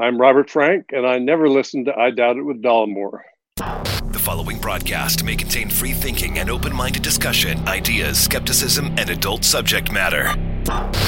I'm 0.00 0.18
Robert 0.18 0.48
Frank, 0.48 0.86
and 0.92 1.06
I 1.06 1.18
never 1.18 1.46
listened 1.46 1.84
to 1.84 1.94
I 1.94 2.10
Doubt 2.10 2.38
It 2.38 2.42
with 2.42 2.62
Dollemore. 2.62 3.20
The 3.56 4.18
following 4.18 4.58
broadcast 4.58 5.22
may 5.24 5.36
contain 5.36 5.68
free 5.68 5.92
thinking 5.92 6.38
and 6.38 6.48
open 6.48 6.74
minded 6.74 7.02
discussion, 7.02 7.58
ideas, 7.68 8.18
skepticism, 8.18 8.86
and 8.96 9.10
adult 9.10 9.44
subject 9.44 9.92
matter. 9.92 10.34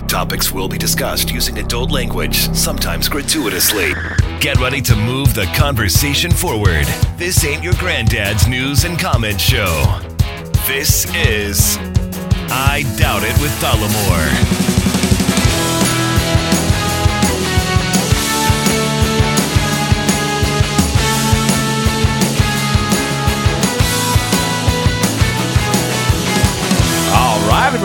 Topics 0.08 0.52
will 0.52 0.68
be 0.68 0.76
discussed 0.76 1.30
using 1.30 1.58
adult 1.58 1.90
language, 1.90 2.54
sometimes 2.54 3.08
gratuitously. 3.08 3.94
Get 4.40 4.58
ready 4.58 4.82
to 4.82 4.94
move 4.94 5.32
the 5.32 5.46
conversation 5.56 6.30
forward. 6.30 6.84
This 7.16 7.46
ain't 7.46 7.62
your 7.62 7.74
granddad's 7.74 8.46
news 8.46 8.84
and 8.84 8.98
comment 8.98 9.40
show. 9.40 10.00
This 10.66 11.06
is 11.14 11.78
I 12.50 12.82
Doubt 12.98 13.22
It 13.22 13.40
with 13.40 13.52
Dollemore. 13.62 14.81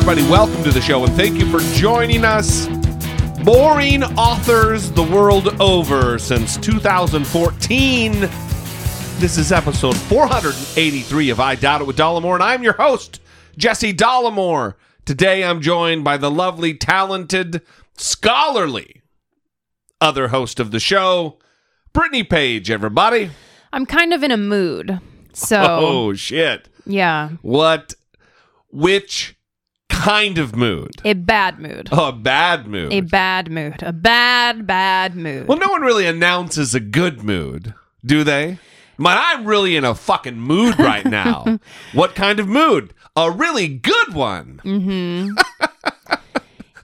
Everybody, 0.10 0.32
welcome 0.32 0.64
to 0.64 0.72
the 0.72 0.80
show 0.80 1.04
and 1.04 1.14
thank 1.16 1.38
you 1.38 1.46
for 1.52 1.60
joining 1.76 2.24
us. 2.24 2.68
Boring 3.44 4.04
authors 4.16 4.90
the 4.90 5.04
world 5.04 5.60
over 5.60 6.18
since 6.18 6.56
2014. 6.56 8.14
This 9.20 9.38
is 9.38 9.52
episode 9.52 9.98
483 9.98 11.30
of 11.30 11.42
I 11.42 11.56
Doubt 11.56 11.82
It 11.82 11.88
with 11.88 11.98
Dollemore, 11.98 12.36
and 12.36 12.44
I'm 12.44 12.64
your 12.64 12.78
host, 12.78 13.20
Jesse 13.58 13.94
Dollemore. 13.94 14.76
Today 15.04 15.44
I'm 15.44 15.60
joined 15.60 16.06
by 16.06 16.16
the 16.16 16.32
lovely, 16.32 16.74
talented, 16.74 17.62
scholarly 17.98 19.02
other 20.00 20.30
host 20.30 20.62
of 20.62 20.72
the 20.72 20.80
show, 20.80 21.38
Brittany 21.92 22.24
Page, 22.24 22.72
everybody. 22.72 23.32
I'm 23.74 23.86
kind 23.86 24.14
of 24.14 24.24
in 24.24 24.32
a 24.32 24.38
mood. 24.38 25.02
So, 25.34 25.62
Oh, 25.62 26.14
shit. 26.14 26.70
yeah, 26.86 27.32
What, 27.42 27.94
which 28.72 29.37
kind 29.90 30.38
of 30.38 30.56
mood? 30.56 30.92
a 31.06 31.14
bad 31.14 31.60
mood. 31.60 31.90
Oh, 31.92 32.10
a 32.10 32.12
bad 32.12 32.68
mood. 32.68 32.92
A 32.94 33.02
bad 33.02 33.52
mood. 33.52 33.82
A 33.84 33.92
bad, 33.94 34.66
bad 34.68 35.16
mood. 35.16 35.48
well, 35.48 35.58
no 35.58 35.70
one 35.70 35.82
really 35.82 36.06
announces 36.06 36.74
a 36.76 36.80
good 36.80 37.24
mood, 37.24 37.74
do 38.06 38.24
they? 38.24 38.60
But 39.00 39.18
I'm 39.20 39.46
really 39.46 39.76
in 39.76 39.84
a 39.86 39.94
fucking 39.96 40.40
mood 40.40 40.80
right 40.80 41.06
now. 41.24 41.60
what 41.94 42.16
kind 42.16 42.40
of 42.40 42.48
mood? 42.48 42.94
A 43.16 43.30
really 43.32 43.68
good 43.68 44.14
one. 44.14 44.62
Mm-hmm. 44.64 45.32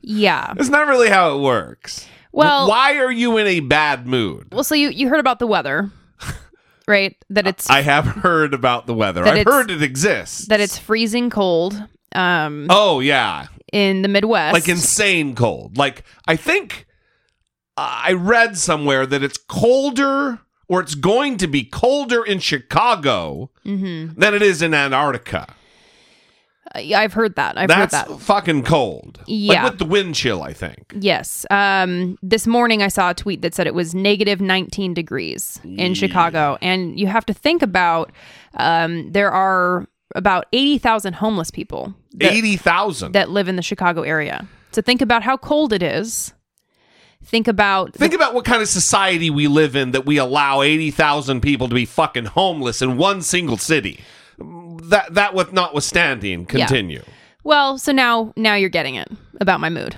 Yeah. 0.05 0.53
It's 0.57 0.69
not 0.69 0.87
really 0.87 1.09
how 1.09 1.37
it 1.37 1.41
works. 1.41 2.07
Well- 2.33 2.67
why 2.67 2.97
are 2.97 3.11
you 3.11 3.37
in 3.37 3.47
a 3.47 3.61
bad 3.61 4.05
mood? 4.05 4.47
Well, 4.51 4.63
so 4.65 4.75
you, 4.75 4.89
you 4.89 5.07
heard 5.07 5.19
about 5.21 5.39
the 5.39 5.47
weather, 5.47 5.91
right? 6.87 7.15
That 7.29 7.47
it's 7.51 7.69
I 7.69 7.81
have 7.81 8.05
heard 8.05 8.53
about 8.53 8.85
the 8.85 8.93
weather. 8.93 9.23
I've 9.25 9.45
heard 9.45 9.71
it 9.71 9.81
exists. 9.81 10.47
that 10.47 10.59
it's 10.59 10.77
freezing 10.77 11.29
cold 11.29 11.81
um, 12.15 12.67
Oh 12.69 12.99
yeah, 12.99 13.47
in 13.71 14.01
the 14.01 14.07
Midwest. 14.07 14.53
like 14.53 14.67
insane 14.69 15.35
cold. 15.35 15.77
Like 15.77 16.03
I 16.27 16.35
think 16.35 16.85
uh, 17.77 18.01
I 18.05 18.13
read 18.13 18.57
somewhere 18.57 19.05
that 19.05 19.23
it's 19.23 19.37
colder 19.37 20.39
or 20.67 20.79
it's 20.81 20.95
going 20.95 21.37
to 21.37 21.47
be 21.47 21.63
colder 21.63 22.23
in 22.23 22.39
Chicago 22.39 23.49
Mm-hmm. 23.65 24.19
than 24.19 24.33
it 24.33 24.41
is 24.41 24.61
in 24.61 24.73
Antarctica. 24.73 25.47
Uh, 26.75 26.79
yeah, 26.79 26.99
I've 27.01 27.13
heard 27.13 27.35
that. 27.35 27.57
I've 27.57 27.69
heard 27.69 27.91
that. 27.91 28.09
fucking 28.19 28.63
cold. 28.63 29.19
Yeah. 29.27 29.63
Like 29.63 29.71
with 29.73 29.79
the 29.79 29.85
wind 29.85 30.15
chill, 30.15 30.41
I 30.41 30.53
think. 30.53 30.93
Yes. 30.99 31.45
Um, 31.51 32.17
this 32.23 32.47
morning 32.47 32.81
I 32.81 32.87
saw 32.87 33.11
a 33.11 33.13
tweet 33.13 33.41
that 33.41 33.53
said 33.53 33.67
it 33.67 33.73
was 33.75 33.93
negative 33.93 34.41
19 34.41 34.93
degrees 34.93 35.59
in 35.63 35.93
Chicago. 35.93 36.57
And 36.61 36.99
you 36.99 37.07
have 37.07 37.25
to 37.27 37.33
think 37.33 37.61
about 37.61 38.11
um, 38.55 39.11
there 39.11 39.31
are 39.31 39.87
about 40.15 40.45
80,000 40.53 41.13
homeless 41.13 41.51
people 41.51 41.93
that, 42.15 42.33
80,000. 42.33 43.13
that 43.13 43.29
live 43.29 43.47
in 43.47 43.55
the 43.55 43.61
Chicago 43.61 44.01
area. 44.01 44.47
So 44.71 44.81
think 44.81 45.01
about 45.01 45.23
how 45.23 45.37
cold 45.37 45.73
it 45.73 45.83
is. 45.83 46.33
Think 47.23 47.47
about 47.47 47.93
Think 47.93 48.13
about 48.13 48.33
what 48.33 48.43
kind 48.43 48.61
of 48.61 48.67
society 48.67 49.29
we 49.29 49.47
live 49.47 49.75
in 49.75 49.91
that 49.91 50.05
we 50.05 50.17
allow 50.17 50.61
80,000 50.61 51.41
people 51.41 51.69
to 51.69 51.75
be 51.75 51.85
fucking 51.85 52.25
homeless 52.25 52.81
in 52.81 52.97
one 52.97 53.21
single 53.21 53.57
city. 53.57 54.01
That 54.37 55.13
that 55.13 55.33
with 55.33 55.53
notwithstanding, 55.53 56.45
continue. 56.45 57.03
well, 57.43 57.77
so 57.77 57.93
now 57.93 58.33
now 58.35 58.55
you're 58.55 58.69
getting 58.69 58.95
it 58.95 59.09
about 59.39 59.61
my 59.61 59.69
mood. 59.69 59.95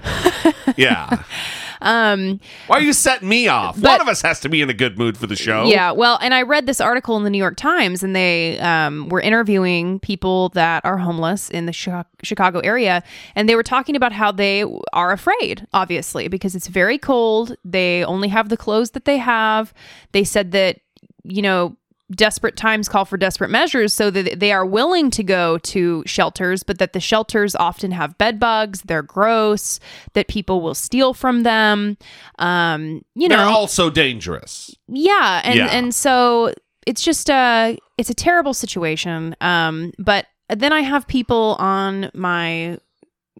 Yeah. 0.78 1.24
um 1.82 2.40
Why 2.68 2.78
are 2.78 2.82
you 2.82 2.94
setting 2.94 3.28
me 3.30 3.48
off? 3.48 3.80
But- 3.80 3.92
One 3.92 4.02
of 4.02 4.08
us 4.08 4.22
has 4.22 4.40
to 4.42 4.50
be 4.50 4.62
in 4.62 4.70
a 4.70 4.74
good 4.74 4.98
mood 4.98 5.18
for 5.18 5.28
the 5.28 5.36
show. 5.36 5.66
Yeah, 5.66 5.92
well, 5.92 6.18
and 6.22 6.34
I 6.34 6.42
read 6.42 6.66
this 6.66 6.80
article 6.82 7.18
in 7.18 7.24
the 7.24 7.30
New 7.30 7.38
York 7.38 7.58
Times, 7.58 8.04
and 8.04 8.16
they 8.16 8.60
um, 8.60 9.10
were 9.10 9.22
interviewing 9.22 10.00
people 10.00 10.50
that 10.50 10.84
are 10.86 10.98
homeless 10.98 11.50
in 11.50 11.66
the 11.66 12.06
Chicago 12.24 12.60
area, 12.60 13.04
and 13.36 13.48
they 13.50 13.56
were 13.56 13.64
talking 13.64 13.96
about 13.96 14.12
how 14.12 14.32
they 14.32 14.64
are 14.94 15.12
afraid, 15.12 15.66
obviously, 15.74 16.28
because 16.28 16.56
it's 16.56 16.68
very 16.68 16.98
cold. 16.98 17.56
They 17.64 18.04
only 18.06 18.28
have 18.30 18.50
the 18.50 18.58
clothes 18.58 18.92
that 18.92 19.06
they 19.06 19.18
have. 19.18 19.74
They 20.12 20.24
said 20.24 20.52
that, 20.52 20.80
you 21.24 21.42
know, 21.42 21.78
desperate 22.12 22.56
times 22.56 22.88
call 22.88 23.04
for 23.04 23.18
desperate 23.18 23.50
measures 23.50 23.92
so 23.94 24.12
that 24.12 24.40
they 24.40 24.52
are 24.52 24.66
willing 24.66 25.10
to 25.10 25.24
go 25.24 25.58
to 25.60 26.04
shelters 26.06 26.62
but 26.62 26.78
that 26.78 26.94
the 26.94 27.00
shelters 27.00 27.56
often 27.56 27.90
have 27.90 28.16
bed 28.20 28.40
bugs 28.40 28.82
they're 28.84 29.02
gross 29.02 29.80
that 30.14 30.28
people 30.28 30.62
will 30.62 30.76
steal 30.76 31.16
from 31.16 31.42
them 31.42 31.98
um 32.38 33.04
you 33.16 33.28
know 33.28 33.38
They're 33.38 33.46
know 33.48 33.52
also 33.58 33.90
dangerous. 33.90 34.76
yeah 34.88 35.42
and 35.44 35.56
Yeah. 35.56 35.68
and 35.72 35.96
so 35.96 36.54
it's 36.86 37.02
just 37.04 37.28
a 37.30 37.76
it's 37.98 38.12
a 38.12 38.14
terrible 38.14 38.54
situation 38.54 39.36
um 39.42 39.92
but 39.98 40.28
then 40.50 40.72
i 40.72 40.82
have 40.82 41.08
people 41.08 41.56
on 41.58 42.12
my 42.14 42.78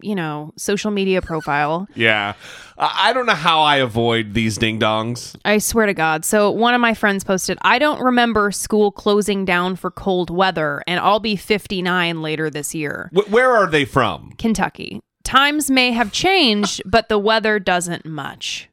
you 0.02 0.14
know 0.14 0.52
social 0.58 0.90
media 0.90 1.22
profile 1.22 1.88
Yeah. 1.94 2.34
I 2.78 3.14
don't 3.14 3.24
know 3.24 3.32
how 3.34 3.62
I 3.62 3.76
avoid 3.76 4.34
these 4.34 4.58
ding 4.58 4.78
dongs. 4.78 5.34
i 5.46 5.56
swear 5.58 5.86
to 5.86 5.94
god 5.94 6.24
so 6.24 6.50
one 6.50 6.74
of 6.74 6.80
my 6.80 6.92
friends 6.92 7.24
posted 7.24 7.56
i 7.62 7.78
don't 7.78 8.00
remember 8.02 8.50
school 8.52 8.92
closing 8.92 9.44
down 9.46 9.74
for 9.76 9.90
cold 9.90 10.28
weather 10.28 10.82
and 10.86 11.00
i'll 11.00 11.20
be 11.20 11.34
59 11.36 12.20
later 12.20 12.50
this 12.50 12.74
year 12.74 13.10
Wh- 13.14 13.30
where 13.32 13.50
are 13.50 13.66
they 13.66 13.84
from? 13.86 14.32
kentucky 14.38 15.00
times 15.24 15.70
may 15.70 15.92
have 15.92 16.12
changed 16.12 16.82
but 16.84 17.08
the 17.08 17.18
weather 17.18 17.58
doesn't 17.58 18.04
much 18.04 18.68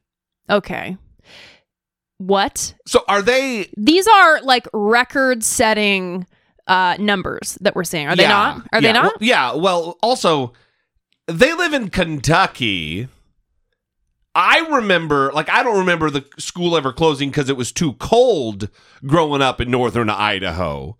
okay 0.50 0.98
what 2.18 2.74
So 2.86 3.02
are 3.08 3.22
they 3.22 3.70
these 3.76 4.06
are 4.06 4.40
like 4.42 4.68
record 4.72 5.42
setting 5.42 6.26
uh 6.66 6.96
numbers 6.98 7.58
that 7.60 7.74
we're 7.74 7.84
seeing 7.84 8.06
are 8.08 8.14
they 8.16 8.22
Yeah. 8.24 8.28
not 8.28 8.56
are 8.72 8.80
Yeah. 8.80 8.80
they 8.80 8.92
not 8.92 9.04
Well, 9.04 9.12
yeah. 9.20 9.54
Well, 9.54 9.98
also, 10.02 10.52
they 11.26 11.54
live 11.54 11.72
in 11.72 11.90
Kentucky. 11.90 13.08
I 14.34 14.66
remember, 14.70 15.30
like, 15.32 15.48
I 15.48 15.62
don't 15.62 15.78
remember 15.78 16.10
the 16.10 16.24
school 16.38 16.76
ever 16.76 16.92
closing 16.92 17.30
because 17.30 17.48
it 17.48 17.56
was 17.56 17.70
too 17.70 17.92
cold 17.94 18.68
growing 19.06 19.42
up 19.42 19.60
in 19.60 19.70
northern 19.70 20.10
Idaho. 20.10 20.96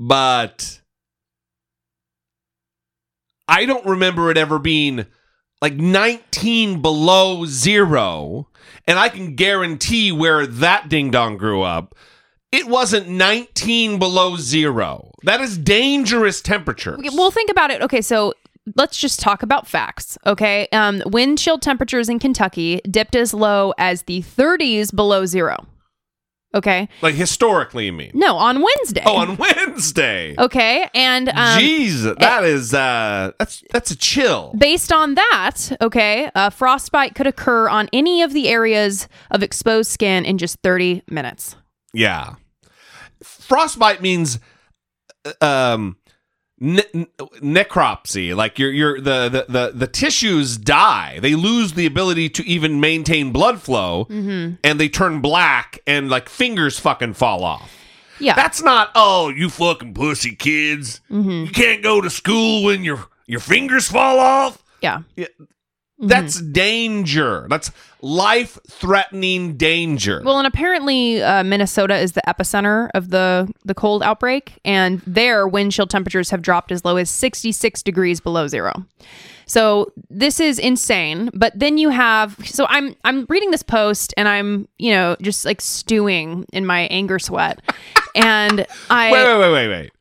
But 0.00 0.80
I 3.46 3.66
don't 3.66 3.84
remember 3.84 4.30
it 4.30 4.38
ever 4.38 4.58
being 4.58 5.06
like 5.60 5.74
19 5.74 6.80
below 6.82 7.44
zero. 7.44 8.48
And 8.86 8.98
I 8.98 9.08
can 9.08 9.34
guarantee 9.34 10.12
where 10.12 10.46
that 10.46 10.88
ding 10.88 11.10
dong 11.10 11.36
grew 11.36 11.62
up, 11.62 11.94
it 12.52 12.66
wasn't 12.66 13.08
19 13.08 13.98
below 13.98 14.36
zero. 14.36 15.10
That 15.24 15.40
is 15.40 15.58
dangerous 15.58 16.40
temperatures. 16.40 17.00
Well 17.14 17.30
think 17.30 17.50
about 17.50 17.70
it 17.70 17.82
okay 17.82 18.00
so 18.00 18.32
let's 18.74 18.98
just 18.98 19.20
talk 19.20 19.42
about 19.42 19.66
facts 19.66 20.18
okay 20.26 20.66
um 20.72 21.00
wind 21.06 21.38
chill 21.38 21.58
temperatures 21.58 22.08
in 22.08 22.18
kentucky 22.18 22.80
dipped 22.90 23.14
as 23.14 23.32
low 23.32 23.72
as 23.78 24.02
the 24.02 24.22
30s 24.22 24.94
below 24.94 25.24
zero 25.26 25.66
okay 26.54 26.88
like 27.02 27.14
historically, 27.14 27.86
you 27.86 27.92
mean? 27.92 28.10
no 28.14 28.36
on 28.36 28.62
wednesday 28.62 29.02
Oh, 29.06 29.16
on 29.16 29.36
Wednesday. 29.36 30.34
okay 30.38 30.88
and 30.94 31.28
um 31.28 31.60
Jeez, 31.60 32.18
that 32.18 32.44
is 32.44 32.72
uh 32.74 33.32
that's 33.38 33.62
that's 33.70 33.90
a 33.90 33.96
chill. 33.96 34.54
Based 34.56 34.90
on 34.92 35.14
that, 35.16 35.76
okay, 35.82 36.30
uh, 36.34 36.48
frostbite 36.50 37.14
could 37.14 37.26
occur 37.26 37.68
on 37.68 37.88
any 37.92 38.22
of 38.22 38.32
the 38.32 38.48
areas 38.48 39.06
of 39.30 39.42
exposed 39.42 39.90
skin 39.90 40.24
in 40.24 40.38
just 40.38 40.58
30 40.62 41.02
minutes. 41.08 41.56
Yeah. 41.92 42.34
Frostbite 43.22 44.00
means 44.02 44.38
uh, 45.42 45.44
um 45.74 45.96
ne- 46.60 46.82
ne- 46.94 47.06
necropsy 47.42 48.34
like 48.34 48.58
your 48.58 48.70
your 48.70 49.00
the, 49.00 49.28
the 49.28 49.46
the 49.48 49.72
the 49.74 49.86
tissues 49.86 50.56
die 50.56 51.18
they 51.20 51.34
lose 51.34 51.72
the 51.74 51.86
ability 51.86 52.28
to 52.30 52.46
even 52.46 52.80
maintain 52.80 53.32
blood 53.32 53.60
flow 53.60 54.04
Mm-hmm. 54.06 54.54
and 54.64 54.80
they 54.80 54.88
turn 54.88 55.20
black 55.20 55.78
and 55.86 56.08
like 56.08 56.28
fingers 56.28 56.78
fucking 56.78 57.14
fall 57.14 57.44
off 57.44 57.70
Yeah. 58.18 58.34
that's 58.34 58.62
not 58.62 58.90
oh 58.94 59.28
you 59.28 59.50
fucking 59.50 59.94
pussy 59.94 60.34
kids 60.34 61.00
Mm-hmm. 61.10 61.30
you 61.46 61.50
can't 61.50 61.82
go 61.82 62.00
to 62.00 62.08
school 62.10 62.64
when 62.64 62.84
your 62.84 63.04
your 63.26 63.40
fingers 63.40 63.88
fall 63.88 64.18
off 64.18 64.62
yeah. 64.82 65.00
that's 65.98 66.40
danger 66.40 67.46
that's 67.50 67.70
life 68.06 68.56
threatening 68.68 69.56
danger. 69.56 70.22
Well, 70.24 70.38
and 70.38 70.46
apparently 70.46 71.22
uh, 71.22 71.42
Minnesota 71.42 71.96
is 71.96 72.12
the 72.12 72.22
epicenter 72.26 72.88
of 72.94 73.10
the 73.10 73.52
the 73.64 73.74
cold 73.74 74.02
outbreak, 74.02 74.58
and 74.64 75.02
there 75.06 75.48
wind 75.48 75.72
chill 75.72 75.86
temperatures 75.86 76.30
have 76.30 76.40
dropped 76.40 76.70
as 76.70 76.84
low 76.84 76.96
as 76.96 77.10
66 77.10 77.82
degrees 77.82 78.20
below 78.20 78.46
zero. 78.46 78.86
So 79.46 79.92
this 80.08 80.40
is 80.40 80.58
insane. 80.58 81.30
But 81.34 81.58
then 81.58 81.78
you 81.78 81.88
have 81.90 82.36
so 82.44 82.66
I'm 82.68 82.94
I'm 83.04 83.26
reading 83.28 83.50
this 83.50 83.62
post 83.62 84.14
and 84.16 84.28
I'm 84.28 84.68
you 84.78 84.92
know 84.92 85.16
just 85.20 85.44
like 85.44 85.60
stewing 85.60 86.46
in 86.52 86.64
my 86.64 86.82
anger 86.82 87.18
sweat, 87.18 87.60
and 88.14 88.66
I 88.88 89.10
wait, 89.10 89.24
wait, 89.26 89.38
wait, 89.40 89.52
wait, 89.52 89.68
wait. 89.68 89.92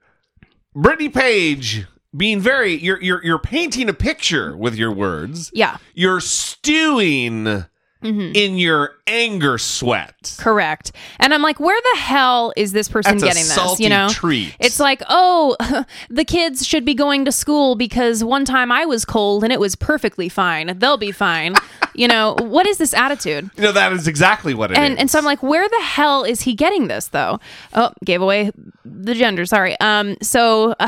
Brittany 0.75 1.09
Page 1.09 1.85
being 2.15 2.39
very 2.39 2.73
you're 2.73 3.01
you're 3.01 3.23
you're 3.23 3.39
painting 3.39 3.89
a 3.89 3.93
picture 3.93 4.55
with 4.55 4.75
your 4.75 4.91
words. 4.91 5.49
yeah 5.53 5.77
You're 5.93 6.21
stewing 6.21 7.65
Mm-hmm. 8.05 8.31
in 8.35 8.57
your 8.57 8.95
anger 9.07 9.57
sweat. 9.57 10.35
Correct. 10.39 10.91
And 11.19 11.33
I'm 11.33 11.41
like, 11.41 11.59
where 11.59 11.79
the 11.93 11.99
hell 11.99 12.53
is 12.55 12.71
this 12.71 12.87
person 12.87 13.17
That's 13.17 13.23
getting 13.23 13.47
this? 13.47 13.79
you 13.79 13.89
know, 13.89 14.09
treat. 14.09 14.55
it's 14.59 14.79
like, 14.79 15.01
oh, 15.09 15.55
the 16.09 16.25
kids 16.25 16.67
should 16.67 16.85
be 16.85 16.93
going 16.93 17.25
to 17.25 17.31
school 17.31 17.75
because 17.75 18.23
one 18.23 18.45
time 18.45 18.71
I 18.71 18.85
was 18.85 19.05
cold 19.05 19.43
and 19.43 19.51
it 19.51 19.59
was 19.59 19.75
perfectly 19.75 20.29
fine. 20.29 20.77
They'll 20.77 20.97
be 20.97 21.11
fine. 21.11 21.55
you 21.95 22.07
know, 22.07 22.35
what 22.39 22.67
is 22.67 22.77
this 22.77 22.93
attitude? 22.93 23.49
You 23.55 23.63
know 23.63 23.71
that 23.71 23.93
is 23.93 24.07
exactly 24.07 24.53
what 24.53 24.71
it 24.71 24.77
is. 24.77 24.79
And 24.79 24.99
and 24.99 25.09
so 25.09 25.17
I'm 25.19 25.25
like, 25.25 25.41
where 25.41 25.67
the 25.67 25.81
hell 25.81 26.23
is 26.23 26.41
he 26.41 26.53
getting 26.53 26.87
this 26.87 27.07
though? 27.07 27.39
Oh, 27.73 27.91
gave 28.03 28.21
away 28.21 28.51
the 28.83 29.13
gender. 29.13 29.45
Sorry. 29.45 29.79
Um. 29.79 30.15
So 30.21 30.75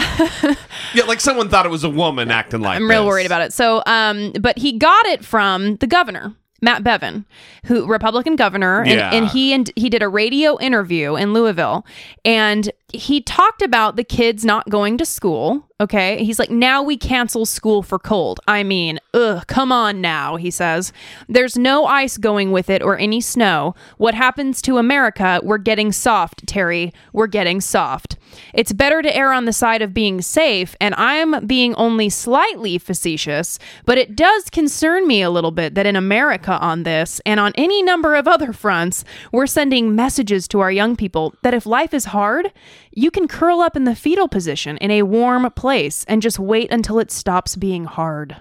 yeah, 0.94 1.04
like 1.08 1.20
someone 1.20 1.50
thought 1.50 1.66
it 1.66 1.70
was 1.70 1.84
a 1.84 1.90
woman 1.90 2.32
acting 2.32 2.62
like. 2.62 2.78
I'm 2.78 2.90
real 2.90 3.04
this. 3.04 3.08
worried 3.08 3.26
about 3.26 3.42
it. 3.42 3.54
So, 3.54 3.82
um, 3.86 4.34
but 4.40 4.58
he 4.58 4.78
got 4.78 5.06
it 5.08 5.24
from 5.24 5.78
the 5.78 5.88
governor. 5.88 6.36
Matt 6.62 6.84
Bevin, 6.84 7.26
who 7.66 7.86
Republican 7.86 8.36
governor, 8.36 8.82
and, 8.82 8.90
Yeah. 8.92 9.12
and 9.14 9.28
he 9.28 9.54
and 9.54 9.72
he 9.76 9.90
did 9.90 10.02
a 10.02 10.10
radio 10.10 10.60
interview 10.60 11.16
in 11.16 11.34
Louisville, 11.34 11.86
and 12.26 12.72
he 12.94 13.20
talked 13.20 13.62
about 13.62 13.98
the 13.98 14.04
kids 14.04 14.46
not 14.46 14.70
going 14.70 14.98
to 14.98 15.06
school. 15.06 15.64
Okay, 15.80 16.24
he's 16.24 16.40
like, 16.40 16.50
now 16.50 16.82
we 16.82 16.98
cancel 16.98 17.46
school 17.46 17.84
for 17.84 18.00
cold. 18.00 18.40
I 18.48 18.64
mean, 18.64 19.00
ugh, 19.14 19.46
come 19.46 19.72
on 19.72 20.02
now. 20.02 20.36
He 20.38 20.50
says, 20.50 20.92
there's 21.28 21.56
no 21.56 21.86
ice 21.86 22.18
going 22.18 22.52
with 22.52 22.68
it 22.68 22.82
or 22.82 22.98
any 22.98 23.22
snow. 23.22 23.76
What 23.98 24.16
happens 24.16 24.60
to 24.64 24.80
America? 24.80 25.40
We're 25.44 25.60
getting 25.60 25.92
soft, 25.92 26.48
Terry. 26.48 26.94
We're 27.14 27.28
getting 27.28 27.62
soft. 27.62 28.18
It's 28.56 28.74
better 28.74 29.04
to 29.04 29.16
err 29.16 29.32
on 29.32 29.46
the 29.46 29.54
side 29.54 29.84
of 29.84 29.94
being 29.94 30.22
safe, 30.22 30.76
and 30.82 30.96
I'm 30.96 31.46
being 31.46 31.76
only 31.76 32.10
slightly 32.10 32.78
facetious, 32.78 33.60
but 33.86 33.98
it 33.98 34.16
does 34.16 34.50
concern 34.50 35.08
me 35.08 35.22
a 35.22 35.30
little 35.30 35.52
bit 35.52 35.76
that 35.76 35.86
in 35.86 35.96
America 35.96 36.58
on 36.58 36.84
this 36.84 37.22
and 37.26 37.40
on 37.40 37.54
any 37.56 37.84
number 37.84 38.16
of 38.16 38.28
other 38.28 38.52
fronts, 38.52 39.06
we're 39.32 39.48
sending 39.48 39.96
messages 39.96 40.48
to 40.50 40.60
our 40.60 40.72
young 40.72 40.96
people 40.96 41.36
that 41.44 41.54
if 41.54 41.66
life 41.66 41.94
is 41.94 42.06
hard, 42.06 42.52
you 42.98 43.12
can 43.12 43.28
curl 43.28 43.60
up 43.62 43.76
in 43.76 43.84
the 43.84 43.96
fetal 43.96 44.28
position 44.28 44.76
in 44.78 44.90
a 44.90 45.04
warm 45.04 45.50
place 45.52 46.04
and 46.08 46.20
just 46.20 46.40
wait 46.40 46.72
until 46.72 46.98
it 46.98 47.12
stops 47.12 47.56
being 47.56 47.86
hard. 47.86 48.38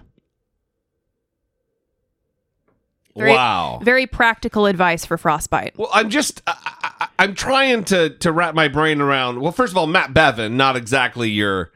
Very- 3.14 3.32
wow. 3.32 3.80
Very 3.82 4.06
practical 4.06 4.64
advice 4.64 5.04
for 5.04 5.18
frostbite. 5.18 5.78
Well, 5.78 5.90
I'm 5.92 6.08
just 6.08 6.40
I, 6.46 7.08
I'm 7.18 7.34
trying 7.34 7.84
to 7.84 8.10
to 8.10 8.32
wrap 8.32 8.54
my 8.54 8.68
brain 8.68 9.02
around. 9.02 9.40
Well, 9.42 9.52
first 9.52 9.72
of 9.72 9.76
all, 9.76 9.86
Matt 9.86 10.14
Bevin, 10.14 10.52
not 10.52 10.74
exactly 10.74 11.28
your. 11.28 11.70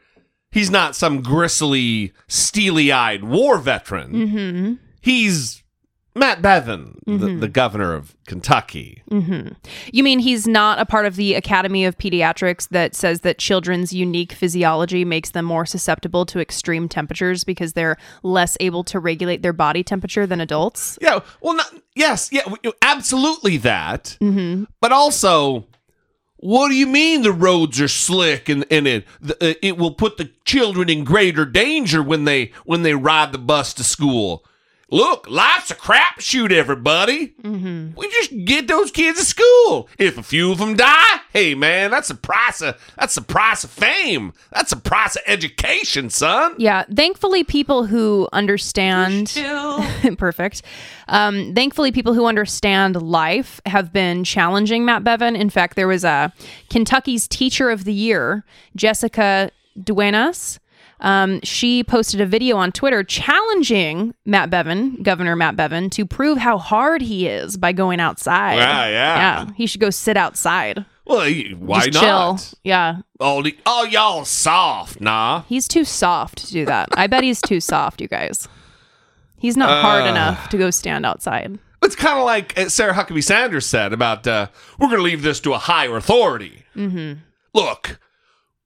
He's 0.51 0.71
not 0.71 0.95
some 0.95 1.21
gristly, 1.21 2.13
steely-eyed 2.27 3.23
war 3.23 3.57
veteran. 3.59 4.11
Mm-hmm. 4.11 4.73
He's 4.99 5.60
Matt 6.13 6.41
Bevin, 6.41 6.97
the, 7.05 7.37
the 7.37 7.47
governor 7.47 7.93
of 7.93 8.15
Kentucky. 8.27 9.01
You 9.93 10.03
mean 10.03 10.19
he's 10.19 10.45
not 10.45 10.77
a 10.77 10.85
part 10.85 11.05
of 11.05 11.15
the 11.15 11.35
Academy 11.35 11.85
of 11.85 11.97
Pediatrics 11.97 12.67
that 12.69 12.95
says 12.95 13.21
that 13.21 13.37
children's 13.37 13.93
unique 13.93 14.33
physiology 14.33 15.05
makes 15.05 15.29
them 15.31 15.45
more 15.45 15.65
susceptible 15.65 16.25
to 16.25 16.39
extreme 16.39 16.89
temperatures 16.89 17.45
because 17.45 17.73
they're 17.73 17.95
less 18.23 18.57
able 18.59 18.83
to 18.85 18.99
regulate 18.99 19.41
their 19.41 19.53
body 19.53 19.83
temperature 19.83 20.27
than 20.27 20.41
adults? 20.41 20.99
Yeah. 21.01 21.21
Well, 21.41 21.55
not, 21.55 21.73
yes. 21.95 22.29
Yeah. 22.31 22.43
Absolutely 22.81 23.57
that. 23.57 24.17
Mm-hmm. 24.19 24.65
But 24.81 24.91
also, 24.91 25.65
what 26.35 26.69
do 26.69 26.75
you 26.75 26.87
mean 26.87 27.21
the 27.21 27.31
roads 27.31 27.79
are 27.79 27.87
slick 27.87 28.49
and, 28.49 28.65
and 28.69 28.87
it 28.87 29.07
the, 29.21 29.35
uh, 29.35 29.53
it 29.61 29.77
will 29.77 29.93
put 29.93 30.17
the 30.17 30.31
children 30.43 30.89
in 30.89 31.03
greater 31.05 31.45
danger 31.45 32.03
when 32.03 32.25
they 32.25 32.51
when 32.65 32.83
they 32.83 32.95
ride 32.95 33.31
the 33.31 33.37
bus 33.37 33.73
to 33.75 33.83
school? 33.83 34.43
Look, 34.93 35.29
life's 35.29 35.71
a 35.71 35.75
crapshoot, 35.75 36.51
everybody. 36.51 37.29
Mm-hmm. 37.41 37.97
We 37.97 38.09
just 38.09 38.45
get 38.45 38.67
those 38.67 38.91
kids 38.91 39.19
to 39.19 39.25
school. 39.25 39.87
If 39.97 40.17
a 40.17 40.23
few 40.23 40.51
of 40.51 40.57
them 40.57 40.75
die, 40.75 41.21
hey 41.31 41.55
man, 41.55 41.91
that's 41.91 42.09
the 42.09 42.15
price 42.15 42.61
of 42.61 42.77
that's 42.97 43.15
the 43.15 43.21
price 43.21 43.63
of 43.63 43.69
fame. 43.69 44.33
That's 44.51 44.71
the 44.71 44.75
price 44.75 45.15
of 45.15 45.21
education, 45.27 46.09
son. 46.09 46.55
Yeah, 46.57 46.83
thankfully, 46.93 47.45
people 47.45 47.85
who 47.85 48.27
understand 48.33 49.31
perfect. 50.17 50.61
Um, 51.07 51.55
thankfully, 51.55 51.93
people 51.93 52.13
who 52.13 52.25
understand 52.25 53.01
life 53.01 53.61
have 53.65 53.93
been 53.93 54.25
challenging 54.25 54.83
Matt 54.83 55.05
Bevin. 55.05 55.37
In 55.37 55.49
fact, 55.49 55.77
there 55.77 55.87
was 55.87 56.03
a 56.03 56.33
Kentucky's 56.69 57.29
Teacher 57.29 57.69
of 57.69 57.85
the 57.85 57.93
Year, 57.93 58.43
Jessica 58.75 59.51
Duenas. 59.81 60.59
Um, 61.01 61.39
she 61.41 61.83
posted 61.83 62.21
a 62.21 62.25
video 62.25 62.57
on 62.57 62.71
Twitter 62.71 63.03
challenging 63.03 64.13
Matt 64.25 64.49
Bevin, 64.49 65.01
Governor 65.01 65.35
Matt 65.35 65.55
Bevin, 65.55 65.89
to 65.91 66.05
prove 66.05 66.37
how 66.37 66.57
hard 66.57 67.01
he 67.01 67.27
is 67.27 67.57
by 67.57 67.71
going 67.71 67.99
outside. 67.99 68.55
Yeah, 68.57 68.87
yeah. 68.87 69.15
yeah. 69.45 69.51
He 69.55 69.65
should 69.65 69.81
go 69.81 69.89
sit 69.89 70.15
outside. 70.15 70.85
Well, 71.05 71.21
y- 71.21 71.53
why 71.57 71.87
Just 71.87 72.01
not? 72.01 72.37
chill. 72.37 72.59
Yeah, 72.63 72.97
Oh, 73.19 73.41
the, 73.41 73.57
oh, 73.65 73.85
y'all 73.85 74.25
soft, 74.25 75.01
nah. 75.01 75.41
He's 75.47 75.67
too 75.67 75.83
soft 75.83 76.37
to 76.45 76.51
do 76.51 76.65
that. 76.65 76.89
I 76.93 77.07
bet 77.07 77.23
he's 77.23 77.41
too 77.41 77.59
soft, 77.59 77.99
you 77.99 78.07
guys. 78.07 78.47
He's 79.37 79.57
not 79.57 79.81
hard 79.81 80.05
enough 80.05 80.49
to 80.49 80.57
go 80.57 80.69
stand 80.69 81.03
outside. 81.05 81.57
It's 81.83 81.95
kind 81.95 82.19
of 82.19 82.25
like 82.25 82.55
uh, 82.59 82.69
Sarah 82.69 82.93
Huckabee 82.93 83.23
Sanders 83.23 83.65
said 83.65 83.91
about 83.91 84.27
uh, 84.27 84.47
we're 84.77 84.87
going 84.87 84.99
to 84.99 85.03
leave 85.03 85.23
this 85.23 85.39
to 85.41 85.53
a 85.53 85.57
higher 85.57 85.97
authority. 85.97 86.63
Mm-hmm. 86.75 87.19
Look, 87.55 87.99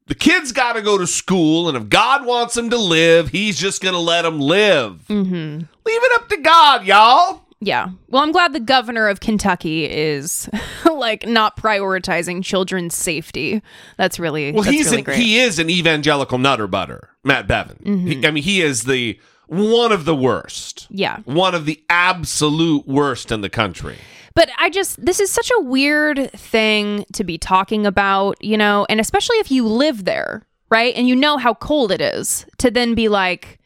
the 0.07 0.15
kids 0.15 0.51
got 0.51 0.73
to 0.73 0.81
go 0.81 0.97
to 0.97 1.07
school, 1.07 1.67
and 1.67 1.75
if 1.77 1.89
God 1.89 2.25
wants 2.25 2.53
them 2.55 2.69
to 2.69 2.77
live, 2.77 3.29
He's 3.29 3.57
just 3.59 3.81
going 3.81 3.93
to 3.93 3.99
let 3.99 4.21
them 4.23 4.39
live. 4.39 5.03
Mm-hmm. 5.09 5.57
Leave 5.59 6.03
it 6.03 6.11
up 6.21 6.29
to 6.29 6.37
God, 6.37 6.85
y'all. 6.85 7.41
Yeah. 7.61 7.89
Well, 8.09 8.21
I'm 8.21 8.31
glad 8.31 8.53
the 8.53 8.59
governor 8.59 9.07
of 9.07 9.21
Kentucky 9.21 9.85
is 9.85 10.47
like 10.85 11.25
not 11.25 11.57
prioritizing 11.57 12.43
children's 12.43 12.93
safety. 12.95 13.61
That's 13.97 14.19
really 14.19 14.51
Well, 14.51 14.63
that's 14.63 14.75
he's 14.75 14.85
really 14.87 14.97
an, 14.99 15.03
great. 15.05 15.17
he 15.17 15.39
is 15.39 15.57
an 15.57 15.69
evangelical 15.69 16.37
nutter 16.37 16.67
butter, 16.67 17.09
Matt 17.23 17.47
Bevin. 17.47 18.07
He- 18.07 18.27
I 18.27 18.31
mean, 18.31 18.43
he 18.43 18.61
is 18.61 18.83
the 18.83 19.19
one 19.47 19.91
of 19.91 20.05
the 20.05 20.15
worst. 20.15 20.85
yeah. 20.89 21.19
One 21.25 21.55
of 21.55 21.65
the 21.65 21.81
absolute 21.89 22.87
worst 22.87 23.31
in 23.31 23.41
the 23.41 23.49
country. 23.49 23.97
But 24.35 24.49
I 24.57 24.69
just, 24.69 25.03
this 25.03 25.19
is 25.19 25.31
such 25.31 25.49
a 25.57 25.61
weird 25.61 26.29
thing 26.33 27.05
to 27.13 27.23
be 27.23 27.37
talking 27.37 27.85
about, 27.85 28.43
you 28.43 28.57
know, 28.57 28.85
and 28.89 28.99
especially 28.99 29.37
if 29.37 29.49
you 29.49 29.65
live 29.67 30.03
there, 30.05 30.43
right? 30.69 30.93
And 30.95 31.07
you 31.07 31.15
know 31.15 31.37
how 31.37 31.53
cold 31.53 31.91
it 31.91 32.01
is 32.01 32.45
to 32.57 32.69
then 32.69 32.95
be 32.95 33.07
like, 33.07 33.59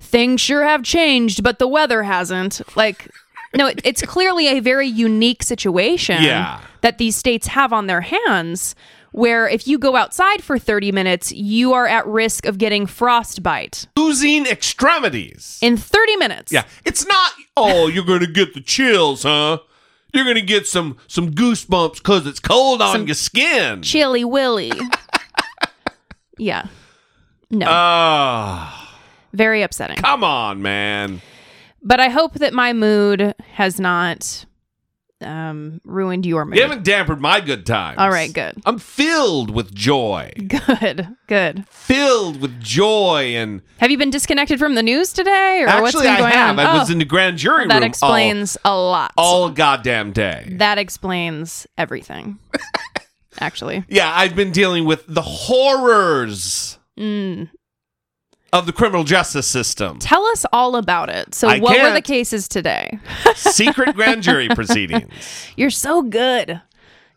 things 0.00 0.40
sure 0.40 0.64
have 0.64 0.82
changed, 0.82 1.42
but 1.42 1.58
the 1.60 1.68
weather 1.68 2.02
hasn't. 2.02 2.60
Like, 2.76 3.08
no, 3.54 3.66
it, 3.68 3.80
it's 3.84 4.02
clearly 4.02 4.48
a 4.48 4.60
very 4.60 4.86
unique 4.88 5.42
situation 5.42 6.22
Yeah. 6.22 6.60
that 6.82 6.98
these 6.98 7.14
states 7.16 7.46
have 7.48 7.72
on 7.72 7.86
their 7.86 8.00
hands. 8.02 8.74
Where 9.12 9.48
if 9.48 9.66
you 9.66 9.78
go 9.78 9.96
outside 9.96 10.42
for 10.44 10.58
30 10.58 10.92
minutes, 10.92 11.32
you 11.32 11.72
are 11.72 11.86
at 11.86 12.06
risk 12.06 12.44
of 12.44 12.58
getting 12.58 12.86
frostbite 12.86 13.86
Losing 13.96 14.44
extremities. 14.46 15.58
in 15.62 15.76
30 15.78 16.16
minutes. 16.16 16.52
Yeah, 16.52 16.64
it's 16.84 17.06
not. 17.06 17.32
Oh, 17.56 17.86
you're 17.86 18.04
gonna 18.04 18.26
get 18.26 18.52
the 18.54 18.60
chills, 18.60 19.22
huh? 19.22 19.60
You're 20.18 20.26
gonna 20.26 20.40
get 20.40 20.66
some 20.66 20.96
some 21.06 21.30
goosebumps 21.30 21.98
because 21.98 22.26
it's 22.26 22.40
cold 22.40 22.82
on 22.82 23.06
your 23.06 23.14
skin. 23.14 23.82
Chilly 23.82 24.24
Willy. 24.24 24.72
yeah. 26.38 26.66
No. 27.50 27.66
Ah, 27.68 28.98
very 29.32 29.62
upsetting. 29.62 29.96
come 29.96 30.24
on, 30.24 30.60
man. 30.60 31.22
But 31.84 32.00
I 32.00 32.08
hope 32.08 32.34
that 32.34 32.52
my 32.52 32.72
mood 32.72 33.32
has 33.52 33.78
not 33.78 34.44
um, 35.20 35.80
ruined 35.84 36.24
your 36.26 36.44
mood. 36.44 36.56
You 36.56 36.62
haven't 36.62 36.84
dampened 36.84 37.20
my 37.20 37.40
good 37.40 37.66
times. 37.66 37.98
All 37.98 38.08
right, 38.10 38.32
good. 38.32 38.54
I'm 38.64 38.78
filled 38.78 39.50
with 39.50 39.74
joy. 39.74 40.30
Good, 40.48 41.08
good. 41.26 41.66
Filled 41.68 42.40
with 42.40 42.60
joy 42.60 43.34
and 43.36 43.62
Have 43.78 43.90
you 43.90 43.98
been 43.98 44.10
disconnected 44.10 44.58
from 44.58 44.74
the 44.76 44.82
news 44.82 45.12
today, 45.12 45.62
or 45.62 45.82
what's 45.82 45.94
actually 45.96 46.06
been 46.06 46.14
I 46.14 46.18
going 46.18 46.32
have. 46.32 46.58
on? 46.58 46.66
I 46.66 46.76
Oh, 46.76 46.78
was 46.78 46.90
in 46.90 46.98
the 46.98 47.04
grand 47.04 47.38
jury 47.38 47.66
that 47.66 47.74
room 47.74 47.82
all- 47.82 47.88
explains 47.88 48.56
a 48.64 48.76
lot. 48.76 49.12
all, 49.16 49.50
goddamn 49.50 50.12
day. 50.12 50.46
that 50.58 50.78
explains 50.78 51.66
everything. 51.76 52.38
Actually, 53.40 53.84
Yeah, 53.88 54.10
I've 54.14 54.34
been 54.34 54.50
dealing 54.52 54.84
with 54.84 55.04
the 55.06 55.22
horrors 55.22 56.78
mm, 56.98 57.48
of 58.52 58.66
the 58.66 58.72
criminal 58.72 59.04
justice 59.04 59.46
system. 59.46 59.98
Tell 59.98 60.24
us 60.26 60.44
all 60.52 60.76
about 60.76 61.10
it. 61.10 61.34
So, 61.34 61.48
I 61.48 61.58
what 61.58 61.80
were 61.80 61.92
the 61.92 62.02
cases 62.02 62.48
today? 62.48 62.98
Secret 63.34 63.94
grand 63.94 64.22
jury 64.22 64.48
proceedings. 64.48 65.12
You're 65.56 65.70
so 65.70 66.02
good. 66.02 66.60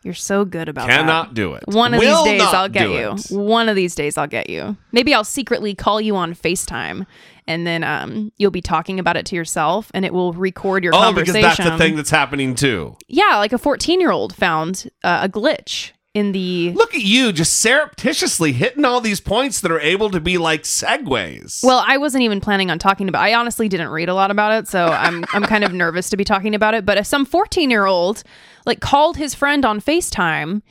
You're 0.04 0.14
so 0.16 0.46
good 0.46 0.68
about 0.68 0.88
that. 0.88 0.98
Cannot 0.98 1.36
do 1.36 1.54
it. 1.54 1.64
One 1.68 1.94
of 1.94 2.00
Will 2.00 2.24
these 2.24 2.34
days 2.34 2.42
not 2.42 2.56
I'll 2.56 2.70
get 2.70 2.84
do 2.88 2.92
you. 2.92 3.12
it. 3.12 3.28
One 3.30 3.70
of 3.70 3.76
these 3.76 3.94
days 3.94 4.18
I'll 4.18 4.26
get 4.28 4.50
you. 4.50 4.76
Maybe 4.92 5.14
I'll 5.14 5.24
secretly 5.24 5.76
call 5.76 6.02
you 6.02 6.16
on 6.16 6.34
FaceTime 6.34 7.06
and 7.48 7.68
then 7.68 7.84
um, 7.84 8.32
you'll 8.38 8.50
be 8.50 8.62
talking 8.62 9.00
about 9.00 9.16
it 9.16 9.28
to 9.28 9.36
yourself 9.36 9.92
and 9.94 10.04
it 10.04 10.12
will 10.12 10.34
record 10.34 10.84
your 10.84 10.94
Oh, 10.96 11.14
because 11.14 11.34
conversation. 11.34 11.42
that's 11.66 11.70
the 11.70 11.78
thing 11.78 11.96
that's 11.96 12.10
happening 12.10 12.56
too. 12.56 12.98
Yeah, 13.08 13.38
like 13.38 13.54
a 13.54 13.60
14 13.60 14.02
year 14.02 14.10
old 14.10 14.36
found 14.36 14.90
uh, 15.04 15.20
a 15.24 15.30
glitch 15.30 15.92
in 16.14 16.32
the. 16.34 16.72
Look 16.76 16.94
at 16.94 17.02
you 17.02 17.32
just 17.32 17.54
surreptitiously 17.62 18.52
hitting 18.54 18.84
all 18.86 19.00
these 19.02 19.22
points 19.22 19.62
that 19.62 19.72
are 19.72 19.80
able 19.80 20.10
to 20.12 20.20
be 20.20 20.38
like 20.38 20.64
segues. 20.64 21.64
Well, 21.64 21.84
I 21.88 21.98
wasn't 21.98 22.24
even 22.24 22.42
planning 22.42 22.70
on 22.70 22.80
talking 22.80 23.08
about. 23.10 23.22
I 23.24 23.34
honestly 23.34 23.70
didn't 23.70 23.90
read 23.90 24.10
a 24.10 24.14
lot 24.14 24.32
about 24.32 24.54
it, 24.60 24.68
so 24.68 24.86
I'm 24.88 25.24
I'm 25.34 25.44
kind 25.44 25.64
of 25.64 25.74
nervous 25.74 26.10
to 26.10 26.18
be 26.18 26.24
talking 26.24 26.54
about 26.56 26.74
it. 26.74 26.86
But 26.86 26.98
if 26.98 27.06
some 27.06 27.26
14 27.26 27.70
year 27.70 27.86
old 27.86 28.24
like 28.66 28.80
called 28.80 29.18
his 29.18 29.34
friend 29.34 29.66
on 29.66 29.80
Facetime 29.82 30.62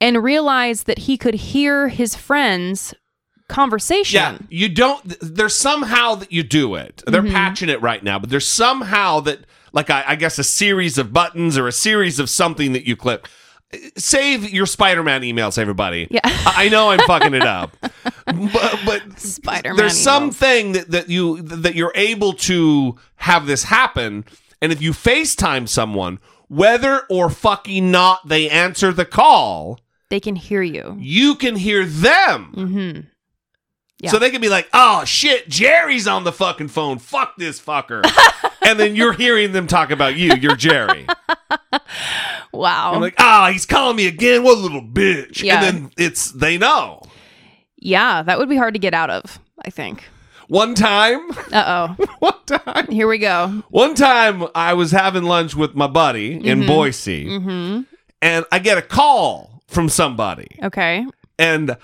and 0.00 0.22
realized 0.22 0.86
that 0.86 0.98
he 1.00 1.16
could 1.16 1.34
hear 1.34 1.88
his 1.88 2.14
friend's 2.14 2.94
conversation. 3.48 4.20
yeah, 4.20 4.38
you 4.48 4.68
don't. 4.68 5.02
There's 5.20 5.56
somehow 5.56 6.14
that 6.16 6.30
you 6.32 6.42
do 6.42 6.74
it. 6.76 7.02
They're 7.06 7.20
Mm-hmm. 7.22 7.32
patching 7.34 7.68
it 7.68 7.82
right 7.82 8.02
now, 8.02 8.18
but 8.18 8.30
there's 8.30 8.46
somehow 8.46 9.20
that, 9.20 9.40
like, 9.72 9.90
I, 9.90 10.04
I 10.08 10.14
guess 10.16 10.38
a 10.38 10.44
series 10.44 10.98
of 10.98 11.12
buttons 11.12 11.58
or 11.58 11.66
a 11.66 11.72
series 11.72 12.18
of 12.20 12.30
something 12.30 12.72
that 12.72 12.86
you 12.86 12.96
click. 12.96 13.28
Save 13.96 14.50
your 14.50 14.66
Spider-Man 14.66 15.22
emails, 15.22 15.56
everybody. 15.56 16.08
Yeah. 16.10 16.20
I 16.24 16.68
know 16.70 16.90
I'm 16.90 16.98
fucking 17.06 17.34
it 17.34 17.42
up, 17.46 17.76
but, 18.26 18.80
but 18.84 19.20
Spider-Man 19.20 19.76
there's 19.76 19.92
emails. 19.94 20.02
something 20.02 20.72
that, 20.72 20.90
that 20.90 21.08
you 21.08 21.40
that 21.42 21.76
you're 21.76 21.92
able 21.94 22.32
to 22.32 22.96
have 23.16 23.46
this 23.46 23.64
happen, 23.64 24.24
and 24.60 24.72
if 24.72 24.82
you 24.82 24.90
FaceTime 24.90 25.68
someone, 25.68 26.18
whether 26.48 27.02
or 27.08 27.30
fucking 27.30 27.90
not 27.92 28.26
they 28.26 28.50
answer 28.50 28.92
the 28.92 29.04
call, 29.04 29.78
They 30.08 30.18
can 30.18 30.34
hear 30.34 30.62
you. 30.62 30.96
you 30.98 31.36
can 31.36 31.54
hear 31.54 31.86
them. 31.86 32.52
Mm-hmm. 32.56 33.00
Yeah. 34.00 34.10
So 34.10 34.18
they 34.18 34.30
can 34.30 34.40
be 34.40 34.48
like, 34.48 34.68
"Oh 34.72 35.04
shit, 35.04 35.48
Jerry's 35.48 36.08
on 36.08 36.24
the 36.24 36.32
fucking 36.32 36.68
phone. 36.68 36.98
Fuck 36.98 37.36
this 37.36 37.60
fucker," 37.60 38.02
and 38.66 38.80
then 38.80 38.96
you're 38.96 39.12
hearing 39.12 39.52
them 39.52 39.68
talk 39.68 39.90
about 39.92 40.16
you. 40.16 40.32
You're 40.34 40.56
Jerry. 40.56 41.06
Wow. 42.60 42.92
I'm 42.94 43.00
like, 43.00 43.14
"Ah, 43.18 43.50
he's 43.52 43.66
calling 43.66 43.96
me 43.96 44.06
again. 44.06 44.42
What 44.42 44.58
a 44.58 44.60
little 44.60 44.82
bitch." 44.82 45.42
Yeah. 45.42 45.62
And 45.64 45.76
then 45.86 45.90
it's 45.96 46.30
they 46.32 46.58
know. 46.58 47.02
yeah, 47.78 48.22
that 48.22 48.38
would 48.38 48.48
be 48.48 48.56
hard 48.56 48.74
to 48.74 48.80
get 48.80 48.94
out 48.94 49.10
of. 49.10 49.38
I 49.64 49.70
think. 49.70 50.04
One 50.48 50.74
time, 50.74 51.30
Uh 51.52 51.94
oh. 51.98 52.04
one 52.18 52.44
time, 52.46 52.86
Here 52.88 53.06
we 53.06 53.18
go. 53.18 53.62
one 53.70 53.94
time, 53.94 54.44
I 54.54 54.74
was 54.74 54.90
having 54.90 55.22
lunch 55.22 55.54
with 55.54 55.74
my 55.76 55.86
buddy 55.86 56.32
in 56.44 56.66
Boise, 56.66 57.26
Mm-hmm. 57.26 57.82
and 58.20 58.44
I 58.50 58.58
get 58.58 58.76
a 58.76 58.82
call 58.82 59.62
from 59.68 59.88
somebody, 59.88 60.48
Okay. 60.62 61.06
and 61.38 61.76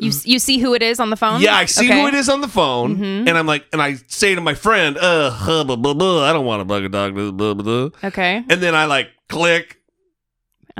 You 0.00 0.10
you 0.24 0.38
see 0.40 0.58
who 0.58 0.74
it 0.74 0.82
is 0.82 0.98
on 0.98 1.10
the 1.10 1.16
phone? 1.16 1.40
Yeah, 1.40 1.54
I 1.54 1.66
see 1.66 1.86
Okay. 1.86 1.94
Mm-hmm. 1.94 2.00
who 2.02 2.08
it 2.08 2.14
is 2.14 2.28
on 2.28 2.40
the 2.40 2.48
phone, 2.48 3.00
and 3.28 3.30
I'm 3.38 3.46
like, 3.46 3.66
and 3.72 3.80
I 3.80 3.94
say 4.08 4.34
to 4.34 4.40
my 4.40 4.54
friend, 4.54 4.98
uh, 5.00 5.30
blah, 5.64 5.76
blah, 5.76 5.94
blah, 5.94 6.24
I 6.28 6.32
don't 6.32 6.44
want 6.44 6.60
to 6.60 6.64
bug 6.64 6.82
a 6.84 6.88
dog, 6.88 7.14
blah, 7.14 7.30
blah, 7.30 7.54
blah. 7.54 7.90
Okay. 8.02 8.42
and 8.50 8.60
then 8.60 8.74
I 8.74 8.86
like 8.86 9.10
click. 9.28 9.77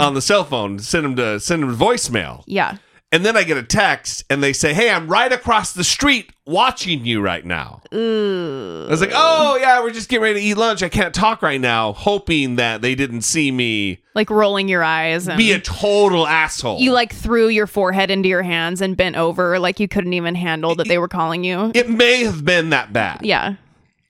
on 0.07 0.15
the 0.15 0.23
cell 0.23 0.45
phone, 0.45 0.79
send 0.79 1.05
them 1.05 1.17
to 1.17 1.41
send 1.41 1.63
him 1.63 1.75
voicemail, 1.77 2.43
Yeah. 2.47 2.77
and 3.13 3.25
then 3.25 3.37
I 3.37 3.43
get 3.45 3.57
a 3.57 3.63
text, 3.63 4.25
and 4.31 4.43
they 4.43 4.53
say, 4.53 4.75
hey, 4.75 4.91
I'm 4.91 5.09
right 5.09 5.33
across 5.33 5.73
the 5.73 5.85
street 5.85 6.31
watching 6.47 7.05
you 7.07 7.21
right 7.21 7.45
now. 7.45 7.83
Ooh. 7.95 8.85
I 8.87 8.91
was 8.91 9.01
like, 9.03 9.13
oh 9.15 9.57
yeah, 9.61 9.83
we're 9.83 9.91
just 9.93 10.09
getting 10.09 10.23
ready 10.23 10.41
to 10.41 10.47
eat 10.47 10.55
lunch. 10.57 10.83
I 10.83 10.89
can't 10.89 11.15
talk 11.15 11.43
right 11.43 11.61
now, 11.61 11.93
hoping 11.93 12.57
that 12.57 12.81
they 12.81 12.95
didn't 12.95 13.23
see 13.23 13.51
me 13.51 13.99
Like 14.15 14.31
rolling 14.31 14.67
your 14.69 14.83
eyes 14.83 15.29
and 15.29 15.37
be 15.37 15.53
a 15.53 15.61
total 15.61 16.27
asshole. 16.27 16.81
you 16.81 16.93
like 16.93 17.13
threw 17.15 17.49
your 17.49 17.67
forehead 17.67 18.11
into 18.11 18.29
your 18.31 18.43
hands 18.43 18.81
and 18.81 18.97
bent 18.97 19.17
over 19.17 19.59
like 19.59 19.79
you 19.81 19.89
couldn't 19.89 20.15
even 20.15 20.35
handle 20.35 20.75
that 20.77 20.89
they 20.89 20.97
were 20.99 21.09
calling 21.09 21.45
you. 21.45 21.71
it 21.75 21.91
may 21.91 22.25
have 22.25 22.45
been 22.45 22.71
that 22.71 22.93
bad. 22.93 23.21
Yeah. 23.23 23.57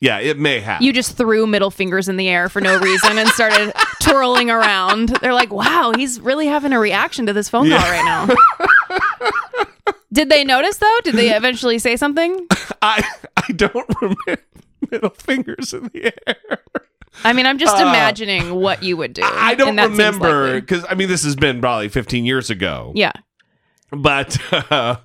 Yeah, 0.01 0.19
it 0.21 0.39
may 0.39 0.61
have. 0.61 0.81
You 0.81 0.93
just 0.93 1.17
threw 1.17 1.47
middle 1.47 1.71
fingers 1.73 2.09
in 2.09 2.17
the 2.17 2.29
air 2.29 2.49
for 2.49 2.61
no 2.61 2.79
reason 2.79 3.19
and 3.19 3.29
started 3.31 3.73
twirling 4.03 4.49
around. 4.49 5.09
They're 5.09 5.35
like, 5.35 5.53
wow, 5.53 5.93
he's 5.97 6.21
really 6.21 6.47
having 6.47 6.73
a 6.73 6.79
reaction 6.79 7.27
to 7.27 7.33
this 7.33 7.49
phone 7.49 7.69
call 7.69 7.79
right 7.79 8.05
now. 8.05 8.29
Did 10.13 10.29
they 10.31 10.45
notice 10.45 10.79
though? 10.79 10.99
Did 11.05 11.15
they 11.17 11.35
eventually 11.35 11.79
say 11.79 11.97
something? 11.97 12.47
I 12.83 13.03
I 13.37 13.53
don't 13.53 13.87
remember 14.01 14.43
middle 14.91 15.11
fingers 15.11 15.73
in 15.75 15.91
the 15.93 16.13
air. 16.27 16.59
I 17.25 17.33
mean, 17.33 17.47
I'm 17.47 17.59
just 17.59 17.77
Uh, 17.77 17.81
imagining 17.89 18.55
what 18.55 18.83
you 18.83 18.97
would 18.97 19.13
do. 19.13 19.23
I 19.25 19.55
don't 19.55 19.71
and 19.71 19.79
that 19.79 19.87
seems 19.89 19.99
remember 19.99 20.61
because 20.61 20.85
I 20.89 20.95
mean 20.95 21.09
this 21.09 21.25
has 21.25 21.37
been 21.37 21.61
probably 21.61 21.89
15 21.89 22.25
years 22.25 22.51
ago. 22.51 22.93
Yeah. 22.95 23.13
But 23.91 24.39
uh, 24.53 24.97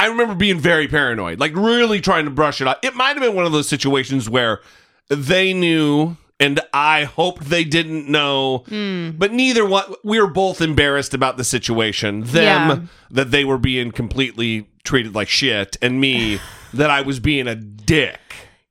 I 0.00 0.06
remember 0.06 0.34
being 0.34 0.58
very 0.58 0.88
paranoid, 0.88 1.38
like 1.40 1.54
really 1.54 2.00
trying 2.00 2.24
to 2.24 2.30
brush 2.30 2.60
it 2.60 2.66
off. 2.66 2.78
It 2.82 2.94
might 2.94 3.16
have 3.16 3.20
been 3.20 3.34
one 3.34 3.44
of 3.46 3.52
those 3.52 3.68
situations 3.68 4.28
where 4.30 4.60
they 5.08 5.52
knew 5.52 6.16
and 6.38 6.58
I 6.72 7.04
hoped 7.04 7.44
they 7.50 7.64
didn't 7.64 8.08
know, 8.08 8.64
Hmm. 8.66 9.10
but 9.10 9.30
neither 9.30 9.66
one. 9.66 9.84
We 10.02 10.18
were 10.18 10.26
both 10.26 10.62
embarrassed 10.62 11.12
about 11.12 11.36
the 11.36 11.44
situation. 11.44 12.22
Them 12.22 12.68
Yeah. 12.70 12.78
that 13.10 13.30
they 13.30 13.44
were 13.44 13.58
being 13.58 13.90
completely 13.92 14.66
treated 14.82 15.14
like 15.14 15.28
shit, 15.28 15.76
and 15.82 16.00
me 16.00 16.40
that 16.72 16.88
I 16.88 17.02
was 17.02 17.20
being 17.20 17.46
a 17.46 17.54
dick. 17.54 18.20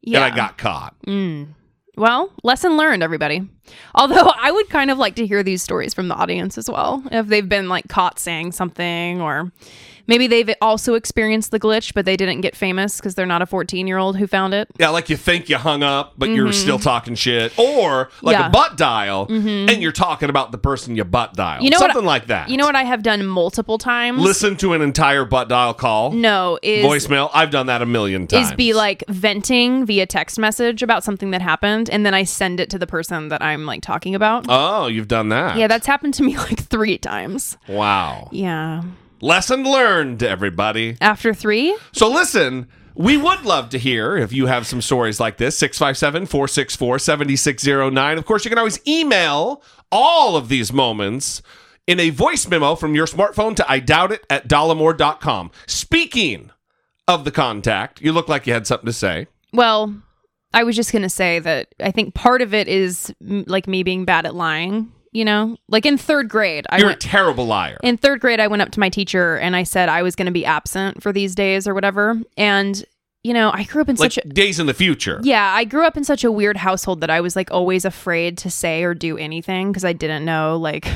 And 0.07 0.17
I 0.17 0.31
got 0.35 0.57
caught. 0.57 0.95
Well, 1.95 2.31
lesson 2.43 2.77
learned, 2.77 3.03
everybody. 3.03 3.47
Although 3.93 4.31
I 4.41 4.49
would 4.51 4.69
kind 4.69 4.89
of 4.89 4.97
like 4.97 5.15
to 5.15 5.27
hear 5.27 5.43
these 5.43 5.61
stories 5.61 5.93
from 5.93 6.07
the 6.07 6.15
audience 6.15 6.57
as 6.57 6.69
well. 6.69 7.03
If 7.11 7.27
they've 7.27 7.47
been 7.47 7.69
like 7.69 7.87
caught 7.87 8.17
saying 8.17 8.53
something, 8.53 9.21
or 9.21 9.51
maybe 10.09 10.27
they've 10.27 10.53
also 10.61 10.95
experienced 10.95 11.51
the 11.51 11.59
glitch, 11.59 11.93
but 11.93 12.03
they 12.05 12.17
didn't 12.17 12.41
get 12.41 12.55
famous 12.55 12.97
because 12.97 13.15
they're 13.15 13.25
not 13.25 13.41
a 13.41 13.45
14 13.45 13.87
year 13.87 13.97
old 13.97 14.17
who 14.17 14.27
found 14.27 14.53
it. 14.53 14.67
Yeah, 14.77 14.89
like 14.89 15.09
you 15.09 15.15
think 15.15 15.47
you 15.47 15.55
hung 15.57 15.83
up, 15.83 16.15
but 16.17 16.29
you're 16.29 16.51
still 16.51 16.79
talking 16.79 17.15
shit, 17.15 17.57
or 17.57 18.09
like 18.21 18.35
Mm-hmm. 18.35 18.39
Yeah. 18.39 18.39
Mm-hmm. 18.39 18.47
a 18.47 18.49
butt 18.49 18.77
dial, 18.77 19.27
and 19.29 19.81
you're 19.81 19.91
talking 19.93 20.29
about 20.29 20.51
the 20.51 20.57
person 20.57 20.95
you 20.95 21.03
butt 21.05 21.33
dial. 21.35 21.63
You 21.63 21.69
know 21.69 21.77
what- 21.79 21.91
something 21.91 22.05
like 22.05 22.27
that. 22.27 22.49
You 22.49 22.57
know 22.57 22.65
what 22.65 22.75
I 22.75 22.83
have 22.83 23.03
done 23.03 23.25
multiple 23.25 23.77
times? 23.77 24.19
Listen 24.21 24.57
to 24.57 24.73
an 24.73 24.81
entire 24.81 25.23
butt 25.25 25.47
dial 25.47 25.73
call, 25.73 26.11
No, 26.11 26.57
is 26.63 26.83
voicemail. 26.85 27.29
I've 27.33 27.51
done 27.51 27.67
that 27.67 27.81
a 27.81 27.85
million 27.85 28.25
times. 28.27 28.49
is 28.49 28.55
be 28.55 28.73
like 28.73 29.03
venting 29.07 29.85
via 29.85 30.05
text 30.05 30.39
message 30.39 30.81
about 30.83 31.03
something 31.03 31.31
that 31.31 31.41
happened, 31.41 31.89
and 31.89 32.05
then 32.05 32.13
I 32.13 32.23
send 32.23 32.59
it 32.59 32.69
to 32.71 32.79
the 32.79 32.87
person 32.87 33.27
that 33.29 33.41
I'm 33.43 33.65
like 33.65 33.81
talking 33.81 34.15
about. 34.15 34.45
oh, 34.49 34.87
you've 34.87 35.07
done 35.07 35.29
that. 35.29 35.57
yeah, 35.57 35.67
that's 35.67 35.85
happened 35.85 36.13
to 36.15 36.23
me 36.23 36.37
like 36.37 36.59
three 36.63 36.97
times. 36.97 37.57
wow. 37.67 38.29
Yeah. 38.31 38.81
Lesson 39.21 39.63
learned, 39.63 40.23
everybody. 40.23 40.97
After 41.01 41.33
three, 41.33 41.77
So 41.91 42.09
listen, 42.09 42.67
we 42.95 43.17
would 43.17 43.43
love 43.43 43.69
to 43.69 43.77
hear 43.77 44.17
if 44.17 44.31
you 44.33 44.47
have 44.47 44.65
some 44.65 44.81
stories 44.81 45.19
like 45.19 45.37
this 45.37 45.57
657 45.57 46.25
464 46.25 46.99
7609. 46.99 48.17
Of 48.17 48.25
course, 48.25 48.45
you 48.45 48.49
can 48.49 48.57
always 48.57 48.79
email 48.87 49.61
all 49.91 50.35
of 50.35 50.49
these 50.49 50.71
moments 50.71 51.41
in 51.87 51.99
a 51.99 52.11
voice 52.11 52.47
memo 52.47 52.75
from 52.75 52.95
your 52.95 53.07
smartphone 53.07 53.55
to 53.55 53.71
I 53.71 53.79
doubt 53.79 54.11
it 54.11 54.25
at 54.29 54.47
dollemore.com. 54.47 55.51
Speaking 55.65 56.51
of 57.07 57.25
the 57.25 57.31
contact, 57.31 58.01
you 58.01 58.11
look 58.11 58.29
like 58.29 58.45
you 58.45 58.53
had 58.53 58.67
something 58.67 58.85
to 58.85 58.93
say. 58.93 59.27
Well, 59.51 59.95
I 60.53 60.63
was 60.63 60.75
just 60.75 60.91
going 60.91 61.01
to 61.01 61.09
say 61.09 61.39
that 61.39 61.73
I 61.79 61.91
think 61.91 62.13
part 62.13 62.41
of 62.41 62.53
it 62.53 62.67
is 62.67 63.13
like 63.19 63.67
me 63.67 63.83
being 63.83 64.05
bad 64.05 64.25
at 64.25 64.35
lying, 64.35 64.91
you 65.11 65.25
know? 65.25 65.57
Like 65.67 65.85
in 65.85 65.97
3rd 65.97 66.27
grade, 66.29 66.65
I 66.69 66.77
You're 66.77 66.87
went 66.87 67.03
a 67.03 67.07
terrible 67.07 67.45
liar. 67.45 67.77
in 67.83 67.97
3rd 67.97 68.19
grade 68.19 68.39
I 68.39 68.47
went 68.47 68.61
up 68.61 68.71
to 68.71 68.79
my 68.79 68.89
teacher 68.89 69.37
and 69.37 69.55
I 69.55 69.63
said 69.63 69.89
I 69.89 70.03
was 70.03 70.15
going 70.15 70.25
to 70.27 70.31
be 70.31 70.45
absent 70.45 71.01
for 71.01 71.11
these 71.11 71.35
days 71.35 71.67
or 71.67 71.73
whatever. 71.73 72.19
And 72.37 72.83
you 73.21 73.33
know, 73.33 73.51
I 73.53 73.63
grew 73.63 73.81
up 73.81 73.89
in 73.89 73.97
like 73.97 74.13
such 74.13 74.25
a 74.25 74.29
days 74.29 74.59
in 74.61 74.65
the 74.65 74.73
future. 74.73 75.19
Yeah, 75.23 75.51
I 75.53 75.65
grew 75.65 75.85
up 75.85 75.97
in 75.97 76.05
such 76.05 76.23
a 76.23 76.31
weird 76.31 76.55
household 76.55 77.01
that 77.01 77.09
I 77.09 77.19
was 77.19 77.35
like 77.35 77.51
always 77.51 77.83
afraid 77.83 78.37
to 78.39 78.49
say 78.49 78.81
or 78.83 78.93
do 78.93 79.17
anything 79.17 79.71
because 79.71 79.83
I 79.83 79.91
didn't 79.91 80.23
know 80.23 80.55
like 80.57 80.87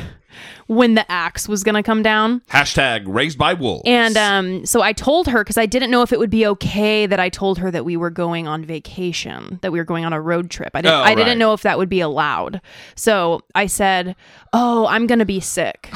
when 0.67 0.95
the 0.95 1.09
axe 1.11 1.47
was 1.47 1.63
going 1.63 1.75
to 1.75 1.83
come 1.83 2.03
down. 2.03 2.41
Hashtag 2.49 3.03
raised 3.05 3.37
by 3.37 3.53
wolves. 3.53 3.83
And 3.85 4.17
um, 4.17 4.65
so 4.65 4.81
I 4.81 4.93
told 4.93 5.27
her 5.27 5.43
because 5.43 5.57
I 5.57 5.65
didn't 5.65 5.91
know 5.91 6.01
if 6.01 6.11
it 6.11 6.19
would 6.19 6.29
be 6.29 6.45
okay 6.47 7.05
that 7.05 7.19
I 7.19 7.29
told 7.29 7.57
her 7.59 7.71
that 7.71 7.85
we 7.85 7.97
were 7.97 8.09
going 8.09 8.47
on 8.47 8.63
vacation, 8.63 9.59
that 9.61 9.71
we 9.71 9.79
were 9.79 9.85
going 9.85 10.05
on 10.05 10.13
a 10.13 10.21
road 10.21 10.49
trip. 10.49 10.71
I 10.73 10.81
didn't. 10.81 10.95
Oh, 10.95 11.01
I 11.01 11.05
right. 11.07 11.15
didn't 11.15 11.39
know 11.39 11.53
if 11.53 11.61
that 11.63 11.77
would 11.77 11.89
be 11.89 12.01
allowed. 12.01 12.61
So 12.95 13.41
I 13.55 13.67
said, 13.67 14.15
"Oh, 14.51 14.87
I'm 14.87 15.07
gonna 15.07 15.25
be 15.25 15.39
sick." 15.39 15.91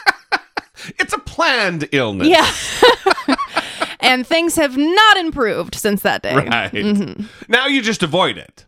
it's 0.98 1.12
a 1.12 1.18
planned 1.18 1.88
illness. 1.92 2.28
yeah. 2.28 3.36
and 4.00 4.26
things 4.26 4.56
have 4.56 4.76
not 4.76 5.16
improved 5.16 5.74
since 5.74 6.02
that 6.02 6.22
day. 6.22 6.34
Right. 6.34 7.28
Now 7.48 7.66
you 7.66 7.82
just 7.82 8.02
avoid 8.02 8.38
it. 8.38 8.66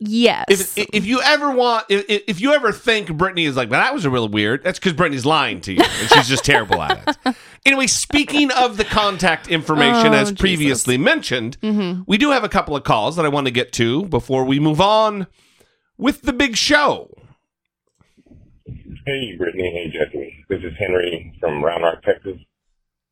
Yes. 0.00 0.76
If, 0.76 0.88
if 0.92 1.06
you 1.06 1.20
ever 1.22 1.50
want, 1.52 1.86
if, 1.88 2.04
if 2.08 2.40
you 2.40 2.52
ever 2.52 2.72
think 2.72 3.12
Brittany 3.16 3.44
is 3.44 3.56
like, 3.56 3.70
well, 3.70 3.80
that 3.80 3.94
was 3.94 4.04
a 4.04 4.10
real 4.10 4.28
weird, 4.28 4.64
that's 4.64 4.78
because 4.78 4.92
Brittany's 4.92 5.24
lying 5.24 5.60
to 5.62 5.72
you 5.72 5.82
and 5.82 6.10
she's 6.10 6.28
just 6.28 6.44
terrible 6.44 6.82
at 6.82 7.16
it. 7.26 7.36
Anyway, 7.66 7.86
speaking 7.86 8.50
of 8.50 8.76
the 8.76 8.84
contact 8.84 9.48
information, 9.48 10.08
Oh, 10.08 10.12
as 10.18 10.28
Jesus. 10.28 10.38
previously 10.40 10.98
mentioned, 10.98 11.56
Mm-hmm. 11.62 12.02
we 12.06 12.18
do 12.18 12.30
have 12.32 12.44
a 12.44 12.48
couple 12.50 12.76
of 12.76 12.84
calls 12.84 13.16
that 13.16 13.24
I 13.24 13.28
want 13.30 13.46
to 13.46 13.50
get 13.50 13.72
to 13.74 14.04
before 14.04 14.44
we 14.44 14.60
move 14.60 14.82
on 14.82 15.26
with 15.96 16.20
the 16.22 16.34
big 16.34 16.56
show. 16.58 17.08
Hey, 18.66 19.36
Brittany. 19.38 19.70
Hey, 19.72 19.90
Jesse. 19.98 20.44
This 20.50 20.58
is 20.62 20.72
Henry 20.78 21.32
from 21.40 21.62
Round 21.64 21.82
Rock, 21.84 22.02
Texas. 22.02 22.36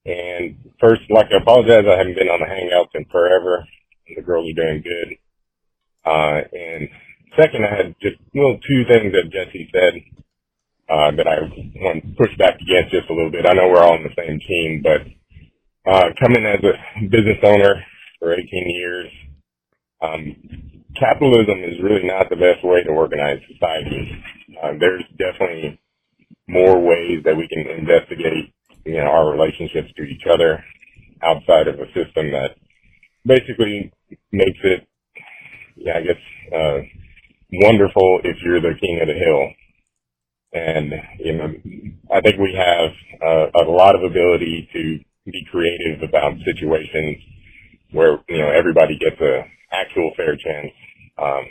And 0.04 0.56
first, 0.80 1.02
like 1.10 1.28
I 1.32 1.40
apologize. 1.40 1.84
I 1.88 1.96
haven't 1.96 2.16
been 2.16 2.28
on 2.28 2.40
the 2.40 2.46
Hangouts 2.46 2.94
in 2.94 3.04
forever. 3.06 3.66
The 4.14 4.20
girls 4.22 4.50
are 4.50 4.54
doing 4.54 4.82
good. 4.82 5.16
Uh, 6.04 6.40
and 6.52 6.88
second, 7.38 7.64
I 7.64 7.76
had 7.76 7.94
just 8.00 8.16
little 8.34 8.58
two 8.58 8.84
things 8.88 9.12
that 9.12 9.30
Jesse 9.32 9.70
said 9.72 9.94
uh, 10.88 11.10
that 11.16 11.26
I 11.26 11.40
want 11.80 12.04
to 12.04 12.14
push 12.16 12.36
back 12.38 12.56
against 12.60 12.92
just 12.92 13.10
a 13.10 13.14
little 13.14 13.30
bit. 13.30 13.46
I 13.46 13.54
know 13.54 13.68
we're 13.68 13.82
all 13.82 13.94
on 13.94 14.02
the 14.02 14.16
same 14.16 14.40
team, 14.40 14.82
but 14.82 15.00
uh, 15.90 16.10
coming 16.20 16.44
as 16.46 16.60
a 16.62 17.06
business 17.08 17.38
owner 17.42 17.84
for 18.18 18.34
18 18.34 18.46
years, 18.52 19.08
um, 20.00 20.36
capitalism 20.98 21.58
is 21.64 21.82
really 21.82 22.06
not 22.06 22.28
the 22.28 22.36
best 22.36 22.64
way 22.64 22.82
to 22.82 22.90
organize 22.90 23.40
society. 23.52 24.22
Uh, 24.62 24.72
there's 24.78 25.04
definitely 25.18 25.80
more 26.48 26.78
ways 26.80 27.22
that 27.24 27.36
we 27.36 27.48
can 27.48 27.66
investigate, 27.78 28.52
you 28.84 28.98
know, 28.98 29.10
our 29.10 29.30
relationships 29.30 29.88
to 29.96 30.02
each 30.02 30.26
other 30.30 30.62
outside 31.22 31.68
of 31.68 31.76
a 31.78 31.86
system 31.94 32.32
that 32.32 32.56
basically 33.24 33.92
makes 34.32 34.58
it, 34.64 34.86
yeah, 35.76 35.96
I 35.96 36.02
guess, 36.02 36.52
uh, 36.54 36.78
wonderful 37.52 38.20
if 38.24 38.36
you're 38.44 38.60
the 38.60 38.78
king 38.80 39.00
of 39.00 39.08
the 39.08 39.14
hill. 39.14 39.50
And, 40.54 40.92
you 41.18 41.32
know, 41.32 41.48
I 42.12 42.20
think 42.20 42.38
we 42.38 42.54
have 42.54 42.90
uh, 43.22 43.46
a 43.54 43.70
lot 43.70 43.94
of 43.94 44.02
ability 44.02 44.68
to 44.72 44.98
be 45.30 45.46
creative 45.50 46.02
about 46.02 46.34
situations 46.44 47.16
where, 47.92 48.18
you 48.28 48.38
know, 48.38 48.50
everybody 48.50 48.98
gets 48.98 49.20
a 49.20 49.44
actual 49.70 50.12
fair 50.16 50.36
chance, 50.36 50.72
um, 51.18 51.44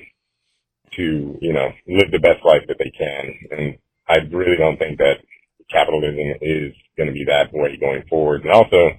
to, 0.97 1.37
you 1.41 1.53
know, 1.53 1.69
live 1.87 2.11
the 2.11 2.19
best 2.19 2.43
life 2.45 2.63
that 2.67 2.77
they 2.77 2.91
can. 2.91 3.33
And 3.51 3.77
I 4.07 4.17
really 4.35 4.57
don't 4.57 4.77
think 4.77 4.97
that 4.97 5.23
capitalism 5.69 6.19
is 6.41 6.73
going 6.97 7.07
to 7.07 7.13
be 7.13 7.25
that 7.25 7.53
way 7.53 7.77
going 7.77 8.03
forward. 8.09 8.41
And 8.43 8.51
also, 8.51 8.91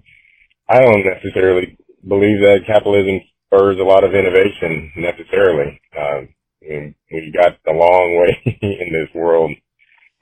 I 0.69 0.81
don't 0.81 1.05
necessarily 1.05 1.77
believe 2.07 2.41
that 2.41 2.67
capitalism 2.67 3.21
spurs 3.53 3.79
a 3.79 3.85
lot 3.85 4.05
of 4.05 4.15
innovation 4.15 4.93
necessarily. 4.97 5.81
Um, 5.99 6.29
I 6.63 6.69
mean, 6.69 6.95
we 7.11 7.33
got 7.37 7.59
a 7.69 7.77
long 7.77 8.17
way 8.21 8.59
in 8.63 8.93
this 8.93 9.15
world 9.15 9.53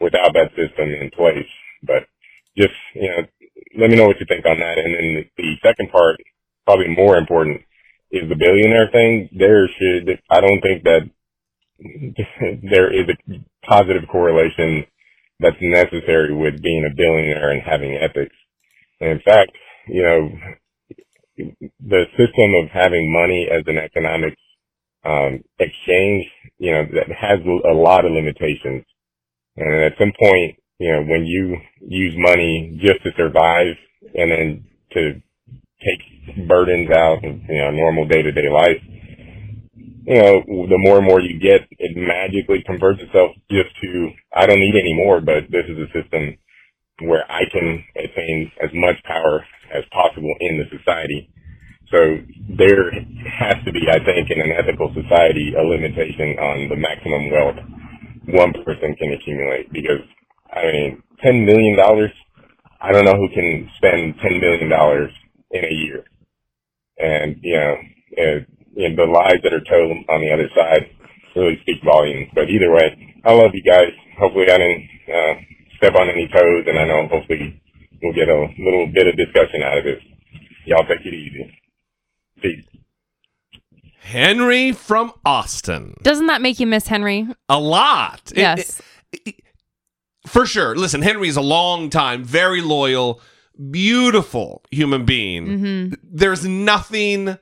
without 0.01 0.33
that 0.35 0.51
system 0.57 0.91
in 0.91 1.11
place. 1.11 1.49
But 1.83 2.05
just, 2.57 2.75
you 2.95 3.09
know, 3.09 3.23
let 3.79 3.91
me 3.91 3.97
know 3.97 4.07
what 4.07 4.21
you 4.21 4.27
think 4.27 4.45
on 4.47 4.59
that. 4.59 4.79
And 4.79 4.95
then 4.95 5.25
the 5.37 5.55
second 5.63 5.91
part, 5.91 6.17
probably 6.67 6.89
more 6.89 7.17
important, 7.17 7.63
is 8.11 8.29
the 8.29 8.37
billionaire 8.37 8.91
thing. 8.91 9.29
There 9.37 9.69
should, 9.69 10.21
I 10.31 10.41
don't 10.41 10.61
think 10.61 10.85
that 10.85 11.11
there 12.71 12.93
is 12.93 13.09
a 13.09 13.67
positive 13.67 14.09
correlation 14.11 14.85
that's 15.39 15.57
necessary 15.61 16.35
with 16.35 16.63
being 16.63 16.85
a 16.85 16.95
billionaire 16.95 17.53
and 17.53 17.63
having 17.63 17.97
ethics. 17.97 18.35
And 19.01 19.11
in 19.13 19.21
fact, 19.21 19.53
you 19.89 20.03
know, 20.03 20.31
the 21.81 22.05
system 22.17 22.55
of 22.63 22.71
having 22.73 23.13
money 23.13 23.49
as 23.51 23.63
an 23.67 23.79
economic 23.79 24.37
um, 25.05 25.43
exchange, 25.59 26.27
you 26.59 26.73
know, 26.73 26.85
that 26.95 27.09
has 27.09 27.39
a 27.45 27.75
lot 27.75 28.05
of 28.05 28.13
limitations. 28.13 28.85
And 29.57 29.85
at 29.85 29.99
some 29.99 30.13
point, 30.19 30.57
you 30.79 30.93
know, 30.93 31.03
when 31.03 31.25
you 31.27 31.57
use 31.87 32.15
money 32.17 32.79
just 32.81 33.03
to 33.05 33.11
survive 33.17 33.77
and 34.15 34.31
then 34.31 34.65
to 34.93 35.23
take 35.81 36.49
burdens 36.49 36.91
out 36.91 37.25
of, 37.25 37.25
you 37.25 37.59
know, 37.59 37.71
normal 37.71 38.07
day 38.07 38.23
to 38.23 38.33
day 38.33 38.49
life, 38.53 38.81
you 40.05 40.21
know, 40.21 40.43
the 40.47 40.79
more 40.79 40.99
and 40.99 41.07
more 41.07 41.21
you 41.21 41.39
get, 41.39 41.69
it 41.71 41.97
magically 41.97 42.63
converts 42.67 43.01
itself 43.01 43.31
just 43.51 43.69
to, 43.83 44.11
I 44.35 44.47
don't 44.47 44.61
need 44.61 44.75
any 44.75 44.95
more, 44.95 45.21
but 45.21 45.51
this 45.51 45.65
is 45.69 45.79
a 45.79 45.93
system 45.93 46.37
where 47.03 47.31
I 47.31 47.43
can 47.51 47.85
attain 47.97 48.53
as 48.63 48.71
much 48.75 48.97
power 49.05 49.45
as 49.75 49.85
possible 49.93 50.35
in 50.41 50.59
the 50.59 50.79
society. 50.79 51.31
So 51.91 52.19
there 52.57 52.91
has 53.39 53.57
to 53.65 53.73
be, 53.73 53.89
I 53.91 53.99
think, 54.05 54.31
in 54.31 54.41
an 54.41 54.53
ethical 54.53 54.95
society, 54.95 55.55
a 55.59 55.63
limitation 55.63 56.39
on 56.39 56.69
the 56.69 56.77
maximum 56.77 57.31
wealth 57.31 57.57
one 58.29 58.53
person 58.65 58.95
can 58.97 59.13
accumulate 59.13 59.73
because, 59.73 60.03
I 60.53 60.63
mean, 60.67 61.03
$10 61.25 61.45
million, 61.45 61.77
I 62.81 62.93
don't 62.93 63.05
know 63.05 63.17
who 63.17 63.29
can 63.35 63.69
spend 63.77 64.15
$10 64.17 64.41
million 64.41 64.71
in 65.51 65.65
a 65.65 65.75
year. 65.75 66.05
And, 66.99 67.37
you 67.43 67.57
know, 67.57 67.77
you 68.75 68.89
know, 68.89 68.97
the 69.07 69.11
lies 69.11 69.41
that 69.43 69.53
are 69.53 69.65
told 69.65 69.97
on 70.09 70.21
the 70.21 70.33
other 70.33 70.49
side 70.55 70.91
really 71.37 71.59
speak 71.63 71.83
volumes. 71.85 72.29
But 72.35 72.51
either 72.51 72.73
way, 72.73 73.21
I 73.25 73.33
love 73.33 73.51
you 73.55 73.63
guys. 73.63 73.93
Hopefully 74.19 74.51
I 74.51 74.59
didn't 74.59 74.89
uh, 75.09 75.35
step 75.81 75.95
on 75.95 76.09
any 76.09 76.29
toes, 76.29 76.65
and 76.67 76.79
I 76.79 76.85
know 76.87 77.09
hopefully 77.09 77.61
we'll 78.03 78.13
get 78.13 78.29
a 78.29 78.47
little 78.59 78.87
bit 78.93 79.07
of 79.07 79.17
discussion 79.17 79.63
out 79.63 79.79
of 79.79 79.85
this. 79.85 80.03
Y'all 80.67 80.85
take 80.87 81.05
it 81.05 81.15
easy. 81.15 81.59
Peace. 82.43 82.65
Henry 84.01 84.73
from 84.73 85.13
Austin. 85.25 85.95
Doesn't 86.03 86.27
that 86.27 86.43
make 86.43 86.59
you 86.61 86.67
miss 86.67 86.87
Henry? 86.87 87.27
A 87.49 87.59
lot. 87.59 88.33
It- 88.33 88.39
Yes. 88.39 88.83
for 90.27 90.47
sure. 90.47 90.75
Listen, 90.77 91.03
Henry's 91.03 91.37
a 91.37 91.41
long 91.43 91.91
time, 91.91 92.25
very 92.25 92.61
loyal, 92.61 93.21
beautiful 93.71 94.63
human 94.71 95.05
being. 95.05 95.47
hmm 95.59 95.95
There's 96.03 96.47
nothing. 96.47 97.39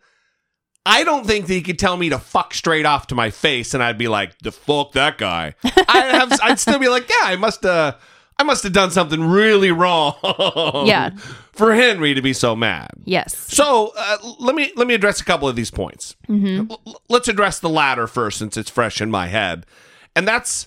I 0.86 1.04
don't 1.04 1.26
think 1.26 1.46
that 1.46 1.52
he 1.54 1.60
could 1.62 1.78
tell 1.78 1.96
me 1.96 2.08
to 2.08 2.18
fuck 2.18 2.54
straight 2.54 2.86
off 2.86 3.08
to 3.08 3.14
my 3.14 3.30
face, 3.30 3.74
and 3.74 3.82
I'd 3.82 3.98
be 3.98 4.08
like, 4.08 4.38
"The 4.38 4.50
fuck 4.52 4.92
that 4.92 5.18
guy." 5.18 5.54
I'd 5.64 6.14
have. 6.14 6.40
I'd 6.42 6.58
still 6.58 6.78
be 6.78 6.88
like, 6.88 7.08
"Yeah, 7.10 7.24
I 7.24 7.36
must. 7.36 7.64
Uh, 7.64 7.94
I 8.38 8.44
must 8.44 8.62
have 8.62 8.72
done 8.72 8.90
something 8.90 9.22
really 9.24 9.70
wrong." 9.70 10.14
Yeah. 10.86 11.10
For 11.52 11.74
Henry 11.74 12.14
to 12.14 12.22
be 12.22 12.32
so 12.32 12.54
mad. 12.54 12.90
Yes. 13.04 13.36
So 13.36 13.92
uh, 13.96 14.18
let 14.38 14.54
me 14.54 14.72
let 14.76 14.86
me 14.86 14.94
address 14.94 15.20
a 15.20 15.24
couple 15.24 15.48
of 15.48 15.56
these 15.56 15.70
points. 15.72 16.14
hmm 16.26 16.62
L- 16.70 16.80
l- 16.86 17.02
let's 17.08 17.26
address 17.28 17.58
the 17.58 17.68
latter 17.68 18.06
first 18.06 18.38
since 18.38 18.56
it's 18.56 18.70
fresh 18.70 19.00
in 19.00 19.10
my 19.10 19.26
head. 19.26 19.66
And 20.14 20.26
that's 20.26 20.66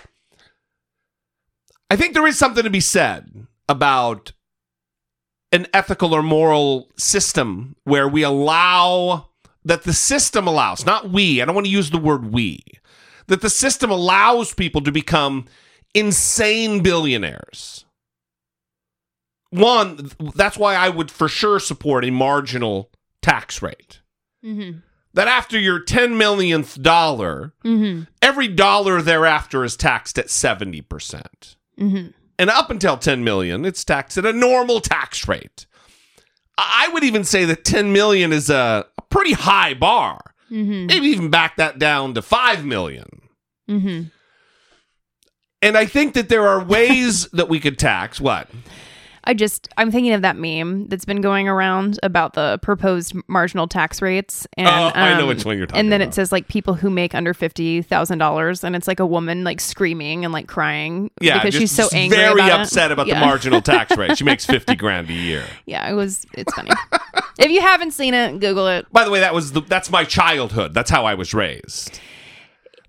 I 1.89 1.95
think 1.95 2.13
there 2.13 2.27
is 2.27 2.37
something 2.37 2.63
to 2.63 2.69
be 2.69 2.79
said 2.81 3.47
about 3.69 4.33
an 5.53 5.67
ethical 5.73 6.13
or 6.13 6.23
moral 6.23 6.89
system 6.97 7.75
where 7.83 8.07
we 8.07 8.23
allow 8.23 9.27
that 9.65 9.83
the 9.83 9.93
system 9.93 10.47
allows, 10.47 10.85
not 10.85 11.09
we, 11.09 11.41
I 11.41 11.45
don't 11.45 11.55
want 11.55 11.67
to 11.67 11.71
use 11.71 11.89
the 11.89 11.97
word 11.97 12.31
we, 12.31 12.63
that 13.27 13.41
the 13.41 13.49
system 13.49 13.91
allows 13.91 14.53
people 14.53 14.81
to 14.81 14.91
become 14.91 15.45
insane 15.93 16.81
billionaires. 16.83 17.85
One, 19.49 20.09
that's 20.35 20.57
why 20.57 20.75
I 20.75 20.89
would 20.89 21.11
for 21.11 21.27
sure 21.27 21.59
support 21.59 22.05
a 22.05 22.11
marginal 22.11 22.89
tax 23.21 23.61
rate 23.61 23.99
hmm 24.41 24.71
that 25.13 25.27
after 25.27 25.59
your 25.59 25.79
10 25.79 26.17
millionth 26.17 26.81
dollar, 26.81 27.53
hmm 27.63 28.03
every 28.21 28.47
dollar 28.47 29.01
thereafter 29.01 29.63
is 29.65 29.75
taxed 29.75 30.17
at 30.17 30.27
70%. 30.27 31.55
hmm 31.77 32.07
And 32.39 32.49
up 32.49 32.69
until 32.71 32.95
10 32.97 33.23
million, 33.23 33.65
it's 33.65 33.83
taxed 33.83 34.17
at 34.17 34.25
a 34.25 34.31
normal 34.33 34.79
tax 34.79 35.27
rate. 35.27 35.65
I 36.57 36.89
would 36.93 37.03
even 37.03 37.23
say 37.25 37.43
that 37.45 37.65
10 37.65 37.91
million 37.91 38.31
is 38.31 38.49
a, 38.49 38.85
a 38.97 39.01
pretty 39.03 39.33
high 39.33 39.73
bar. 39.73 40.33
hmm 40.47 40.85
Maybe 40.85 41.07
even 41.07 41.29
back 41.29 41.57
that 41.57 41.77
down 41.77 42.13
to 42.13 42.21
5 42.21 42.63
million. 42.65 43.21
And 45.61 45.77
I 45.77 45.85
think 45.85 46.13
that 46.15 46.29
there 46.29 46.47
are 46.47 46.63
ways 46.63 47.27
that 47.33 47.49
we 47.49 47.59
could 47.59 47.77
tax 47.79 48.19
what? 48.19 48.49
I 49.23 49.35
just 49.35 49.69
I'm 49.77 49.91
thinking 49.91 50.13
of 50.13 50.23
that 50.23 50.35
meme 50.35 50.87
that's 50.87 51.05
been 51.05 51.21
going 51.21 51.47
around 51.47 51.99
about 52.01 52.33
the 52.33 52.57
proposed 52.63 53.13
marginal 53.27 53.67
tax 53.67 54.01
rates. 54.01 54.47
And 54.57 54.67
Oh, 54.67 54.91
I 54.99 55.13
know 55.13 55.21
um, 55.21 55.27
which 55.27 55.45
one 55.45 55.59
you're 55.59 55.67
talking 55.67 55.79
And 55.79 55.91
then 55.91 56.01
about. 56.01 56.09
it 56.09 56.15
says 56.15 56.31
like 56.31 56.47
people 56.47 56.73
who 56.73 56.89
make 56.89 57.13
under 57.13 57.35
fifty 57.35 57.83
thousand 57.83 58.17
dollars, 58.17 58.63
and 58.63 58.75
it's 58.75 58.87
like 58.87 58.99
a 58.99 59.05
woman 59.05 59.43
like 59.43 59.61
screaming 59.61 60.25
and 60.25 60.33
like 60.33 60.47
crying 60.47 61.11
Yeah, 61.21 61.37
because 61.37 61.53
she's 61.53 61.69
so 61.71 61.87
angry, 61.93 62.17
very 62.17 62.33
about 62.41 62.61
it. 62.61 62.63
upset 62.63 62.91
about 62.91 63.05
Yeah. 63.05 63.19
the 63.19 63.25
marginal 63.27 63.61
tax 63.61 63.95
rate. 63.95 64.17
She 64.17 64.23
makes 64.23 64.43
50 64.47 64.75
grand 64.75 65.07
a 65.11 65.13
year. 65.13 65.45
Yeah, 65.67 65.87
it 65.87 65.93
was. 65.93 66.25
It's 66.33 66.51
funny. 66.55 66.71
if 67.37 67.51
you 67.51 67.61
haven't 67.61 67.91
seen 67.91 68.15
it, 68.15 68.39
Google 68.39 68.67
it. 68.69 68.87
By 68.91 69.03
the 69.05 69.11
way, 69.11 69.19
that 69.19 69.35
was 69.35 69.51
the, 69.51 69.61
that's 69.61 69.91
my 69.91 70.03
childhood. 70.03 70.73
That's 70.73 70.89
how 70.89 71.05
I 71.05 71.13
was 71.13 71.35
raised. 71.35 71.99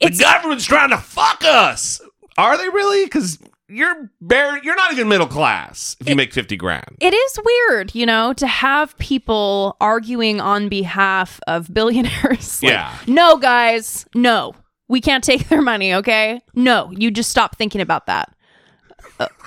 The 0.01 0.09
government's 0.19 0.65
trying 0.65 0.89
to 0.91 0.97
fuck 0.99 1.45
us. 1.45 2.01
Are 2.39 2.57
they 2.57 2.69
really? 2.69 3.05
Because 3.05 3.39
you're 3.69 4.11
bare, 4.21 4.63
you're 4.63 4.77
not 4.77 4.93
even 4.93 5.09
middle 5.09 5.27
class 5.27 5.97
if 6.01 6.09
you 6.09 6.17
make 6.17 6.33
fifty 6.33 6.57
grand. 6.57 6.97
It 7.01 7.15
is 7.15 7.39
weird, 7.45 7.95
you 7.95 8.07
know, 8.07 8.33
to 8.35 8.47
have 8.47 8.97
people 8.99 9.77
arguing 9.81 10.41
on 10.41 10.69
behalf 10.69 11.41
of 11.47 11.73
billionaires. 11.73 12.13
Like, 12.63 12.73
Yeah. 12.73 12.97
No, 13.07 13.37
guys, 13.39 14.07
no. 14.15 14.55
We 14.89 15.01
can't 15.01 15.25
take 15.25 15.49
their 15.49 15.63
money, 15.63 15.95
okay? 15.95 16.43
No, 16.55 16.91
you 16.91 17.11
just 17.11 17.31
stop 17.31 17.57
thinking 17.57 17.81
about 17.81 18.07
that. 18.07 18.35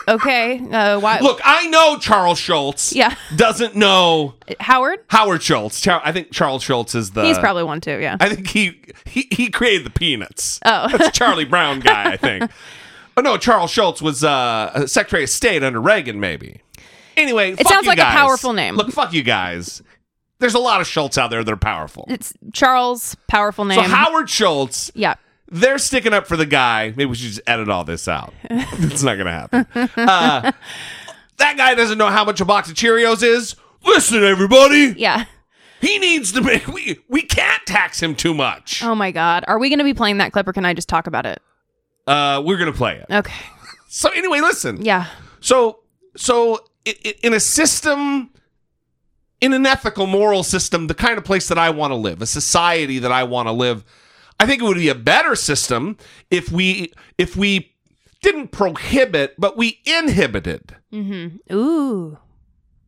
Uh, 0.07 0.13
okay. 0.15 0.59
Uh, 0.59 0.99
why? 0.99 1.19
Look, 1.19 1.39
I 1.43 1.67
know 1.67 1.97
Charles 1.97 2.37
Schultz 2.39 2.93
Yeah. 2.93 3.15
doesn't 3.35 3.75
know 3.75 4.35
Howard? 4.59 4.99
Howard 5.07 5.41
Schultz. 5.43 5.81
Char- 5.81 6.01
I 6.03 6.11
think 6.11 6.31
Charles 6.31 6.63
Schultz 6.63 6.95
is 6.95 7.11
the. 7.11 7.23
He's 7.25 7.39
probably 7.39 7.63
one 7.63 7.81
too, 7.81 7.99
yeah. 7.99 8.17
I 8.19 8.29
think 8.33 8.47
he 8.47 8.79
he 9.05 9.27
he 9.31 9.49
created 9.49 9.85
the 9.85 9.89
peanuts. 9.91 10.59
Oh. 10.65 10.87
That's 10.97 11.17
Charlie 11.17 11.45
Brown 11.45 11.79
guy, 11.79 12.11
I 12.13 12.17
think. 12.17 12.51
Oh 13.17 13.21
no, 13.21 13.37
Charles 13.37 13.71
Schultz 13.71 14.01
was 14.01 14.25
uh, 14.25 14.85
Secretary 14.87 15.23
of 15.23 15.29
State 15.29 15.63
under 15.63 15.79
Reagan, 15.79 16.19
maybe. 16.19 16.59
Anyway, 17.15 17.53
It 17.53 17.65
sounds 17.65 17.87
like 17.87 17.97
a 17.97 18.01
powerful 18.03 18.51
name. 18.51 18.75
Look, 18.75 18.91
fuck 18.91 19.13
you 19.13 19.23
guys. 19.23 19.81
There's 20.39 20.53
a 20.53 20.59
lot 20.59 20.81
of 20.81 20.87
Schultz 20.87 21.17
out 21.17 21.29
there 21.29 21.41
that 21.41 21.49
are 21.49 21.55
powerful. 21.55 22.03
It's 22.09 22.33
Charles, 22.51 23.15
powerful 23.29 23.63
name. 23.63 23.77
So 23.81 23.83
Howard 23.89 24.29
Schultz, 24.29 24.91
yeah. 24.95 25.15
They're 25.59 25.77
sticking 25.77 26.13
up 26.13 26.27
for 26.27 26.37
the 26.37 26.45
guy. 26.45 26.89
Maybe 26.89 27.05
we 27.05 27.15
should 27.15 27.27
just 27.29 27.41
edit 27.47 27.69
all 27.69 27.83
this 27.83 28.07
out. 28.07 28.33
it's 28.49 29.03
not 29.03 29.15
going 29.15 29.25
to 29.25 29.31
happen. 29.31 29.89
Uh, 29.97 30.51
that 31.37 31.57
guy 31.57 31.75
doesn't 31.75 31.97
know 31.97 32.09
how 32.09 32.23
much 32.25 32.41
a 32.41 32.45
box 32.45 32.69
of 32.69 32.75
Cheerios 32.75 33.23
is. 33.23 33.55
Listen, 33.83 34.23
everybody, 34.23 34.93
Yeah. 34.97 35.25
he 35.81 35.99
needs 35.99 36.31
to 36.33 36.41
make. 36.41 36.67
We 36.67 36.97
we 37.07 37.21
can't 37.21 37.63
tax 37.65 38.01
him 38.01 38.15
too 38.15 38.33
much. 38.33 38.81
Oh 38.83 38.95
my 38.95 39.11
God. 39.11 39.43
Are 39.47 39.59
we 39.59 39.69
going 39.69 39.79
to 39.79 39.85
be 39.85 39.93
playing 39.93 40.17
that 40.17 40.31
clip 40.31 40.47
or 40.47 40.53
can 40.53 40.65
I 40.65 40.73
just 40.73 40.89
talk 40.89 41.07
about 41.07 41.25
it? 41.25 41.41
Uh, 42.07 42.41
we're 42.45 42.57
gonna 42.57 42.71
play 42.71 42.97
it. 42.97 43.05
Okay. 43.11 43.33
So 43.89 44.09
anyway, 44.09 44.39
listen. 44.39 44.83
Yeah. 44.85 45.07
So 45.39 45.79
so 46.15 46.63
in 46.85 47.33
a 47.33 47.39
system, 47.39 48.29
in 49.41 49.53
an 49.53 49.65
ethical, 49.65 50.05
moral 50.05 50.43
system, 50.43 50.85
the 50.87 50.93
kind 50.93 51.17
of 51.17 51.23
place 51.25 51.47
that 51.47 51.57
I 51.57 51.71
want 51.71 51.91
to 51.91 51.95
live, 51.95 52.21
a 52.21 52.25
society 52.27 52.99
that 52.99 53.11
I 53.11 53.23
want 53.23 53.47
to 53.47 53.51
live, 53.51 53.83
I 54.39 54.45
think 54.45 54.61
it 54.61 54.65
would 54.65 54.77
be 54.77 54.89
a 54.89 54.95
better 54.95 55.35
system 55.35 55.97
if 56.29 56.51
we 56.51 56.93
if 57.17 57.35
we 57.35 57.73
didn't 58.21 58.49
prohibit, 58.51 59.35
but 59.37 59.57
we 59.57 59.81
inhibited 59.85 60.75
Mm-hmm. 60.93 61.53
Ooh. 61.55 62.17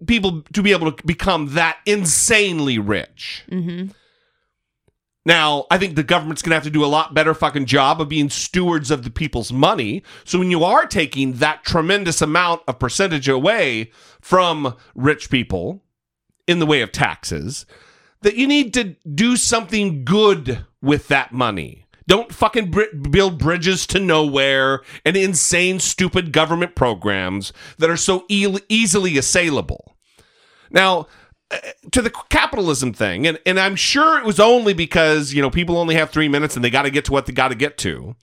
people 0.06 0.42
to 0.54 0.62
be 0.64 0.72
able 0.72 0.92
to 0.92 1.06
become 1.06 1.54
that 1.56 1.78
insanely 1.86 2.80
rich. 2.80 3.44
Mm-hmm. 3.52 3.92
Now, 5.26 5.66
I 5.70 5.78
think 5.78 5.96
the 5.98 6.04
government's 6.04 6.42
going 6.42 6.52
to 6.52 6.56
have 6.56 6.64
to 6.64 6.70
do 6.70 6.86
a 6.86 6.88
lot 6.88 7.14
better 7.14 7.34
fucking 7.34 7.66
job 7.66 8.00
of 8.00 8.08
being 8.08 8.30
stewards 8.30 8.90
of 8.90 9.04
the 9.04 9.10
people's 9.10 9.52
money. 9.52 10.04
So 10.24 10.40
when 10.40 10.50
you 10.52 10.64
are 10.64 10.86
taking 10.86 11.34
that 11.34 11.66
tremendous 11.66 12.22
amount 12.22 12.62
of 12.66 12.80
percentage 12.80 13.28
away 13.28 13.92
from 14.22 14.74
rich 14.96 15.30
people 15.30 15.84
in 16.48 16.60
the 16.60 16.66
way 16.66 16.80
of 16.82 16.94
taxes, 16.94 17.66
that 18.22 18.36
you 18.38 18.48
need 18.48 18.74
to 18.76 18.96
do 19.14 19.36
something 19.36 20.06
good 20.06 20.66
with 20.82 21.08
that 21.08 21.32
money. 21.32 21.86
Don't 22.08 22.34
fucking 22.34 22.72
br- 22.72 22.96
build 23.10 23.38
bridges 23.38 23.86
to 23.88 24.00
nowhere 24.00 24.82
and 25.06 25.18
insane, 25.18 25.80
stupid 25.80 26.32
government 26.32 26.74
programs 26.74 27.52
that 27.78 27.90
are 27.90 27.98
so 27.98 28.26
e- 28.30 28.60
easily 28.70 29.18
assailable. 29.18 29.98
Now, 30.72 31.08
uh, 31.52 31.58
to 31.92 32.02
the 32.02 32.10
capitalism 32.30 32.94
thing, 32.94 33.28
and, 33.28 33.40
and 33.46 33.60
I'm 33.60 33.76
sure 33.76 34.18
it 34.18 34.26
was 34.26 34.40
only 34.40 34.74
because, 34.74 35.34
you 35.34 35.42
know, 35.42 35.50
people 35.50 35.78
only 35.78 35.96
have 35.96 36.10
three 36.10 36.30
minutes 36.30 36.56
and 36.56 36.64
they 36.64 36.70
got 36.70 36.84
to 36.84 36.90
get 36.90 37.06
to 37.06 37.12
what 37.12 37.26
they 37.26 37.34
got 37.34 37.50
to 37.50 37.56
get 37.56 37.78
to. 37.80 38.16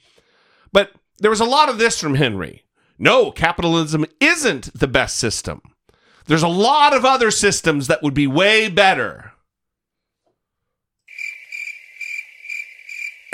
But 0.72 0.92
there 1.18 1.30
was 1.30 1.40
a 1.40 1.44
lot 1.44 1.68
of 1.68 1.78
this 1.78 2.00
from 2.00 2.14
Henry. 2.14 2.64
No, 2.98 3.30
capitalism 3.30 4.06
isn't 4.20 4.72
the 4.78 4.88
best 4.88 5.16
system. 5.16 5.60
There's 6.26 6.42
a 6.42 6.48
lot 6.48 6.94
of 6.94 7.04
other 7.04 7.30
systems 7.30 7.86
that 7.88 8.02
would 8.02 8.14
be 8.14 8.26
way 8.26 8.68
better. 8.70 9.34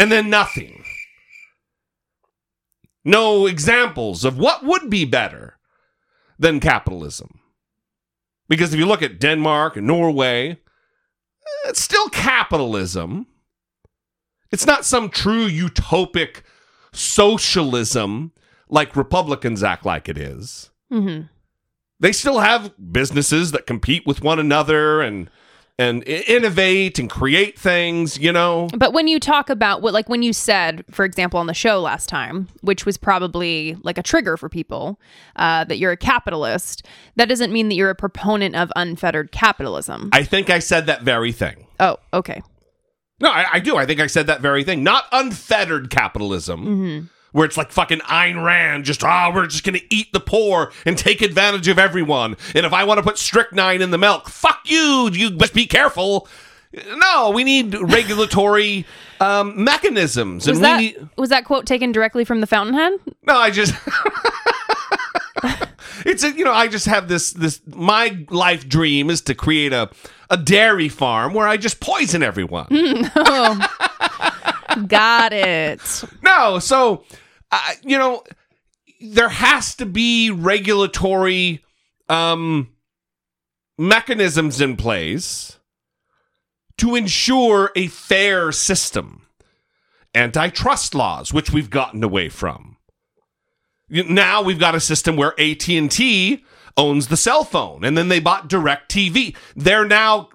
And 0.00 0.10
then 0.10 0.30
nothing. 0.30 0.82
No 3.04 3.46
examples 3.46 4.24
of 4.24 4.38
what 4.38 4.64
would 4.64 4.88
be 4.88 5.04
better 5.04 5.58
than 6.38 6.58
capitalism. 6.58 7.38
Because 8.48 8.72
if 8.72 8.80
you 8.80 8.86
look 8.86 9.02
at 9.02 9.20
Denmark 9.20 9.76
and 9.76 9.86
Norway, 9.86 10.58
it's 11.66 11.82
still 11.82 12.08
capitalism. 12.08 13.26
It's 14.50 14.66
not 14.66 14.86
some 14.86 15.10
true 15.10 15.46
utopic 15.46 16.44
socialism 16.94 18.32
like 18.70 18.96
Republicans 18.96 19.62
act 19.62 19.84
like 19.84 20.08
it 20.08 20.16
is. 20.16 20.70
Mm-hmm. 20.90 21.26
They 22.00 22.12
still 22.12 22.40
have 22.40 22.72
businesses 22.90 23.52
that 23.52 23.66
compete 23.66 24.06
with 24.06 24.22
one 24.22 24.38
another 24.38 25.02
and 25.02 25.28
and 25.80 26.06
innovate 26.06 26.98
and 26.98 27.08
create 27.08 27.58
things, 27.58 28.18
you 28.18 28.30
know. 28.30 28.68
But 28.76 28.92
when 28.92 29.08
you 29.08 29.18
talk 29.18 29.48
about 29.48 29.80
what, 29.80 29.94
like 29.94 30.08
when 30.10 30.22
you 30.22 30.34
said, 30.34 30.84
for 30.90 31.06
example, 31.06 31.40
on 31.40 31.46
the 31.46 31.54
show 31.54 31.80
last 31.80 32.08
time, 32.08 32.48
which 32.60 32.84
was 32.84 32.98
probably 32.98 33.76
like 33.82 33.96
a 33.96 34.02
trigger 34.02 34.36
for 34.36 34.50
people, 34.50 35.00
uh, 35.36 35.64
that 35.64 35.78
you're 35.78 35.92
a 35.92 35.96
capitalist, 35.96 36.86
that 37.16 37.30
doesn't 37.30 37.50
mean 37.50 37.70
that 37.70 37.76
you're 37.76 37.88
a 37.90 37.94
proponent 37.94 38.54
of 38.56 38.70
unfettered 38.76 39.32
capitalism. 39.32 40.10
I 40.12 40.22
think 40.22 40.50
I 40.50 40.58
said 40.58 40.84
that 40.86 41.02
very 41.02 41.32
thing. 41.32 41.66
oh, 41.80 41.96
okay. 42.12 42.42
No, 43.22 43.30
I, 43.30 43.46
I 43.54 43.58
do. 43.60 43.76
I 43.76 43.84
think 43.84 44.00
I 44.00 44.06
said 44.06 44.28
that 44.28 44.40
very 44.40 44.64
thing. 44.64 44.82
Not 44.82 45.04
unfettered 45.12 45.90
capitalism, 45.90 47.10
where 47.32 47.44
it's 47.44 47.56
like 47.56 47.70
fucking 47.70 48.00
Ayn 48.00 48.44
Rand, 48.44 48.84
just, 48.84 49.04
ah, 49.04 49.30
we're 49.34 49.46
just 49.46 49.64
to 49.64 49.94
eat 49.94 50.12
the 50.12 50.20
poor 50.20 50.72
and 50.84 50.96
take 50.98 51.22
advantage 51.22 51.68
of 51.68 51.78
everyone. 51.78 52.36
And 52.54 52.66
if 52.66 52.72
I 52.72 52.84
want 52.84 52.98
to 52.98 53.02
put 53.02 53.18
strychnine 53.18 53.82
in 53.82 53.90
the 53.90 53.98
milk, 53.98 54.28
fuck 54.28 54.60
you. 54.64 55.10
You 55.12 55.30
must 55.30 55.54
be 55.54 55.66
careful. 55.66 56.28
No, 56.72 57.30
we 57.30 57.44
need 57.44 57.74
regulatory 57.74 58.86
um, 59.20 59.62
mechanisms. 59.62 60.46
Was 60.46 60.58
and 60.58 60.64
that 60.64 60.78
we 60.78 60.86
need. 60.86 61.08
was 61.16 61.30
that 61.30 61.44
quote 61.44 61.66
taken 61.66 61.92
directly 61.92 62.24
from 62.24 62.40
the 62.40 62.46
Fountainhead? 62.46 62.92
No, 63.26 63.36
I 63.36 63.50
just. 63.50 63.74
it's 66.06 66.22
a, 66.22 66.32
you 66.32 66.44
know 66.44 66.52
I 66.52 66.68
just 66.68 66.86
have 66.86 67.08
this 67.08 67.32
this 67.32 67.60
my 67.66 68.24
life 68.30 68.68
dream 68.68 69.10
is 69.10 69.20
to 69.22 69.34
create 69.34 69.72
a 69.72 69.90
a 70.28 70.36
dairy 70.36 70.88
farm 70.88 71.34
where 71.34 71.48
I 71.48 71.56
just 71.56 71.80
poison 71.80 72.22
everyone. 72.22 72.66
Got 74.86 75.32
it. 75.32 76.04
No, 76.22 76.58
so 76.58 77.04
uh, 77.50 77.72
you 77.82 77.98
know 77.98 78.22
there 79.00 79.28
has 79.28 79.74
to 79.76 79.86
be 79.86 80.30
regulatory 80.30 81.64
um 82.08 82.68
mechanisms 83.78 84.60
in 84.60 84.76
place 84.76 85.58
to 86.76 86.94
ensure 86.94 87.70
a 87.76 87.86
fair 87.88 88.52
system. 88.52 89.26
Antitrust 90.14 90.94
laws, 90.94 91.32
which 91.32 91.50
we've 91.52 91.70
gotten 91.70 92.02
away 92.02 92.28
from. 92.28 92.76
Now 93.88 94.42
we've 94.42 94.58
got 94.58 94.74
a 94.74 94.80
system 94.80 95.16
where 95.16 95.38
AT&T 95.40 96.44
owns 96.76 97.08
the 97.08 97.16
cell 97.16 97.44
phone 97.44 97.84
and 97.84 97.96
then 97.98 98.08
they 98.08 98.20
bought 98.20 98.48
DirecTV. 98.48 99.36
They're 99.56 99.84
now 99.84 100.28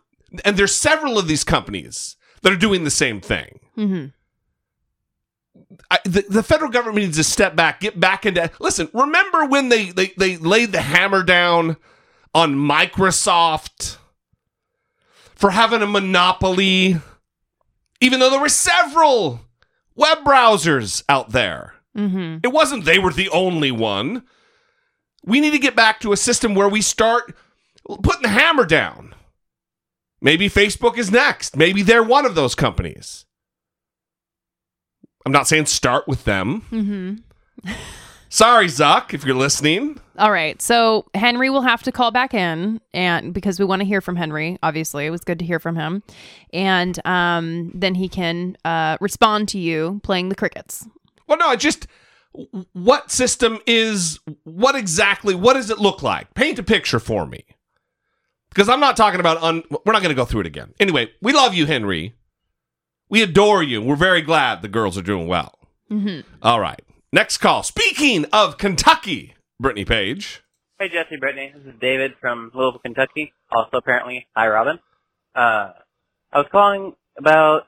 and 0.43 0.57
there's 0.57 0.75
several 0.75 1.17
of 1.17 1.27
these 1.27 1.43
companies 1.43 2.15
that 2.41 2.51
are 2.51 2.57
doing 2.57 2.83
the 2.83 2.91
same 2.91 3.21
thing. 3.21 3.59
hmm 3.75 4.05
I, 5.91 5.99
the, 6.05 6.25
the 6.29 6.43
federal 6.43 6.71
government 6.71 7.05
needs 7.05 7.17
to 7.17 7.23
step 7.23 7.55
back, 7.55 7.79
get 7.79 7.99
back 7.99 8.25
into. 8.25 8.49
Listen, 8.59 8.89
remember 8.93 9.45
when 9.45 9.69
they, 9.69 9.85
they, 9.91 10.13
they 10.17 10.38
laid 10.38 10.71
the 10.71 10.81
hammer 10.81 11.23
down 11.23 11.77
on 12.33 12.55
Microsoft 12.55 13.97
for 15.35 15.51
having 15.51 15.81
a 15.81 15.88
monopoly, 15.88 16.97
even 18.01 18.19
though 18.19 18.29
there 18.29 18.39
were 18.41 18.49
several 18.49 19.41
web 19.95 20.19
browsers 20.19 21.03
out 21.09 21.31
there? 21.31 21.73
hmm 21.95 22.38
It 22.43 22.51
wasn't 22.51 22.85
they 22.85 22.99
were 22.99 23.13
the 23.13 23.29
only 23.29 23.71
one. 23.71 24.23
We 25.23 25.39
need 25.39 25.51
to 25.51 25.59
get 25.59 25.75
back 25.75 25.99
to 26.01 26.11
a 26.13 26.17
system 26.17 26.53
where 26.53 26.69
we 26.69 26.81
start 26.81 27.35
putting 28.03 28.21
the 28.21 28.29
hammer 28.29 28.65
down. 28.65 29.15
Maybe 30.21 30.49
Facebook 30.49 30.97
is 30.97 31.11
next. 31.11 31.55
Maybe 31.55 31.81
they're 31.83 32.03
one 32.03 32.25
of 32.25 32.35
those 32.35 32.55
companies. 32.55 33.24
I'm 35.25 35.31
not 35.31 35.47
saying 35.47 35.65
start 35.67 36.07
with 36.07 36.25
them. 36.25 36.61
hmm 36.69 37.15
Sorry, 38.29 38.67
Zuck, 38.67 39.13
if 39.13 39.23
you're 39.23 39.35
listening. 39.35 39.97
All 40.17 40.31
right. 40.31 40.61
So 40.61 41.05
Henry 41.13 41.49
will 41.49 41.61
have 41.61 41.83
to 41.83 41.91
call 41.91 42.11
back 42.11 42.33
in 42.33 42.81
and 42.93 43.33
because 43.33 43.59
we 43.59 43.65
want 43.65 43.81
to 43.81 43.85
hear 43.85 44.01
from 44.01 44.17
Henry, 44.17 44.57
obviously. 44.61 45.05
It 45.05 45.09
was 45.09 45.21
good 45.21 45.39
to 45.39 45.45
hear 45.45 45.57
from 45.59 45.77
him. 45.77 46.03
And 46.51 46.99
um, 47.05 47.71
then 47.73 47.95
he 47.95 48.09
can 48.09 48.57
uh, 48.65 48.97
respond 48.99 49.47
to 49.49 49.57
you 49.59 50.01
playing 50.03 50.29
the 50.29 50.35
crickets. 50.35 50.85
Well, 51.27 51.38
no, 51.38 51.47
I 51.47 51.55
just 51.55 51.88
what 52.73 53.09
system 53.09 53.59
is 53.65 54.19
what 54.43 54.75
exactly? 54.75 55.33
What 55.35 55.53
does 55.53 55.69
it 55.69 55.79
look 55.79 56.03
like? 56.03 56.33
Paint 56.33 56.59
a 56.59 56.63
picture 56.63 56.99
for 56.99 57.25
me. 57.25 57.45
Because 58.49 58.67
I'm 58.69 58.79
not 58.79 58.97
talking 58.97 59.19
about 59.19 59.41
un. 59.41 59.63
We're 59.69 59.93
not 59.93 60.01
going 60.01 60.09
to 60.09 60.15
go 60.15 60.25
through 60.25 60.41
it 60.41 60.47
again. 60.47 60.73
Anyway, 60.79 61.09
we 61.21 61.33
love 61.33 61.53
you, 61.53 61.65
Henry. 61.65 62.15
We 63.09 63.21
adore 63.21 63.61
you. 63.63 63.81
We're 63.81 63.95
very 63.95 64.21
glad 64.21 64.61
the 64.61 64.67
girls 64.67 64.97
are 64.97 65.01
doing 65.03 65.27
well. 65.27 65.57
hmm 65.89 66.21
All 66.41 66.59
right. 66.59 66.81
Next 67.11 67.37
call. 67.37 67.63
Speaking 67.63 68.25
of 68.33 68.57
Kentucky, 68.57 69.35
Brittany 69.59 69.85
Page. 69.85 70.41
Hey 70.79 70.87
Jesse, 70.89 71.17
Brittany. 71.19 71.53
This 71.55 71.73
is 71.73 71.79
David 71.79 72.11
from 72.19 72.51
Louisville, 72.53 72.79
Kentucky. 72.79 73.31
Also 73.51 73.77
apparently, 73.77 74.27
hi 74.35 74.47
Robin. 74.47 74.79
Uh, 75.33 75.71
I 76.33 76.37
was 76.39 76.47
calling 76.51 76.93
about 77.17 77.67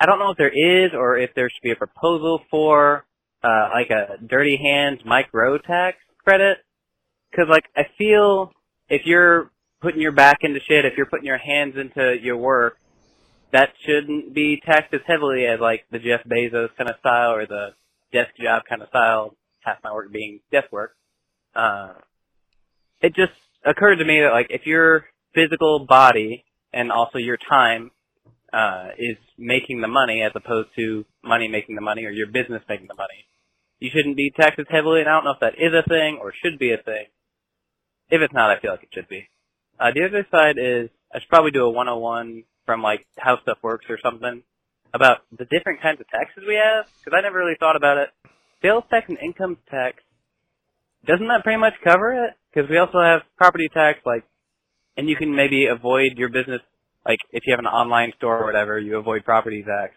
I 0.00 0.06
don't 0.06 0.18
know 0.18 0.30
if 0.30 0.38
there 0.38 0.48
is 0.48 0.92
or 0.94 1.18
if 1.18 1.30
there 1.36 1.48
should 1.48 1.62
be 1.62 1.70
a 1.70 1.76
proposal 1.76 2.40
for 2.50 3.04
uh, 3.44 3.68
like 3.72 3.90
a 3.90 4.16
dirty 4.26 4.56
hands 4.56 5.00
micro 5.04 5.58
tax 5.58 5.98
credit. 6.24 6.58
Cause 7.36 7.46
like 7.48 7.64
I 7.76 7.82
feel 7.98 8.52
if 8.88 9.02
you're 9.04 9.50
putting 9.80 10.00
your 10.00 10.12
back 10.12 10.38
into 10.42 10.60
shit, 10.66 10.84
if 10.84 10.94
you're 10.96 11.06
putting 11.06 11.26
your 11.26 11.38
hands 11.38 11.74
into 11.76 12.16
your 12.20 12.38
work, 12.38 12.78
that 13.52 13.70
shouldn't 13.86 14.34
be 14.34 14.60
taxed 14.64 14.92
as 14.92 15.00
heavily 15.06 15.46
as 15.46 15.60
like 15.60 15.84
the 15.90 15.98
Jeff 15.98 16.20
Bezos 16.26 16.68
kind 16.76 16.90
of 16.90 16.96
style 17.00 17.32
or 17.32 17.46
the 17.46 17.68
desk 18.12 18.30
job 18.40 18.62
kind 18.68 18.82
of 18.82 18.88
style, 18.88 19.34
half 19.60 19.78
my 19.82 19.92
work 19.92 20.12
being 20.12 20.40
desk 20.52 20.70
work. 20.70 20.94
Uh, 21.54 21.94
it 23.00 23.14
just 23.14 23.32
occurred 23.64 23.96
to 23.96 24.04
me 24.04 24.20
that 24.20 24.32
like 24.32 24.48
if 24.50 24.66
your 24.66 25.06
physical 25.34 25.86
body 25.88 26.44
and 26.72 26.92
also 26.92 27.18
your 27.18 27.38
time 27.48 27.90
uh, 28.52 28.88
is 28.98 29.16
making 29.38 29.80
the 29.80 29.88
money 29.88 30.22
as 30.22 30.32
opposed 30.34 30.68
to 30.76 31.04
money 31.22 31.48
making 31.48 31.74
the 31.74 31.80
money 31.80 32.04
or 32.04 32.10
your 32.10 32.26
business 32.26 32.62
making 32.68 32.86
the 32.88 32.94
money, 32.94 33.24
you 33.78 33.90
shouldn't 33.94 34.16
be 34.16 34.32
taxed 34.38 34.58
as 34.58 34.66
heavily. 34.68 35.00
And 35.00 35.08
I 35.08 35.12
don't 35.12 35.24
know 35.24 35.32
if 35.32 35.40
that 35.40 35.54
is 35.58 35.72
a 35.72 35.88
thing 35.88 36.18
or 36.20 36.32
should 36.42 36.58
be 36.58 36.72
a 36.72 36.82
thing. 36.82 37.06
If 38.10 38.20
it's 38.22 38.32
not, 38.32 38.50
I 38.50 38.60
feel 38.60 38.72
like 38.72 38.82
it 38.82 38.88
should 38.92 39.08
be. 39.08 39.28
Uh, 39.78 39.90
the 39.94 40.04
other 40.04 40.26
side 40.30 40.56
is 40.58 40.90
I 41.14 41.20
should 41.20 41.28
probably 41.28 41.50
do 41.50 41.64
a 41.64 41.70
101 41.70 42.44
from 42.68 42.82
like 42.82 43.06
how 43.16 43.40
stuff 43.40 43.56
works 43.62 43.86
or 43.88 43.98
something 44.04 44.42
about 44.92 45.24
the 45.32 45.46
different 45.46 45.80
kinds 45.80 45.98
of 46.02 46.08
taxes 46.08 46.44
we 46.46 46.56
have 46.56 46.84
because 46.98 47.16
I 47.16 47.22
never 47.22 47.38
really 47.38 47.56
thought 47.58 47.76
about 47.76 47.96
it. 47.96 48.10
Sales 48.60 48.84
tax 48.90 49.08
and 49.08 49.16
income 49.24 49.56
tax 49.70 50.02
doesn't 51.06 51.28
that 51.28 51.44
pretty 51.44 51.58
much 51.58 51.72
cover 51.82 52.26
it? 52.26 52.34
Because 52.52 52.68
we 52.68 52.76
also 52.76 53.00
have 53.00 53.22
property 53.38 53.70
tax, 53.72 54.00
like, 54.04 54.24
and 54.98 55.08
you 55.08 55.16
can 55.16 55.34
maybe 55.34 55.64
avoid 55.64 56.18
your 56.18 56.28
business, 56.28 56.60
like 57.06 57.20
if 57.32 57.44
you 57.46 57.54
have 57.54 57.58
an 57.58 57.66
online 57.66 58.12
store 58.18 58.42
or 58.42 58.44
whatever, 58.44 58.78
you 58.78 58.98
avoid 58.98 59.24
property 59.24 59.62
tax. 59.62 59.94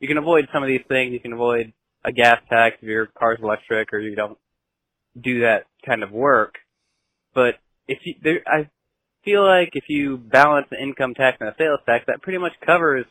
You 0.00 0.08
can 0.08 0.16
avoid 0.16 0.48
some 0.50 0.62
of 0.62 0.68
these 0.68 0.84
things. 0.88 1.12
You 1.12 1.20
can 1.20 1.34
avoid 1.34 1.74
a 2.04 2.12
gas 2.12 2.40
tax 2.48 2.76
if 2.80 2.88
your 2.88 3.06
car's 3.18 3.38
electric 3.42 3.92
or 3.92 3.98
you 3.98 4.16
don't 4.16 4.38
do 5.20 5.40
that 5.40 5.66
kind 5.84 6.02
of 6.02 6.10
work. 6.10 6.54
But 7.34 7.56
if 7.86 7.98
you, 8.04 8.14
there, 8.22 8.40
I 8.46 8.70
feel 9.24 9.44
like 9.44 9.70
if 9.74 9.84
you 9.88 10.16
balance 10.16 10.66
the 10.70 10.80
income 10.80 11.14
tax 11.14 11.38
and 11.40 11.48
the 11.48 11.54
sales 11.58 11.80
tax, 11.86 12.04
that 12.06 12.22
pretty 12.22 12.38
much 12.38 12.52
covers 12.64 13.06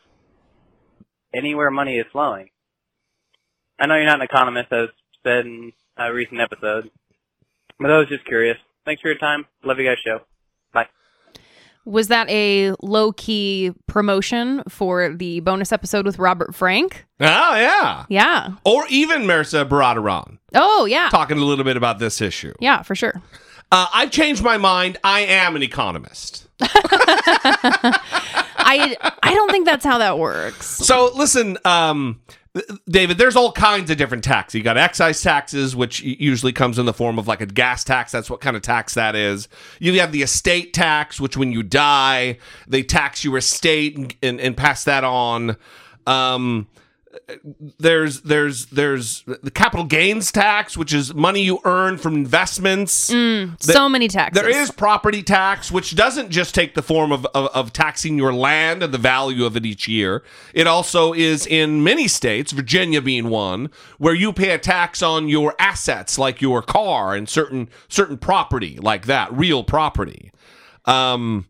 anywhere 1.34 1.70
money 1.70 1.98
is 1.98 2.06
flowing. 2.12 2.48
I 3.78 3.86
know 3.86 3.96
you're 3.96 4.06
not 4.06 4.20
an 4.20 4.28
economist, 4.30 4.72
as 4.72 4.88
said 5.24 5.46
in 5.46 5.72
a 5.98 6.12
recent 6.12 6.40
episode, 6.40 6.90
but 7.78 7.90
I 7.90 7.98
was 7.98 8.08
just 8.08 8.24
curious. 8.24 8.56
Thanks 8.84 9.02
for 9.02 9.08
your 9.08 9.18
time. 9.18 9.46
Love 9.64 9.78
you 9.78 9.88
guys' 9.88 9.98
show. 10.04 10.20
Bye. 10.72 10.86
Was 11.84 12.08
that 12.08 12.28
a 12.30 12.74
low 12.82 13.12
key 13.12 13.72
promotion 13.88 14.62
for 14.68 15.12
the 15.14 15.40
bonus 15.40 15.72
episode 15.72 16.06
with 16.06 16.18
Robert 16.18 16.54
Frank? 16.54 17.04
Oh, 17.20 17.56
yeah. 17.56 18.04
Yeah. 18.08 18.48
Or 18.64 18.84
even 18.88 19.22
Mehrsa 19.22 19.68
Baradaran 19.68 20.38
Oh, 20.54 20.84
yeah. 20.84 21.08
talking 21.10 21.38
a 21.38 21.44
little 21.44 21.64
bit 21.64 21.76
about 21.76 21.98
this 21.98 22.20
issue. 22.20 22.52
Yeah, 22.60 22.82
for 22.82 22.94
sure. 22.94 23.20
Uh, 23.74 23.88
I've 23.92 24.12
changed 24.12 24.40
my 24.40 24.56
mind. 24.56 24.98
I 25.02 25.22
am 25.22 25.56
an 25.56 25.62
economist. 25.64 26.46
I 26.60 27.96
I 29.20 29.34
don't 29.34 29.50
think 29.50 29.66
that's 29.66 29.84
how 29.84 29.98
that 29.98 30.16
works. 30.16 30.64
So 30.64 31.10
listen, 31.12 31.58
um, 31.64 32.20
David, 32.88 33.18
there's 33.18 33.34
all 33.34 33.50
kinds 33.50 33.90
of 33.90 33.96
different 33.96 34.22
taxes. 34.22 34.58
You 34.58 34.62
got 34.62 34.76
excise 34.76 35.20
taxes, 35.20 35.74
which 35.74 36.02
usually 36.02 36.52
comes 36.52 36.78
in 36.78 36.86
the 36.86 36.92
form 36.92 37.18
of 37.18 37.26
like 37.26 37.40
a 37.40 37.46
gas 37.46 37.82
tax. 37.82 38.12
That's 38.12 38.30
what 38.30 38.40
kind 38.40 38.54
of 38.54 38.62
tax 38.62 38.94
that 38.94 39.16
is. 39.16 39.48
You 39.80 39.98
have 39.98 40.12
the 40.12 40.22
estate 40.22 40.72
tax, 40.72 41.20
which 41.20 41.36
when 41.36 41.50
you 41.50 41.64
die, 41.64 42.38
they 42.68 42.84
tax 42.84 43.24
your 43.24 43.38
estate 43.38 43.96
and, 43.96 44.14
and, 44.22 44.40
and 44.40 44.56
pass 44.56 44.84
that 44.84 45.02
on. 45.02 45.56
Um, 46.06 46.68
there's 47.78 48.22
there's 48.22 48.66
there's 48.66 49.22
the 49.42 49.50
capital 49.50 49.84
gains 49.84 50.32
tax, 50.32 50.76
which 50.76 50.92
is 50.92 51.14
money 51.14 51.42
you 51.42 51.60
earn 51.64 51.98
from 51.98 52.14
investments. 52.14 53.10
so 53.60 53.88
many 53.88 54.08
taxes. 54.08 54.40
There 54.40 54.50
is 54.50 54.70
property 54.70 55.22
tax, 55.22 55.70
which 55.70 55.94
doesn't 55.94 56.30
just 56.30 56.54
take 56.54 56.74
the 56.74 56.82
form 56.82 57.12
of, 57.12 57.26
of, 57.26 57.46
of 57.54 57.72
taxing 57.72 58.16
your 58.18 58.32
land 58.32 58.82
and 58.82 58.92
the 58.92 58.98
value 58.98 59.44
of 59.44 59.56
it 59.56 59.66
each 59.66 59.88
year. 59.88 60.22
It 60.52 60.66
also 60.66 61.12
is 61.12 61.46
in 61.46 61.82
many 61.84 62.08
states, 62.08 62.52
Virginia 62.52 63.00
being 63.00 63.28
one, 63.28 63.70
where 63.98 64.14
you 64.14 64.32
pay 64.32 64.50
a 64.50 64.58
tax 64.58 65.02
on 65.02 65.28
your 65.28 65.54
assets, 65.58 66.18
like 66.18 66.40
your 66.40 66.62
car 66.62 67.14
and 67.14 67.28
certain 67.28 67.68
certain 67.88 68.18
property, 68.18 68.78
like 68.80 69.06
that, 69.06 69.32
real 69.32 69.64
property. 69.64 70.30
Um, 70.84 71.46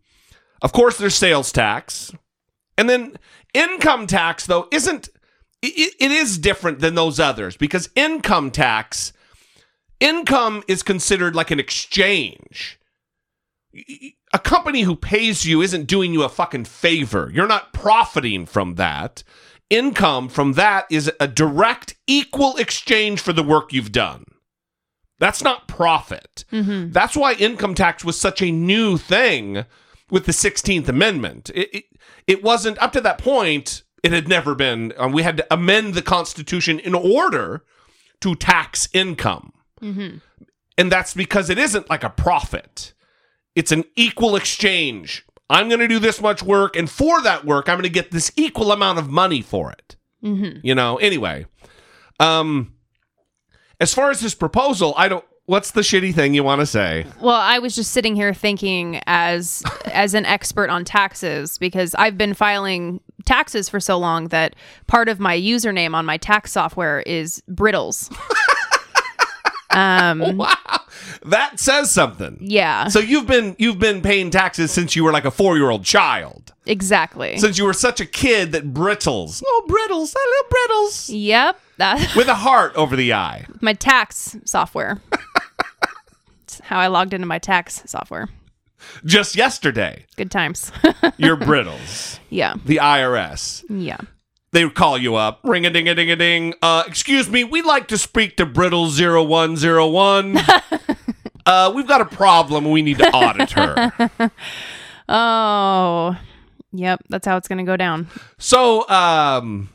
of 0.62 0.72
course, 0.72 0.96
there's 0.96 1.14
sales 1.14 1.53
tax, 1.53 2.12
and 2.79 2.88
then 2.88 3.16
income 3.53 4.07
tax 4.07 4.46
though 4.46 4.68
isn't. 4.70 5.09
It, 5.66 5.94
it 5.98 6.11
is 6.11 6.38
different 6.38 6.81
than 6.81 6.94
those 6.94 7.18
others 7.18 7.57
because 7.57 7.88
income 7.94 8.50
tax 8.50 9.12
income 10.00 10.62
is 10.68 10.83
considered 10.83 11.35
like 11.35 11.50
an 11.50 11.61
exchange. 11.61 12.79
A 14.33 14.38
company 14.38 14.83
who 14.83 14.96
pays 14.96 15.44
you 15.44 15.62
isn't 15.62 15.87
doing 15.87 16.12
you 16.12 16.22
a 16.22 16.29
fucking 16.29 16.66
favor. 16.66 17.31
You're 17.33 17.46
not 17.46 17.72
profiting 17.72 18.46
from 18.46 18.74
that. 18.77 19.22
Income 19.70 20.29
from 20.29 20.53
that 20.53 20.87
is 20.90 21.11
a 21.18 21.27
direct 21.27 21.96
equal 22.07 22.57
exchange 22.57 23.20
for 23.20 23.33
the 23.33 23.42
work 23.42 23.72
you've 23.72 23.92
done. 23.92 24.24
That's 25.18 25.42
not 25.42 25.68
profit. 25.68 26.44
Mm-hmm. 26.53 26.90
That's 26.90 27.16
why 27.16 27.35
income 27.35 27.74
tax 27.74 28.05
was 28.05 28.20
such 28.20 28.42
a 28.42 28.53
new 28.53 28.98
thing 28.98 29.64
with 30.11 30.27
the 30.27 30.33
16th 30.33 30.88
Amendment. 30.88 31.50
It, 31.55 31.74
it, 31.74 31.85
it 32.27 32.42
wasn't, 32.42 32.81
up 32.83 32.92
to 32.92 33.00
that 33.00 33.18
point, 33.18 33.85
it 34.05 34.12
had 34.12 34.29
never 34.29 34.55
been, 34.55 34.93
um, 34.99 35.12
we 35.12 35.23
had 35.23 35.38
to 35.38 35.47
amend 35.53 35.95
the 35.95 36.03
Constitution 36.03 36.79
in 36.79 36.95
order 36.95 37.64
to 38.21 38.35
tax 38.37 38.88
income. 38.93 39.53
And 40.79 40.93
that's 40.93 41.14
because 41.14 41.51
it 41.51 41.59
isn't 41.59 41.88
like 41.90 42.05
a 42.05 42.11
profit. 42.11 42.93
It's 43.55 43.73
an 43.73 43.85
equal 43.97 44.37
exchange. 44.37 45.25
I'm 45.51 45.69
going 45.69 45.81
to 45.81 45.88
do 45.88 45.99
this 45.99 46.21
much 46.21 46.43
work, 46.43 46.75
and 46.77 46.88
for 46.90 47.21
that 47.23 47.45
work, 47.45 47.69
I'm 47.69 47.77
going 47.77 47.83
to 47.85 47.88
get 47.88 48.11
this 48.11 48.33
equal 48.37 48.73
amount 48.73 48.99
of 48.99 49.09
money 49.11 49.40
for 49.43 49.71
it. 49.73 49.97
You 50.62 50.75
know, 50.75 50.97
anyway. 50.97 51.47
Um, 52.19 52.75
as 53.81 53.93
far 53.93 54.11
as 54.11 54.21
this 54.21 54.35
proposal, 54.35 54.95
I 54.97 55.09
don't. 55.09 55.25
What's 55.47 55.73
the 55.73 55.83
shitty 55.83 56.15
thing 56.15 56.33
you 56.33 56.43
want 56.43 56.61
to 56.61 56.67
say? 56.67 57.05
Well, 57.21 57.35
I 57.37 57.59
was 57.59 57.75
just 57.75 57.93
sitting 57.93 58.17
here 58.17 58.33
thinking 58.33 59.01
as 59.07 59.63
as 59.93 60.15
an 60.15 60.25
expert 60.25 60.71
on 60.71 60.85
taxes 60.87 61.59
because 61.59 61.95
I've 61.97 62.17
been 62.17 62.33
filing 62.33 63.01
taxes 63.27 63.69
for 63.69 63.79
so 63.79 63.99
long 63.99 64.29
that 64.29 64.57
part 64.87 65.09
of 65.11 65.21
my 65.21 65.37
username 65.39 65.95
on 65.95 66.07
my 66.07 66.17
tax 66.17 66.53
software 66.53 67.01
is 67.03 67.43
Brittles. 67.47 68.11
um 69.71 70.37
Wow, 70.39 70.55
that 71.27 71.59
says 71.61 71.91
something. 71.91 72.39
yeah, 72.41 72.89
So 72.89 72.99
you've 73.01 73.27
been 73.27 73.55
you've 73.59 73.79
been 73.79 74.01
paying 74.01 74.31
taxes 74.31 74.71
since 74.71 74.95
you 74.97 75.05
were 75.05 75.13
like 75.13 75.25
a 75.27 75.31
four 75.31 75.57
year 75.59 75.69
old 75.71 75.85
child. 75.85 76.55
exactly. 76.65 77.37
Since 77.37 77.59
you 77.59 77.65
were 77.65 77.73
such 77.75 78.01
a 78.01 78.07
kid 78.07 78.53
that 78.53 78.73
brittles, 78.73 79.43
oh 79.47 79.65
brittles, 79.69 80.15
I 80.17 80.41
love 80.43 80.51
brittles, 80.51 81.11
yep, 81.11 81.61
that 81.79 82.15
with 82.17 82.29
a 82.29 82.35
heart 82.35 82.75
over 82.77 82.97
the 82.97 83.13
eye. 83.13 83.47
my 83.61 83.75
tax 83.75 84.37
software. 84.47 85.03
How 86.64 86.79
I 86.79 86.87
logged 86.88 87.12
into 87.14 87.27
my 87.27 87.38
tax 87.38 87.83
software. 87.87 88.29
Just 89.05 89.37
yesterday, 89.37 90.05
Good 90.16 90.31
times. 90.31 90.72
your 91.16 91.37
brittles, 91.37 92.20
yeah. 92.31 92.55
the 92.64 92.77
IRS. 92.77 93.64
Yeah. 93.68 93.98
They 94.53 94.64
would 94.64 94.74
call 94.74 94.98
you 94.98 95.14
up, 95.16 95.40
ring 95.42 95.66
a 95.66 95.70
ding 95.70 95.88
a 95.88 95.94
ding 95.94 96.11
a 96.11 96.16
ding. 96.16 96.55
Uh, 96.62 96.85
excuse 96.87 97.29
me, 97.29 97.44
we'd 97.44 97.64
like 97.64 97.88
to 97.88 97.98
speak 97.98 98.37
to 98.37 98.46
Brittle 98.46 98.88
0101. 98.88 100.37
uh, 101.46 101.72
we've 101.74 101.87
got 101.88 102.00
a 102.00 102.05
problem. 102.05 102.70
We 102.70 102.83
need 102.83 102.98
to 102.98 103.11
audit 103.11 103.50
her. 103.53 104.31
Oh. 105.09 106.16
Yep, 106.72 107.03
that's 107.09 107.27
how 107.27 107.37
it's 107.37 107.46
going 107.46 107.59
to 107.59 107.64
go 107.64 107.77
down. 107.77 108.09
So, 108.38 108.88
um, 108.88 109.68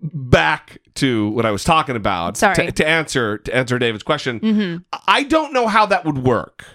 back 0.00 0.78
to 0.98 1.30
what 1.30 1.46
I 1.46 1.50
was 1.50 1.64
talking 1.64 1.96
about. 1.96 2.36
Sorry. 2.36 2.54
To, 2.54 2.72
to 2.72 2.86
answer 2.86 3.38
to 3.38 3.54
answer 3.54 3.78
David's 3.78 4.02
question, 4.02 4.40
mm-hmm. 4.40 4.76
I 5.06 5.22
don't 5.24 5.52
know 5.52 5.66
how 5.66 5.86
that 5.86 6.04
would 6.04 6.18
work. 6.18 6.66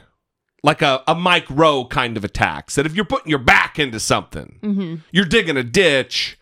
Like 0.64 0.82
a, 0.82 1.04
a 1.08 1.14
Mike 1.14 1.46
Rowe 1.50 1.86
kind 1.86 2.16
of 2.16 2.24
a 2.24 2.30
tax. 2.30 2.76
That 2.76 2.86
if 2.86 2.96
you're 2.96 3.04
putting 3.06 3.30
your 3.30 3.40
back 3.40 3.80
into 3.80 4.00
something, 4.00 4.60
mm-hmm. 4.62 4.96
you're 5.12 5.26
digging 5.26 5.58
a 5.58 5.64
ditch. 5.64 6.40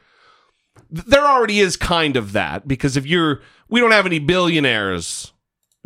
There 0.92 1.26
already 1.26 1.60
is 1.60 1.76
kind 1.76 2.16
of 2.16 2.34
that 2.34 2.68
because 2.68 2.98
if 2.98 3.06
you're, 3.06 3.42
we 3.70 3.80
don't 3.80 3.92
have 3.92 4.06
any 4.06 4.20
billionaires 4.20 5.32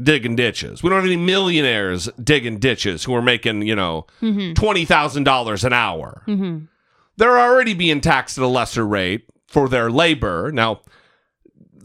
digging 0.02 0.36
ditches. 0.36 0.84
We 0.84 0.90
don't 0.90 0.98
have 0.98 1.06
any 1.06 1.16
millionaires 1.16 2.10
digging 2.22 2.60
ditches 2.60 3.06
who 3.06 3.16
are 3.16 3.22
making, 3.22 3.62
you 3.62 3.76
know, 3.76 4.08
mm-hmm. 4.22 4.52
$20,000 4.54 5.64
an 5.64 5.74
hour. 5.74 6.24
They're 7.18 7.40
already 7.40 7.74
being 7.74 8.02
taxed 8.02 8.38
at 8.38 8.44
a 8.44 8.48
lesser 8.48 8.86
rate 8.86 9.30
for 9.48 9.70
their 9.70 9.90
labor. 9.90 10.52
Now, 10.52 10.82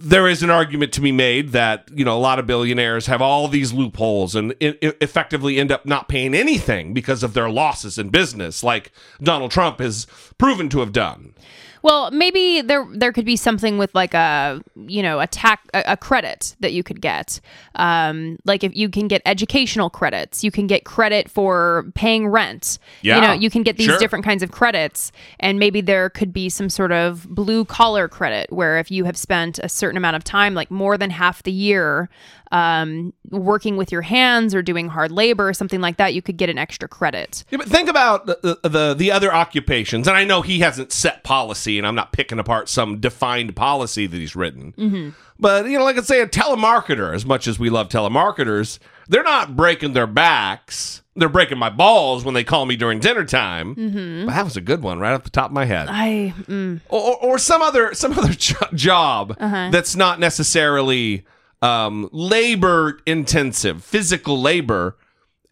there 0.01 0.27
is 0.27 0.43
an 0.43 0.51
argument 0.51 0.93
to 0.95 1.01
be 1.01 1.13
made 1.13 1.51
that, 1.51 1.89
you 1.93 2.05
know, 2.05 2.17
a 2.17 2.19
lot 2.19 2.39
of 2.39 2.47
billionaires 2.47 3.07
have 3.07 3.21
all 3.21 3.49
these 3.49 3.73
loopholes 3.73 4.35
and 4.35 4.55
effectively 4.61 5.59
end 5.59 5.71
up 5.71 5.85
not 5.85 6.09
paying 6.09 6.35
anything 6.35 6.95
because 6.95 7.23
of 7.23 7.35
their 7.35 7.51
losses 7.51 7.99
in 7.99 8.09
business, 8.09 8.65
like 8.65 8.93
Donald 9.23 9.51
Trump 9.51 9.79
has 9.79 10.07
proven 10.39 10.69
to 10.71 10.81
have 10.81 10.93
done. 10.93 11.35
Well, 11.83 12.11
maybe 12.11 12.61
there 12.61 12.87
there 12.93 13.13
could 13.13 13.25
be 13.25 13.37
something 13.37 13.79
with 13.79 13.95
like 13.95 14.15
a 14.15 14.63
you 14.77 15.03
know 15.03 15.21
a 15.21 15.27
tax 15.27 15.67
a, 15.73 15.83
a 15.89 15.97
credit 15.97 16.57
that 16.61 16.73
you 16.73 16.83
could 16.83 17.01
get. 17.01 17.41
Um, 17.75 18.39
like 18.45 18.63
if 18.65 18.77
you 18.77 18.89
can 18.89 19.09
get 19.09 19.23
educational 19.25 19.91
credits, 19.91 20.45
you 20.45 20.51
can 20.51 20.67
get 20.67 20.85
credit 20.85 21.31
for 21.31 21.87
paying 21.95 22.29
rent. 22.29 22.79
Yeah, 23.03 23.17
you 23.17 23.21
know, 23.23 23.33
you 23.33 23.51
can 23.51 23.63
get 23.63 23.77
these 23.77 23.87
sure. 23.87 23.99
different 23.99 24.25
kinds 24.25 24.43
of 24.43 24.51
credits, 24.51 25.13
and 25.39 25.59
maybe 25.59 25.81
there 25.81 26.11
could 26.11 26.33
be 26.33 26.49
some 26.49 26.69
sort 26.69 26.93
of 26.93 27.27
blue 27.29 27.65
collar 27.65 28.09
credit 28.09 28.53
where 28.53 28.79
if 28.79 28.91
you 28.91 29.05
have 29.05 29.17
spent 29.17 29.59
a 29.61 29.69
certain 29.69 29.97
amount 29.97 30.17
of 30.17 30.25
time, 30.25 30.55
like 30.55 30.71
more 30.71 30.99
than 30.99 31.11
half 31.11 31.43
the 31.43 31.53
year, 31.53 32.09
um, 32.53 33.13
working 33.31 33.77
with 33.77 33.93
your 33.93 34.03
hands 34.03 34.55
or 34.55 34.63
doing 34.63 34.89
hard 34.89 35.13
labor 35.13 35.49
or 35.49 35.55
something 35.55 35.81
like 35.81 35.97
that, 35.99 36.15
you 36.15 36.23
could 36.23 36.37
get 36.37 36.49
an 36.51 36.59
extra 36.59 36.89
credit. 36.89 37.45
Yeah, 37.51 37.59
but 37.59 37.69
think 37.69 37.89
about 37.89 38.27
the, 38.27 38.59
the 38.63 38.69
the 38.69 38.95
the 38.95 39.13
other 39.13 39.33
occupations, 39.33 40.09
and 40.09 40.17
I 40.17 40.25
know 40.25 40.43
he 40.43 40.61
hasn't 40.61 40.93
set 40.93 41.23
policy, 41.23 41.79
and 41.79 41.87
I'm 41.87 41.95
not 41.95 42.13
picking 42.13 42.39
apart 42.39 42.69
some 42.69 42.99
defined 43.01 43.55
policy 43.57 44.07
that 44.07 44.17
he's 44.17 44.35
written. 44.35 44.73
Mm-hmm. 44.73 45.11
But 45.39 45.67
you 45.67 45.79
know, 45.79 45.85
like 45.85 45.97
I 45.99 46.03
say, 46.03 46.21
a 46.21 46.27
telemarketer. 46.27 47.15
As 47.15 47.25
much 47.25 47.47
as 47.47 47.59
we 47.59 47.71
love 47.71 47.89
telemarketers, 47.89 48.79
they're 49.09 49.23
not 49.23 49.57
breaking 49.57 49.93
their 49.93 50.07
backs. 50.07 51.03
They're 51.17 51.29
breaking 51.29 51.59
my 51.59 51.71
balls 51.71 52.25
when 52.25 52.35
they 52.35 52.45
call 52.45 52.67
me 52.67 52.77
during 52.77 52.99
dinner 53.01 53.25
time. 53.25 53.75
Mm-hmm. 53.75 54.27
But 54.27 54.35
that 54.35 54.45
was 54.45 54.57
a 54.57 54.61
good 54.61 54.83
one, 54.83 54.99
right 54.99 55.13
off 55.13 55.25
the 55.25 55.31
top 55.31 55.47
of 55.51 55.53
my 55.53 55.65
head. 55.65 55.89
I 55.91 56.35
mm, 56.43 56.81
or, 56.89 57.17
or, 57.17 57.39
some 57.39 57.63
other 57.63 57.95
some 57.95 58.13
other 58.19 58.33
jo- 58.39 58.57
job 58.75 59.37
Uh-huh. 59.39 59.71
that's 59.71 59.97
not 59.97 60.19
necessarily 60.21 61.25
um, 61.63 62.09
labor 62.13 63.01
intensive, 63.07 63.85
physical 63.85 64.41
labor, 64.41 64.97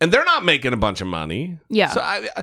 and 0.01 0.13
they're 0.13 0.25
not 0.25 0.45
making 0.45 0.73
a 0.73 0.77
bunch 0.77 1.01
of 1.01 1.07
money. 1.07 1.59
Yeah. 1.69 1.91
So 1.91 2.01
I, 2.01 2.29
I 2.37 2.43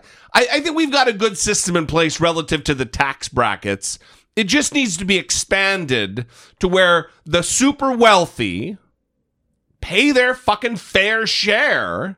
I 0.54 0.60
think 0.60 0.76
we've 0.76 0.92
got 0.92 1.08
a 1.08 1.14
good 1.14 1.38
system 1.38 1.76
in 1.76 1.88
place 1.88 2.20
relative 2.20 2.64
to 2.66 2.76
the 2.76 2.86
tax 2.86 3.30
brackets. 3.30 4.00
It 4.36 4.46
just 4.46 4.74
needs 4.74 4.98
to 4.98 5.06
be 5.06 5.18
expanded 5.18 6.26
to 6.60 6.68
where 6.68 7.10
the 7.26 7.42
super 7.42 7.96
wealthy 7.96 8.78
pay 9.80 10.12
their 10.12 10.34
fucking 10.34 10.76
fair 10.76 11.26
share. 11.26 12.18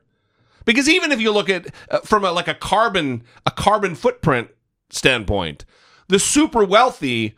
Because 0.64 0.88
even 0.88 1.12
if 1.12 1.20
you 1.20 1.30
look 1.30 1.48
at 1.48 1.66
uh, 1.90 2.00
from 2.00 2.24
a, 2.24 2.32
like 2.32 2.48
a 2.48 2.54
carbon 2.54 3.22
a 3.46 3.50
carbon 3.50 3.94
footprint 3.94 4.48
standpoint, 4.90 5.64
the 6.08 6.18
super 6.18 6.64
wealthy 6.64 7.36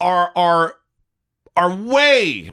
are 0.00 0.32
are 0.34 0.74
are 1.56 1.74
way 1.74 2.50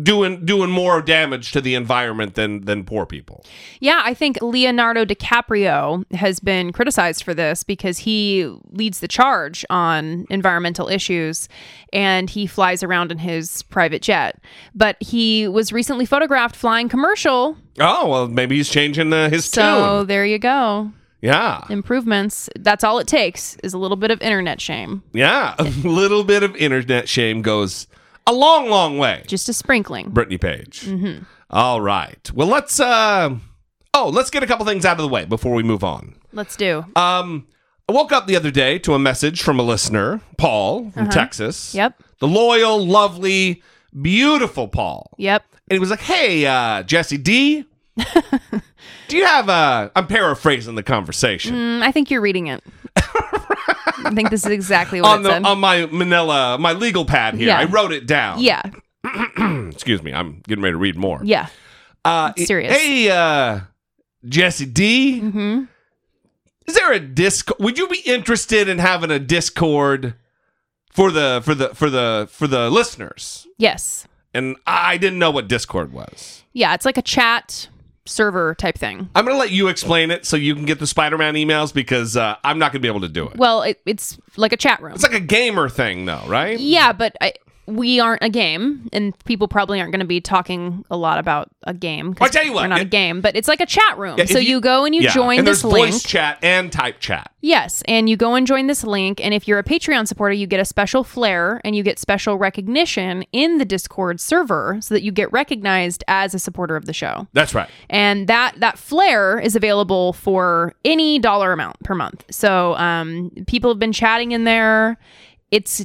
doing 0.00 0.44
doing 0.46 0.70
more 0.70 1.02
damage 1.02 1.52
to 1.52 1.60
the 1.60 1.74
environment 1.74 2.34
than 2.34 2.62
than 2.64 2.84
poor 2.84 3.04
people. 3.04 3.44
Yeah, 3.80 4.00
I 4.04 4.14
think 4.14 4.38
Leonardo 4.40 5.04
DiCaprio 5.04 6.04
has 6.14 6.40
been 6.40 6.72
criticized 6.72 7.22
for 7.24 7.34
this 7.34 7.62
because 7.62 7.98
he 7.98 8.50
leads 8.70 9.00
the 9.00 9.08
charge 9.08 9.64
on 9.68 10.26
environmental 10.30 10.88
issues 10.88 11.48
and 11.92 12.30
he 12.30 12.46
flies 12.46 12.82
around 12.82 13.12
in 13.12 13.18
his 13.18 13.62
private 13.64 14.02
jet. 14.02 14.40
But 14.74 14.96
he 15.02 15.46
was 15.48 15.72
recently 15.72 16.06
photographed 16.06 16.56
flying 16.56 16.88
commercial. 16.88 17.56
Oh 17.78 18.08
well, 18.08 18.28
maybe 18.28 18.56
he's 18.56 18.68
changing 18.70 19.12
uh, 19.12 19.28
his 19.28 19.44
So 19.44 19.98
tune. 20.00 20.06
there 20.06 20.24
you 20.24 20.38
go. 20.38 20.90
Yeah, 21.20 21.64
Improvements. 21.70 22.48
That's 22.58 22.82
all 22.82 22.98
it 22.98 23.06
takes 23.06 23.56
is 23.62 23.74
a 23.74 23.78
little 23.78 23.96
bit 23.96 24.10
of 24.10 24.20
internet 24.22 24.60
shame. 24.60 25.04
yeah. 25.12 25.54
A 25.58 25.62
little 25.64 26.24
bit 26.24 26.42
of 26.42 26.56
internet 26.56 27.08
shame 27.08 27.42
goes 27.42 27.86
a 28.26 28.32
long, 28.32 28.68
long 28.68 28.98
way. 28.98 29.24
Just 29.26 29.48
a 29.48 29.52
sprinkling. 29.52 30.10
Brittany 30.10 30.38
Page. 30.38 30.88
All 31.50 31.80
right. 31.80 32.30
Well, 32.34 32.48
let's. 32.48 32.78
uh 32.80 33.36
Oh, 33.94 34.08
let's 34.08 34.30
get 34.30 34.42
a 34.42 34.46
couple 34.46 34.64
things 34.64 34.86
out 34.86 34.96
of 34.98 35.02
the 35.02 35.08
way 35.08 35.26
before 35.26 35.52
we 35.54 35.62
move 35.62 35.84
on. 35.84 36.14
Let's 36.32 36.56
do. 36.56 36.86
Um, 36.96 37.46
I 37.86 37.92
woke 37.92 38.10
up 38.10 38.26
the 38.26 38.36
other 38.36 38.50
day 38.50 38.78
to 38.80 38.94
a 38.94 38.98
message 38.98 39.42
from 39.42 39.58
a 39.60 39.62
listener, 39.62 40.22
Paul 40.38 40.90
from 40.92 41.10
Texas. 41.10 41.74
Yep. 41.74 42.02
The 42.20 42.26
loyal, 42.26 42.82
lovely, 42.86 43.62
beautiful 44.00 44.66
Paul. 44.68 45.10
Yep. 45.18 45.44
And 45.68 45.74
he 45.76 45.78
was 45.78 45.90
like, 45.90 46.00
"Hey, 46.00 46.46
uh, 46.46 46.84
Jesse 46.84 47.18
D, 47.18 47.66
do 49.08 49.16
you 49.16 49.26
have 49.26 49.48
uh 49.50 49.90
I'm 49.94 50.06
paraphrasing 50.06 50.74
the 50.74 50.82
conversation 50.82 51.54
Mm, 51.54 51.82
I 51.82 51.92
think 51.92 52.10
you're 52.10 52.22
reading 52.22 52.46
it. 52.46 52.62
I 54.04 54.10
think 54.10 54.30
this 54.30 54.44
is 54.44 54.50
exactly 54.52 55.00
what 55.00 55.10
on 55.10 55.20
it 55.20 55.22
the 55.24 55.30
said. 55.30 55.44
on 55.44 55.58
my 55.60 55.86
Manila 55.86 56.58
my 56.58 56.72
legal 56.72 57.04
pad 57.04 57.34
here. 57.34 57.48
Yeah. 57.48 57.58
I 57.58 57.64
wrote 57.64 57.92
it 57.92 58.06
down. 58.06 58.40
yeah. 58.40 58.62
Excuse 59.70 60.02
me. 60.02 60.12
I'm 60.12 60.42
getting 60.46 60.62
ready 60.62 60.74
to 60.74 60.78
read 60.78 60.96
more. 60.96 61.20
Yeah. 61.24 61.48
Uh, 62.04 62.32
It's 62.36 62.46
serious. 62.46 62.76
Hey, 62.76 63.10
uh, 63.10 63.60
Jesse 64.28 64.66
D, 64.66 65.18
hmm 65.20 65.64
is 66.64 66.76
there 66.76 66.92
a 66.92 67.00
disc? 67.00 67.50
Would 67.58 67.76
you 67.76 67.88
be 67.88 67.98
interested 68.06 68.68
in 68.68 68.78
having 68.78 69.10
a 69.10 69.18
Discord 69.18 70.14
for 70.92 71.10
the 71.10 71.42
for 71.44 71.56
the 71.56 71.74
for 71.74 71.90
the 71.90 72.28
for 72.30 72.46
the 72.46 72.70
listeners? 72.70 73.48
Yes. 73.58 74.06
And 74.32 74.56
I 74.66 74.96
didn't 74.96 75.18
know 75.18 75.32
what 75.32 75.48
Discord 75.48 75.92
was. 75.92 76.44
Yeah, 76.52 76.72
it's 76.74 76.84
like 76.84 76.96
a 76.96 77.02
chat 77.02 77.68
server 78.04 78.54
type 78.54 78.76
thing. 78.76 79.08
I'm 79.14 79.24
gonna 79.24 79.38
let 79.38 79.50
you 79.50 79.68
explain 79.68 80.10
it 80.10 80.26
so 80.26 80.36
you 80.36 80.54
can 80.54 80.64
get 80.64 80.78
the 80.78 80.86
Spider-Man 80.86 81.34
emails 81.34 81.72
because 81.72 82.16
uh, 82.16 82.36
I'm 82.44 82.58
not 82.58 82.72
gonna 82.72 82.80
be 82.80 82.88
able 82.88 83.02
to 83.02 83.08
do 83.08 83.28
it. 83.28 83.36
Well, 83.36 83.62
it, 83.62 83.80
it's 83.86 84.18
like 84.36 84.52
a 84.52 84.56
chat 84.56 84.82
room. 84.82 84.94
It's 84.94 85.02
like 85.02 85.14
a 85.14 85.20
gamer 85.20 85.68
thing, 85.68 86.04
though, 86.04 86.22
right? 86.26 86.58
yeah, 86.58 86.92
but 86.92 87.16
I, 87.20 87.34
we 87.66 88.00
aren't 88.00 88.22
a 88.24 88.28
game, 88.28 88.88
and 88.92 89.16
people 89.24 89.46
probably 89.46 89.80
aren't 89.80 89.92
going 89.92 90.00
to 90.00 90.06
be 90.06 90.20
talking 90.20 90.84
a 90.90 90.96
lot 90.96 91.18
about 91.18 91.48
a 91.62 91.72
game. 91.72 92.16
I 92.20 92.28
tell 92.28 92.44
you 92.44 92.52
what, 92.52 92.62
we're 92.62 92.68
not 92.68 92.80
a 92.80 92.84
game, 92.84 93.20
but 93.20 93.36
it's 93.36 93.46
like 93.46 93.60
a 93.60 93.66
chat 93.66 93.96
room. 93.98 94.16
Yeah, 94.18 94.24
so 94.24 94.38
you, 94.38 94.60
go 94.60 94.84
and 94.84 94.94
you 94.94 95.02
Yeah, 95.02 95.12
join 95.12 95.38
and 95.38 95.46
this 95.46 95.62
there's 95.62 95.72
link. 95.72 95.92
voice 95.92 96.02
chat 96.02 96.38
and 96.42 96.72
type 96.72 96.98
chat. 96.98 97.30
Yes, 97.40 97.82
and 97.86 98.08
you 98.08 98.16
go 98.16 98.34
and 98.34 98.46
join 98.46 98.66
this 98.66 98.82
link, 98.84 99.20
and 99.24 99.32
if 99.32 99.46
you're 99.46 99.60
a 99.60 99.64
Patreon 99.64 100.08
supporter, 100.08 100.32
you 100.32 100.46
get 100.46 100.58
a 100.60 100.64
special 100.64 101.04
flair 101.04 101.60
and 101.64 101.76
you 101.76 101.82
get 101.84 101.98
special 101.98 102.36
recognition 102.36 103.24
in 103.32 103.58
the 103.58 103.64
Discord 103.64 104.20
server, 104.20 104.78
so 104.80 104.94
that 104.94 105.02
you 105.02 105.12
get 105.12 105.32
recognized 105.32 106.02
as 106.08 106.34
a 106.34 106.38
supporter 106.40 106.74
of 106.76 106.86
the 106.86 106.92
show. 106.92 107.26
That's 107.32 107.54
right. 107.54 107.68
and 107.90 108.26
that 108.26 108.54
that 108.58 108.78
flair 108.78 109.38
is 109.38 109.54
available 109.56 110.12
for 110.12 110.74
any 110.84 111.18
dollar 111.18 111.52
amount 111.52 111.78
per 111.84 111.94
month 111.94 112.24
so 112.30 112.74
um, 112.76 113.30
people 113.46 113.70
have 113.70 113.78
been 113.78 113.92
chatting 113.92 114.32
in 114.32 114.44
there 114.44 114.96
it's 115.50 115.84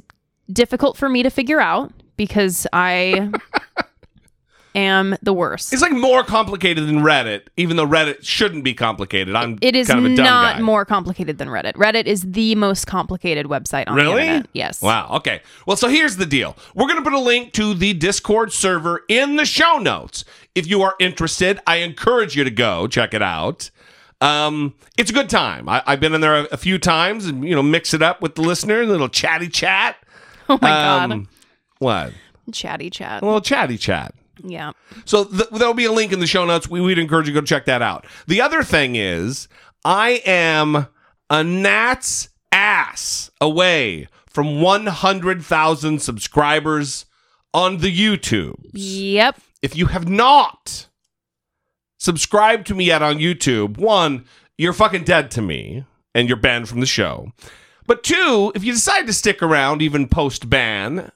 difficult 0.51 0.97
for 0.97 1.09
me 1.09 1.23
to 1.23 1.29
figure 1.29 1.59
out 1.59 1.91
because 2.15 2.65
i 2.73 3.29
am 4.75 5.15
the 5.23 5.33
worst 5.33 5.73
It's 5.73 5.81
like 5.81 5.91
more 5.91 6.23
complicated 6.23 6.87
than 6.87 6.99
Reddit, 6.99 7.43
even 7.57 7.77
though 7.77 7.87
Reddit 7.87 8.23
shouldn't 8.23 8.63
be 8.63 8.73
complicated. 8.75 9.35
I'm 9.35 9.57
it 9.61 9.75
is 9.75 9.87
kind 9.87 10.05
of 10.05 10.11
a 10.11 10.15
dumb 10.15 10.23
not 10.25 10.55
guy. 10.57 10.61
more 10.61 10.85
complicated 10.85 11.37
than 11.39 11.47
reddit 11.47 11.73
reddit 11.73 12.05
is 12.05 12.21
the 12.21 12.53
most 12.55 12.85
complicated 12.85 13.47
website 13.47 13.85
on 13.87 13.95
the 13.95 14.01
Really? 14.03 14.21
internet 14.21 14.47
yes 14.53 14.81
Wow. 14.81 15.09
Okay. 15.13 15.41
Well, 15.65 15.77
so 15.77 15.87
here's 15.89 16.17
the 16.17 16.25
deal. 16.27 16.55
We're 16.75 16.85
going 16.87 16.97
to 16.97 17.03
put 17.03 17.13
a 17.13 17.19
link 17.19 17.53
to 17.53 17.73
the 17.73 17.93
Discord 17.93 18.53
server 18.53 19.03
in 19.09 19.35
the 19.37 19.45
show 19.45 19.77
notes. 19.79 20.23
If 20.53 20.67
you 20.67 20.81
are 20.83 20.95
interested, 20.99 21.59
I 21.65 21.77
encourage 21.77 22.35
you 22.35 22.43
to 22.43 22.51
go 22.51 22.87
check 22.87 23.13
it 23.15 23.21
out. 23.23 23.71
Um, 24.21 24.73
it's 24.97 25.09
a 25.11 25.13
good 25.13 25.29
time. 25.29 25.69
I, 25.69 25.81
I've 25.85 25.99
been 25.99 26.13
in 26.13 26.21
there 26.21 26.35
a, 26.41 26.43
a 26.51 26.57
few 26.57 26.77
times 26.79 27.25
and 27.25 27.43
you 27.43 27.55
know 27.55 27.63
mix 27.63 27.93
it 27.93 28.01
up 28.03 28.21
with 28.21 28.35
the 28.35 28.41
listener, 28.41 28.81
a 28.81 28.85
little 28.85 29.09
chatty 29.09 29.47
chat. 29.47 29.95
oh 30.49 30.59
my 30.61 30.69
god 30.69 31.11
Um, 31.11 31.29
what? 31.79 32.13
chatty 32.51 32.89
chat 32.89 33.21
A 33.21 33.25
little 33.25 33.41
chatty 33.41 33.77
chat. 33.77 34.13
yeah 34.43 34.71
So 35.05 35.25
th- 35.25 35.49
there'll 35.51 35.73
be 35.73 35.85
a 35.85 35.91
link 35.91 36.11
in 36.13 36.19
the 36.19 36.27
show 36.27 36.45
notes. 36.45 36.69
We, 36.69 36.79
we'd 36.81 36.99
encourage 36.99 37.27
you 37.27 37.33
to 37.33 37.41
go 37.41 37.45
check 37.45 37.65
that 37.65 37.81
out. 37.81 38.05
The 38.27 38.41
other 38.41 38.63
thing 38.63 38.95
is, 38.95 39.47
I 39.83 40.21
am 40.25 40.87
a 41.29 41.43
gnat's 41.43 42.29
ass 42.51 43.29
away 43.41 44.07
from 44.29 44.61
100,000 44.61 45.99
subscribers 46.01 47.05
on 47.53 47.77
the 47.79 47.93
YouTube. 47.95 48.55
yep 48.73 49.37
If 49.61 49.75
you 49.75 49.87
have 49.87 50.07
not 50.07 50.87
subscribed 51.97 52.67
to 52.67 52.75
me 52.75 52.85
yet 52.85 53.01
on 53.01 53.17
YouTube, 53.17 53.77
one, 53.77 54.25
you're 54.57 54.73
fucking 54.73 55.03
dead 55.03 55.31
to 55.31 55.41
me 55.41 55.83
and 56.15 56.27
you're 56.27 56.37
banned 56.37 56.69
from 56.69 56.79
the 56.79 56.85
show. 56.85 57.31
But 57.87 58.03
two, 58.03 58.51
if 58.53 58.63
you 58.63 58.73
decide 58.73 59.07
to 59.07 59.13
stick 59.13 59.41
around 59.41 59.81
even 59.81 60.07
post 60.07 60.49
ban, 60.49 61.11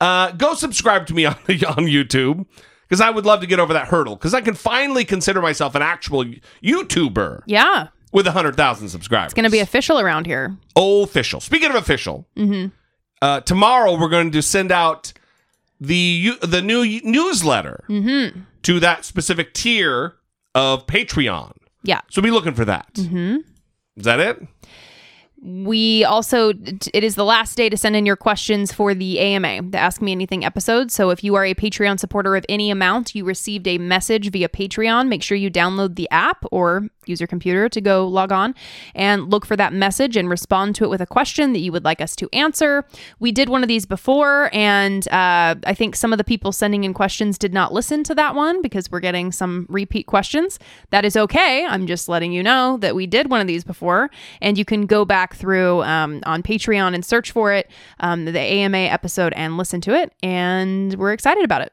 uh, 0.00 0.32
go 0.32 0.54
subscribe 0.54 1.06
to 1.06 1.14
me 1.14 1.24
on, 1.26 1.34
on 1.34 1.86
YouTube 1.86 2.46
because 2.86 3.00
I 3.00 3.10
would 3.10 3.26
love 3.26 3.40
to 3.40 3.46
get 3.46 3.58
over 3.58 3.72
that 3.72 3.88
hurdle 3.88 4.14
because 4.16 4.34
I 4.34 4.40
can 4.42 4.54
finally 4.54 5.04
consider 5.04 5.40
myself 5.40 5.74
an 5.74 5.82
actual 5.82 6.24
YouTuber 6.62 7.42
yeah 7.46 7.88
with 8.12 8.26
100,000 8.26 8.88
subscribers. 8.88 9.26
it's 9.26 9.34
gonna 9.34 9.50
be 9.50 9.58
official 9.58 9.98
around 9.98 10.26
here 10.26 10.56
official. 10.76 11.40
Speaking 11.40 11.70
of 11.70 11.74
official, 11.76 12.26
uh, 13.22 13.40
tomorrow 13.40 13.98
we're 13.98 14.08
going 14.08 14.30
to 14.30 14.42
send 14.42 14.70
out 14.70 15.12
the 15.80 16.32
the 16.42 16.62
new 16.62 17.00
newsletter 17.02 17.84
to 18.62 18.80
that 18.80 19.04
specific 19.04 19.52
tier 19.54 20.16
of 20.54 20.86
Patreon. 20.86 21.52
yeah 21.82 22.00
So 22.10 22.22
be 22.22 22.30
looking 22.30 22.54
for 22.54 22.64
that. 22.64 22.92
Mm-hmm. 22.94 23.38
Is 23.96 24.04
that 24.04 24.20
it? 24.20 24.46
We 25.48 26.02
also, 26.04 26.48
it 26.50 27.04
is 27.04 27.14
the 27.14 27.24
last 27.24 27.56
day 27.56 27.68
to 27.68 27.76
send 27.76 27.94
in 27.94 28.04
your 28.04 28.16
questions 28.16 28.72
for 28.72 28.94
the 28.94 29.20
AMA, 29.20 29.70
the 29.70 29.78
Ask 29.78 30.02
Me 30.02 30.10
Anything 30.10 30.44
episode. 30.44 30.90
So 30.90 31.10
if 31.10 31.22
you 31.22 31.36
are 31.36 31.44
a 31.44 31.54
Patreon 31.54 32.00
supporter 32.00 32.34
of 32.34 32.44
any 32.48 32.68
amount, 32.68 33.14
you 33.14 33.24
received 33.24 33.68
a 33.68 33.78
message 33.78 34.32
via 34.32 34.48
Patreon. 34.48 35.06
Make 35.06 35.22
sure 35.22 35.36
you 35.36 35.48
download 35.48 35.94
the 35.94 36.10
app 36.10 36.44
or 36.50 36.88
use 37.08 37.20
your 37.20 37.26
computer 37.26 37.68
to 37.68 37.80
go 37.80 38.06
log 38.06 38.32
on 38.32 38.54
and 38.94 39.30
look 39.30 39.46
for 39.46 39.56
that 39.56 39.72
message 39.72 40.16
and 40.16 40.28
respond 40.28 40.74
to 40.76 40.84
it 40.84 40.90
with 40.90 41.00
a 41.00 41.06
question 41.06 41.52
that 41.52 41.60
you 41.60 41.72
would 41.72 41.84
like 41.84 42.00
us 42.00 42.16
to 42.16 42.28
answer. 42.32 42.84
We 43.18 43.32
did 43.32 43.48
one 43.48 43.62
of 43.62 43.68
these 43.68 43.86
before, 43.86 44.50
and 44.52 45.06
uh, 45.08 45.56
I 45.64 45.74
think 45.74 45.96
some 45.96 46.12
of 46.12 46.18
the 46.18 46.24
people 46.24 46.52
sending 46.52 46.84
in 46.84 46.94
questions 46.94 47.38
did 47.38 47.52
not 47.52 47.72
listen 47.72 48.02
to 48.04 48.14
that 48.14 48.34
one 48.34 48.62
because 48.62 48.90
we're 48.90 49.00
getting 49.00 49.32
some 49.32 49.66
repeat 49.68 50.06
questions. 50.06 50.58
That 50.90 51.04
is 51.04 51.16
okay. 51.16 51.64
I'm 51.64 51.86
just 51.86 52.08
letting 52.08 52.32
you 52.32 52.42
know 52.42 52.76
that 52.78 52.94
we 52.94 53.06
did 53.06 53.30
one 53.30 53.40
of 53.40 53.46
these 53.46 53.64
before, 53.64 54.10
and 54.40 54.58
you 54.58 54.64
can 54.64 54.86
go 54.86 55.04
back 55.04 55.34
through 55.34 55.82
um, 55.82 56.20
on 56.26 56.42
Patreon 56.42 56.94
and 56.94 57.04
search 57.04 57.30
for 57.30 57.52
it, 57.52 57.70
um, 58.00 58.24
the 58.24 58.40
AMA 58.40 58.78
episode, 58.78 59.32
and 59.34 59.56
listen 59.56 59.80
to 59.82 59.94
it. 59.94 60.12
And 60.22 60.94
we're 60.94 61.12
excited 61.12 61.44
about 61.44 61.62
it. 61.62 61.72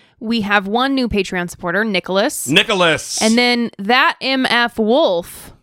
We 0.21 0.41
have 0.41 0.67
one 0.67 0.95
new 0.95 1.09
Patreon 1.09 1.49
supporter, 1.49 1.83
Nicholas. 1.83 2.47
Nicholas. 2.47 3.21
And 3.21 3.37
then 3.37 3.71
that 3.79 4.17
MF 4.21 4.77
Wolf 4.77 5.53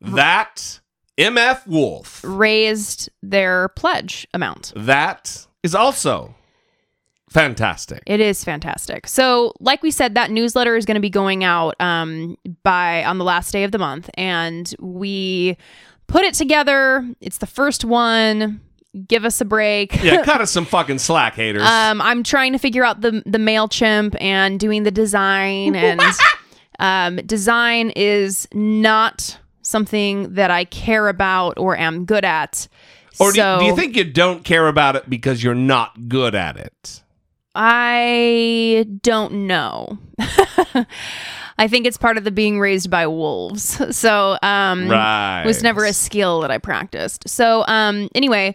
that 0.00 0.80
MF 1.18 1.66
Wolf. 1.66 2.20
raised 2.24 3.10
their 3.22 3.68
pledge 3.70 4.26
amount. 4.32 4.72
That 4.76 5.46
is 5.62 5.74
also 5.74 6.34
fantastic. 7.30 8.02
It 8.06 8.20
is 8.20 8.44
fantastic. 8.44 9.06
So, 9.06 9.52
like 9.60 9.82
we 9.82 9.90
said, 9.90 10.14
that 10.14 10.30
newsletter 10.30 10.76
is 10.76 10.84
going 10.84 10.94
to 10.94 11.00
be 11.00 11.10
going 11.10 11.44
out 11.44 11.74
um, 11.80 12.36
by 12.62 13.04
on 13.04 13.18
the 13.18 13.24
last 13.24 13.52
day 13.52 13.64
of 13.64 13.72
the 13.72 13.78
month, 13.78 14.08
and 14.14 14.72
we 14.78 15.56
put 16.06 16.24
it 16.24 16.34
together. 16.34 17.08
It's 17.20 17.38
the 17.38 17.46
first 17.46 17.84
one. 17.84 18.60
Give 19.06 19.24
us 19.24 19.40
a 19.40 19.44
break. 19.44 20.02
Yeah, 20.02 20.22
cut 20.24 20.40
us 20.40 20.50
some 20.50 20.64
fucking 20.64 20.98
slack, 20.98 21.34
haters. 21.34 21.62
Um, 21.62 22.00
I'm 22.00 22.22
trying 22.22 22.52
to 22.52 22.58
figure 22.58 22.84
out 22.84 23.00
the 23.00 23.22
the 23.26 23.38
Mailchimp 23.38 24.16
and 24.20 24.58
doing 24.58 24.82
the 24.82 24.90
design, 24.90 25.76
and 25.76 26.00
um, 26.78 27.16
design 27.26 27.90
is 27.90 28.48
not 28.52 29.38
something 29.62 30.34
that 30.34 30.50
I 30.50 30.64
care 30.64 31.08
about 31.08 31.58
or 31.58 31.76
am 31.76 32.06
good 32.06 32.24
at. 32.24 32.66
or 33.20 33.30
do, 33.32 33.40
so 33.40 33.58
do 33.60 33.66
you 33.66 33.76
think 33.76 33.94
you 33.96 34.04
don't 34.04 34.42
care 34.44 34.68
about 34.68 34.96
it 34.96 35.10
because 35.10 35.42
you're 35.42 35.54
not 35.54 36.08
good 36.08 36.34
at 36.34 36.56
it? 36.56 37.02
I 37.54 38.86
don't 39.02 39.46
know. 39.46 39.98
I 41.58 41.66
think 41.68 41.86
it's 41.86 41.96
part 41.96 42.16
of 42.16 42.24
the 42.24 42.30
being 42.30 42.60
raised 42.60 42.90
by 42.90 43.06
wolves. 43.06 43.80
So, 43.96 44.38
um, 44.42 44.88
Right. 44.88 45.42
was 45.44 45.62
never 45.62 45.84
a 45.84 45.92
skill 45.92 46.40
that 46.42 46.50
I 46.50 46.58
practiced. 46.58 47.28
So, 47.28 47.64
um, 47.66 48.08
anyway, 48.14 48.54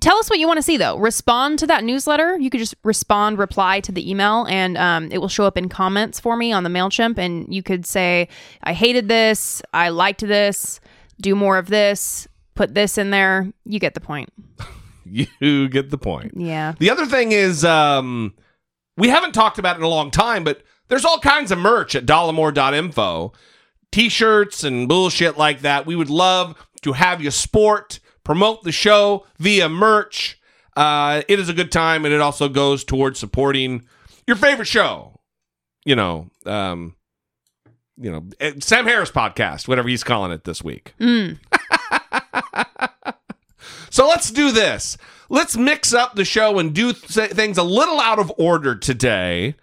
tell 0.00 0.16
us 0.18 0.28
what 0.28 0.38
you 0.38 0.46
want 0.48 0.58
to 0.58 0.62
see 0.62 0.76
though. 0.76 0.96
Respond 0.98 1.58
to 1.60 1.66
that 1.68 1.84
newsletter. 1.84 2.36
You 2.38 2.50
could 2.50 2.58
just 2.60 2.74
respond, 2.82 3.38
reply 3.38 3.80
to 3.80 3.92
the 3.92 4.10
email, 4.10 4.46
and 4.48 4.76
um, 4.78 5.10
it 5.12 5.18
will 5.18 5.28
show 5.28 5.44
up 5.44 5.56
in 5.56 5.68
comments 5.68 6.18
for 6.18 6.36
me 6.36 6.52
on 6.52 6.64
the 6.64 6.70
Mailchimp. 6.70 7.18
And 7.18 7.52
you 7.54 7.62
could 7.62 7.86
say, 7.86 8.28
"I 8.64 8.72
hated 8.72 9.08
this. 9.08 9.62
I 9.72 9.90
liked 9.90 10.20
this. 10.20 10.80
Do 11.20 11.34
more 11.36 11.56
of 11.58 11.66
this. 11.68 12.26
Put 12.54 12.74
this 12.74 12.98
in 12.98 13.10
there." 13.10 13.52
You 13.64 13.78
get 13.78 13.94
the 13.94 14.00
point. 14.00 14.30
You 15.40 15.68
get 15.68 15.90
the 15.90 15.98
point. 15.98 16.34
Yeah. 16.36 16.74
The 16.78 16.88
other 16.90 17.04
thing 17.04 17.32
is, 17.32 17.64
um, 17.64 18.32
we 18.96 19.08
haven't 19.08 19.32
talked 19.32 19.58
about 19.58 19.74
it 19.76 19.78
in 19.78 19.82
a 19.84 19.88
long 19.88 20.12
time, 20.12 20.44
but 20.44 20.62
there's 20.90 21.06
all 21.06 21.18
kinds 21.18 21.50
of 21.50 21.58
merch 21.58 21.94
at 21.94 22.04
dollemore.info. 22.04 23.32
T-shirts 23.90 24.62
and 24.62 24.86
bullshit 24.88 25.38
like 25.38 25.60
that. 25.60 25.86
We 25.86 25.96
would 25.96 26.10
love 26.10 26.54
to 26.82 26.92
have 26.92 27.22
you 27.22 27.30
sport, 27.30 27.98
promote 28.22 28.62
the 28.62 28.72
show 28.72 29.26
via 29.38 29.68
merch. 29.68 30.38
Uh, 30.76 31.22
it 31.28 31.40
is 31.40 31.48
a 31.48 31.54
good 31.54 31.72
time, 31.72 32.04
and 32.04 32.14
it 32.14 32.20
also 32.20 32.48
goes 32.48 32.84
towards 32.84 33.18
supporting 33.18 33.86
your 34.26 34.36
favorite 34.36 34.66
show. 34.66 35.18
You 35.84 35.96
know, 35.96 36.28
um, 36.44 36.94
you 37.96 38.10
know, 38.10 38.26
eh, 38.38 38.52
Sam 38.60 38.84
Harris 38.86 39.10
podcast, 39.10 39.66
whatever 39.66 39.88
he's 39.88 40.04
calling 40.04 40.30
it 40.30 40.44
this 40.44 40.62
week. 40.62 40.94
Mm. 41.00 41.38
So 43.90 44.06
let's 44.06 44.30
do 44.30 44.52
this. 44.52 44.96
Let's 45.28 45.56
mix 45.56 45.92
up 45.92 46.14
the 46.14 46.24
show 46.24 46.58
and 46.58 46.72
do 46.72 46.92
th- 46.92 47.32
things 47.32 47.58
a 47.58 47.62
little 47.62 48.00
out 48.00 48.20
of 48.20 48.32
order 48.38 48.76
today 48.76 49.56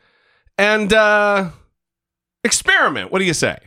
and 0.57 0.91
uh, 0.93 1.49
experiment. 2.43 3.11
What 3.11 3.19
do 3.19 3.25
you 3.25 3.33
say? 3.33 3.57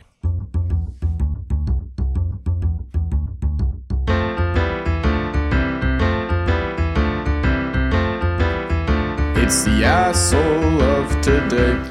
It's 9.43 9.63
the 9.63 9.83
asshole 9.83 10.81
of 10.81 11.21
today. 11.21 11.89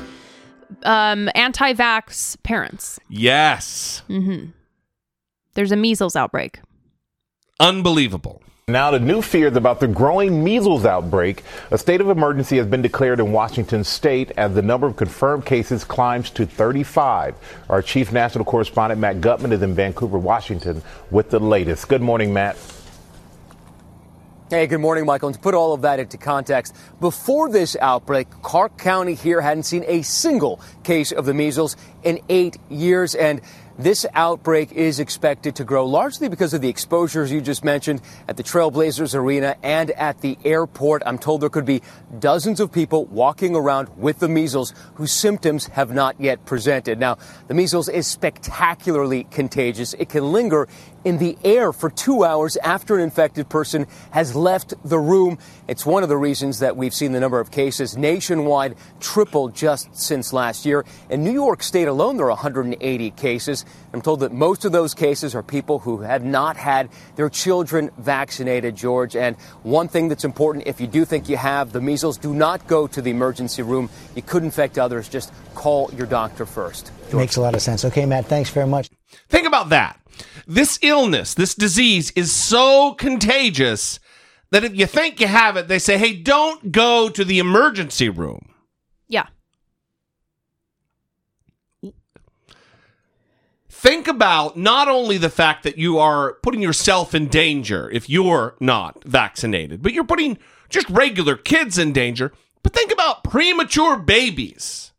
Um, 0.83 1.29
anti-vax 1.35 2.43
parents. 2.43 2.99
Yes. 3.11 4.03
Mm-hmm. 4.09 4.51
There's 5.53 5.73
a 5.73 5.77
measles 5.77 6.17
outbreak. 6.17 6.61
Unbelievable. 7.59 8.43
Now, 8.71 8.93
to 8.93 9.01
new 9.01 9.21
fears 9.21 9.57
about 9.57 9.81
the 9.81 9.89
growing 9.89 10.45
measles 10.45 10.85
outbreak. 10.85 11.43
A 11.73 11.79
state 11.79 12.01
of 12.01 12.09
emergency 12.09 12.57
has 12.59 12.67
been 12.67 12.83
declared 12.83 13.19
in 13.19 13.33
Washington 13.33 13.83
state 13.83 14.31
as 14.37 14.55
the 14.55 14.63
number 14.63 14.87
of 14.87 14.95
confirmed 14.97 15.45
cases 15.45 15.83
climbs 15.83 16.31
to 16.31 16.47
35. 16.47 17.35
Our 17.69 17.83
chief 17.83 18.13
national 18.13 18.45
correspondent, 18.45 19.01
Matt 19.01 19.21
Gutman, 19.21 19.53
is 19.53 19.63
in 19.63 19.75
Vancouver, 19.75 20.19
Washington, 20.19 20.83
with 21.11 21.31
the 21.31 21.41
latest. 21.41 21.89
Good 21.89 22.01
morning, 22.01 22.33
Matt. 22.33 22.57
Hey, 24.51 24.67
good 24.67 24.81
morning, 24.81 25.07
Michael. 25.07 25.29
And 25.29 25.35
to 25.37 25.41
put 25.41 25.55
all 25.55 25.73
of 25.73 25.83
that 25.83 25.99
into 25.99 26.17
context, 26.17 26.77
before 27.01 27.51
this 27.51 27.77
outbreak, 27.81 28.29
Clark 28.43 28.79
County 28.79 29.15
here 29.15 29.41
hadn't 29.41 29.63
seen 29.65 29.85
a 29.87 30.03
single 30.03 30.61
case 30.85 31.13
of 31.13 31.25
the 31.25 31.35
measles 31.35 31.77
in 32.03 32.21
eight 32.29 32.57
years. 32.69 33.15
And 33.15 33.41
this 33.83 34.05
outbreak 34.15 34.73
is 34.73 35.01
expected 35.01 35.57
to 35.57 35.65
grow 35.65 35.87
largely 35.87 36.29
because 36.29 36.53
of 36.53 36.61
the 36.61 36.69
exposures 36.69 37.33
you 37.33 37.41
just 37.41 37.65
mentioned 37.65 38.03
at 38.29 38.37
the 38.37 38.43
Trailblazers 38.43 39.15
Arena 39.15 39.57
and 39.63 39.91
at 39.93 40.21
the 40.21 40.37
airport. 40.45 41.03
I'm 41.07 41.19
told 41.19 41.41
there 41.41 41.49
could 41.49 41.65
be 41.65 41.83
dozens 42.19 42.61
of 42.61 42.73
people 42.73 43.07
walking 43.07 43.57
around 43.57 43.89
with 43.97 44.19
the 44.19 44.29
measles 44.29 44.75
whose 44.95 45.13
symptoms 45.13 45.67
have 45.69 45.93
not 45.93 46.21
yet 46.21 46.45
presented. 46.45 46.99
Now, 46.99 47.19
the 47.49 47.55
measles 47.55 47.89
is 47.89 48.07
spectacularly 48.07 49.25
contagious. 49.25 49.95
It 49.95 50.09
can 50.09 50.33
linger 50.33 50.69
in 51.05 51.19
the 51.19 51.39
air 51.45 51.73
for 51.73 51.91
two 51.91 52.25
hours 52.25 52.57
after 52.59 52.97
an 52.97 53.03
infected 53.03 53.49
person 53.49 53.87
has 54.11 54.35
left 54.35 54.75
the 54.85 54.99
room. 54.99 55.39
It's 55.67 55.87
one 55.87 56.03
of 56.03 56.09
the 56.09 56.17
reasons 56.17 56.59
that 56.59 56.77
we've 56.77 56.95
seen 56.95 57.13
the 57.13 57.21
number 57.21 57.41
of 57.41 57.51
cases 57.51 57.97
nationwide 57.97 58.77
triple 59.01 59.49
just 59.49 59.95
since 59.97 60.33
last 60.33 60.67
year. 60.67 60.85
In 61.09 61.25
New 61.25 61.33
York 61.33 61.63
State 61.63 61.89
alone, 61.89 62.17
there 62.17 62.27
are 62.27 62.31
180 62.31 63.11
cases. 63.13 63.65
I'm 63.93 64.01
told 64.01 64.21
that 64.21 64.33
most 64.33 64.65
of 64.65 64.73
those 64.73 64.95
cases 64.95 65.35
are 65.35 65.43
people 65.43 65.81
who 65.81 65.99
have 65.99 66.25
not 66.25 66.57
had 66.57 66.91
their 67.17 67.29
children 67.29 67.91
vaccinated, 67.99 68.77
George. 68.77 69.17
And 69.17 69.37
one 69.63 69.89
thing 69.89 70.09
that's 70.09 70.25
important 70.25 70.67
if 70.67 70.81
you 70.81 70.87
do 70.87 71.05
think 71.05 71.29
you 71.29 71.37
have 71.37 71.73
the 71.73 71.81
measles, 71.81 72.17
do 72.17 72.33
not 72.33 72.67
go 72.69 72.87
to 72.87 73.03
the 73.03 73.11
emergency 73.11 73.63
room. 73.63 73.91
You 74.15 74.23
could 74.23 74.45
infect 74.45 74.79
others. 74.79 75.09
Just 75.09 75.33
call 75.55 75.91
your 75.95 76.07
doctor 76.07 76.47
first. 76.47 76.93
George. 77.11 77.15
Makes 77.23 77.37
a 77.37 77.41
lot 77.41 77.55
of 77.55 77.63
sense. 77.63 77.85
Okay, 77.85 78.07
Matt, 78.07 78.27
thanks 78.27 78.51
very 78.51 78.67
much. 78.67 78.91
Think 79.29 79.47
about 79.47 79.71
that. 79.71 80.01
This 80.47 80.79
illness, 80.83 81.35
this 81.35 81.55
disease 81.55 82.13
is 82.13 82.33
so 82.33 82.95
contagious 82.95 83.99
that 84.51 84.65
if 84.65 84.75
you 84.75 84.87
think 84.87 85.21
you 85.21 85.27
have 85.27 85.57
it, 85.57 85.69
they 85.69 85.79
say, 85.79 85.99
hey, 85.99 86.15
don't 86.15 86.73
go 86.73 87.09
to 87.09 87.25
the 87.25 87.39
emergency 87.39 88.09
room. 88.09 88.53
Yeah. 89.09 89.27
Think 93.81 94.09
about 94.09 94.59
not 94.59 94.89
only 94.89 95.17
the 95.17 95.31
fact 95.31 95.63
that 95.63 95.79
you 95.79 95.97
are 95.97 96.35
putting 96.43 96.61
yourself 96.61 97.15
in 97.15 97.29
danger 97.29 97.89
if 97.89 98.11
you're 98.11 98.55
not 98.61 99.03
vaccinated, 99.05 99.83
but 99.83 99.95
you're 99.95 100.05
putting 100.05 100.37
just 100.69 100.87
regular 100.91 101.35
kids 101.35 101.79
in 101.79 101.95
danger. 101.95 102.31
But 102.63 102.75
think 102.75 102.93
about 102.93 103.25
premature 103.25 103.97
babies. 103.97 104.93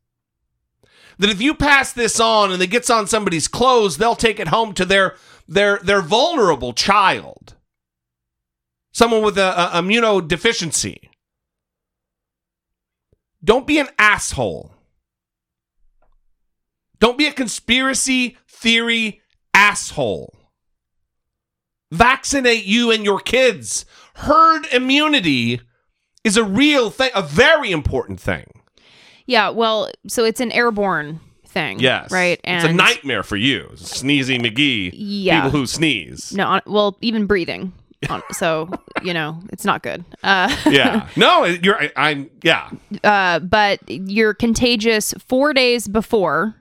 That 1.20 1.30
if 1.30 1.40
you 1.40 1.54
pass 1.54 1.94
this 1.94 2.20
on 2.20 2.52
and 2.52 2.60
it 2.60 2.72
gets 2.72 2.90
on 2.90 3.06
somebody's 3.06 3.48
clothes, 3.48 3.98
they'll 3.98 4.16
take 4.16 4.40
it 4.40 4.48
home 4.48 4.74
to 4.74 4.84
their 4.84 5.16
their 5.48 5.78
their 5.84 6.02
vulnerable 6.02 6.74
child. 6.74 7.54
Someone 8.92 9.22
with 9.22 9.38
a, 9.38 9.78
a 9.78 9.80
immunodeficiency. 9.84 11.10
Don't 13.44 13.68
be 13.68 13.78
an 13.78 13.90
asshole. 14.00 14.74
Don't 16.98 17.18
be 17.18 17.28
a 17.28 17.34
conspiracy 17.34 18.38
theory 18.62 19.22
asshole. 19.54 20.36
vaccinate 21.92 22.64
you 22.66 22.90
and 22.92 23.04
your 23.04 23.20
kids. 23.20 23.86
Herd 24.16 24.66
immunity 24.72 25.60
is 26.24 26.38
a 26.38 26.44
real 26.44 26.90
thing, 26.90 27.12
a 27.16 27.22
very 27.22 27.72
important 27.72 28.20
thing. 28.20 28.46
Yeah, 29.26 29.50
well, 29.50 29.92
so 30.08 30.24
it's 30.24 30.40
an 30.40 30.52
airborne 30.52 31.20
thing. 31.46 31.80
Yes. 31.80 32.12
Right. 32.12 32.40
And 32.44 32.64
it's 32.64 32.72
a 32.72 32.74
nightmare 32.74 33.24
for 33.24 33.36
you. 33.36 33.70
Sneezy 33.76 34.40
McGee. 34.40 34.92
Yeah. 34.94 35.44
People 35.44 35.60
who 35.60 35.66
sneeze. 35.68 36.34
No, 36.34 36.62
well, 36.66 36.98
even 37.02 37.26
breathing. 37.26 37.74
So 38.32 38.70
you 39.04 39.14
know, 39.14 39.40
it's 39.52 39.64
not 39.66 39.84
good. 39.84 40.04
Uh, 40.24 40.56
Yeah. 40.70 41.08
no, 41.16 41.44
you're, 41.46 41.78
I, 41.78 41.92
I'm, 41.96 42.30
yeah. 42.42 42.70
uh, 43.04 43.40
but 43.40 43.80
you're 43.88 44.34
contagious 44.34 45.14
four 45.20 45.54
days 45.54 45.88
before, 45.88 46.56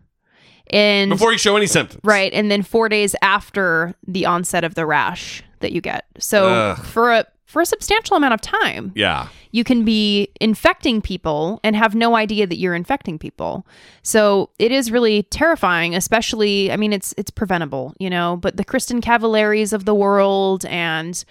and 0.71 1.11
Before 1.11 1.33
you 1.33 1.39
show 1.39 1.57
any 1.57 1.67
symptoms. 1.67 2.01
right, 2.05 2.33
and 2.33 2.51
then 2.51 2.63
four 2.63 2.89
days 2.89 3.15
after 3.23 3.95
the 4.07 4.27
onset 4.27 4.65
of 4.65 4.75
the 4.75 4.87
rash 4.87 5.43
that 5.61 5.73
you 5.73 5.81
get. 5.81 6.07
So 6.19 6.49
Ugh. 6.49 6.85
for 6.85 7.13
a 7.13 7.27
for 7.47 7.61
a 7.61 7.67
substantial 7.67 8.17
amount 8.17 8.33
of 8.33 8.41
time, 8.41 8.93
Yeah. 8.95 9.27
you 9.51 9.65
can 9.65 9.85
be 9.85 10.29
infecting 10.41 11.03
people 11.03 11.59
and 11.65 11.75
have 11.75 11.97
no 11.97 12.15
idea 12.15 12.47
that 12.47 12.59
you're 12.59 12.77
infecting 12.77 13.19
people. 13.19 13.67
So 14.05 14.51
it 14.61 14.71
is 14.71 14.93
really 14.93 15.25
terrifying, 15.25 15.97
especially 15.97 16.71
I 16.71 16.77
mean 16.77 16.93
it's 16.93 17.13
it's 17.17 17.31
preventable, 17.33 17.93
you 17.99 18.09
know, 18.09 18.37
but 18.37 18.57
the 18.57 18.65
Kristin 18.65 19.01
Cavallaris 19.01 19.73
of 19.73 19.85
the 19.85 19.95
world 19.95 20.65
and 20.67 21.23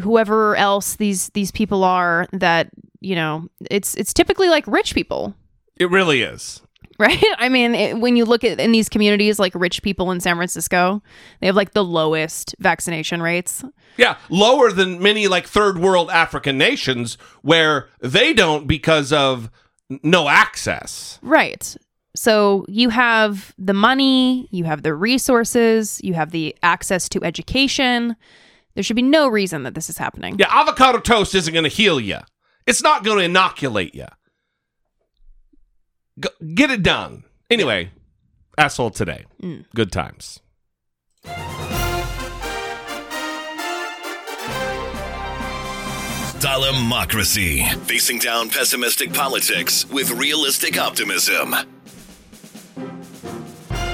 whoever 0.00 0.56
else 0.56 0.96
these 0.96 1.28
these 1.30 1.50
people 1.52 1.84
are 1.84 2.26
that, 2.32 2.70
you 3.00 3.14
know, 3.14 3.46
it's 3.70 3.94
it's 3.96 4.14
typically 4.14 4.48
like 4.48 4.66
rich 4.66 4.94
people, 4.94 5.34
It 5.76 5.90
really 5.90 6.22
is. 6.22 6.62
right? 6.98 7.22
I 7.38 7.48
mean, 7.48 7.74
it, 7.74 7.98
when 7.98 8.16
you 8.16 8.24
look 8.24 8.44
at 8.44 8.60
in 8.60 8.72
these 8.72 8.88
communities 8.88 9.38
like 9.38 9.54
rich 9.54 9.82
people 9.82 10.10
in 10.10 10.20
San 10.20 10.36
Francisco, 10.36 11.02
they 11.40 11.46
have 11.46 11.56
like 11.56 11.72
the 11.72 11.84
lowest 11.84 12.54
vaccination 12.58 13.22
rates. 13.22 13.64
Yeah, 13.96 14.16
lower 14.30 14.72
than 14.72 15.02
many 15.02 15.28
like 15.28 15.46
third 15.46 15.78
world 15.78 16.10
African 16.10 16.58
nations 16.58 17.18
where 17.42 17.88
they 18.00 18.32
don't 18.32 18.66
because 18.66 19.12
of 19.12 19.50
no 20.02 20.28
access. 20.28 21.18
Right. 21.22 21.76
So 22.14 22.66
you 22.68 22.90
have 22.90 23.54
the 23.58 23.74
money, 23.74 24.48
you 24.50 24.64
have 24.64 24.82
the 24.82 24.94
resources, 24.94 26.00
you 26.02 26.14
have 26.14 26.30
the 26.30 26.54
access 26.62 27.08
to 27.10 27.24
education. 27.24 28.16
There 28.74 28.82
should 28.82 28.96
be 28.96 29.02
no 29.02 29.28
reason 29.28 29.62
that 29.62 29.74
this 29.74 29.88
is 29.88 29.98
happening. 29.98 30.36
Yeah, 30.38 30.48
avocado 30.50 30.98
toast 30.98 31.34
isn't 31.34 31.52
going 31.52 31.64
to 31.64 31.70
heal 31.70 32.00
you. 32.00 32.18
It's 32.66 32.82
not 32.82 33.04
going 33.04 33.18
to 33.18 33.24
inoculate 33.24 33.94
you. 33.94 34.06
Go, 36.20 36.28
get 36.54 36.70
it 36.70 36.82
done. 36.82 37.24
Anyway, 37.50 37.90
asshole 38.58 38.90
today. 38.90 39.24
Mm. 39.42 39.64
Good 39.74 39.92
times. 39.92 40.40
Democracy. 46.40 47.62
Facing 47.84 48.18
down 48.18 48.48
pessimistic 48.50 49.12
politics 49.12 49.88
with 49.90 50.10
realistic 50.10 50.78
optimism. 50.78 51.54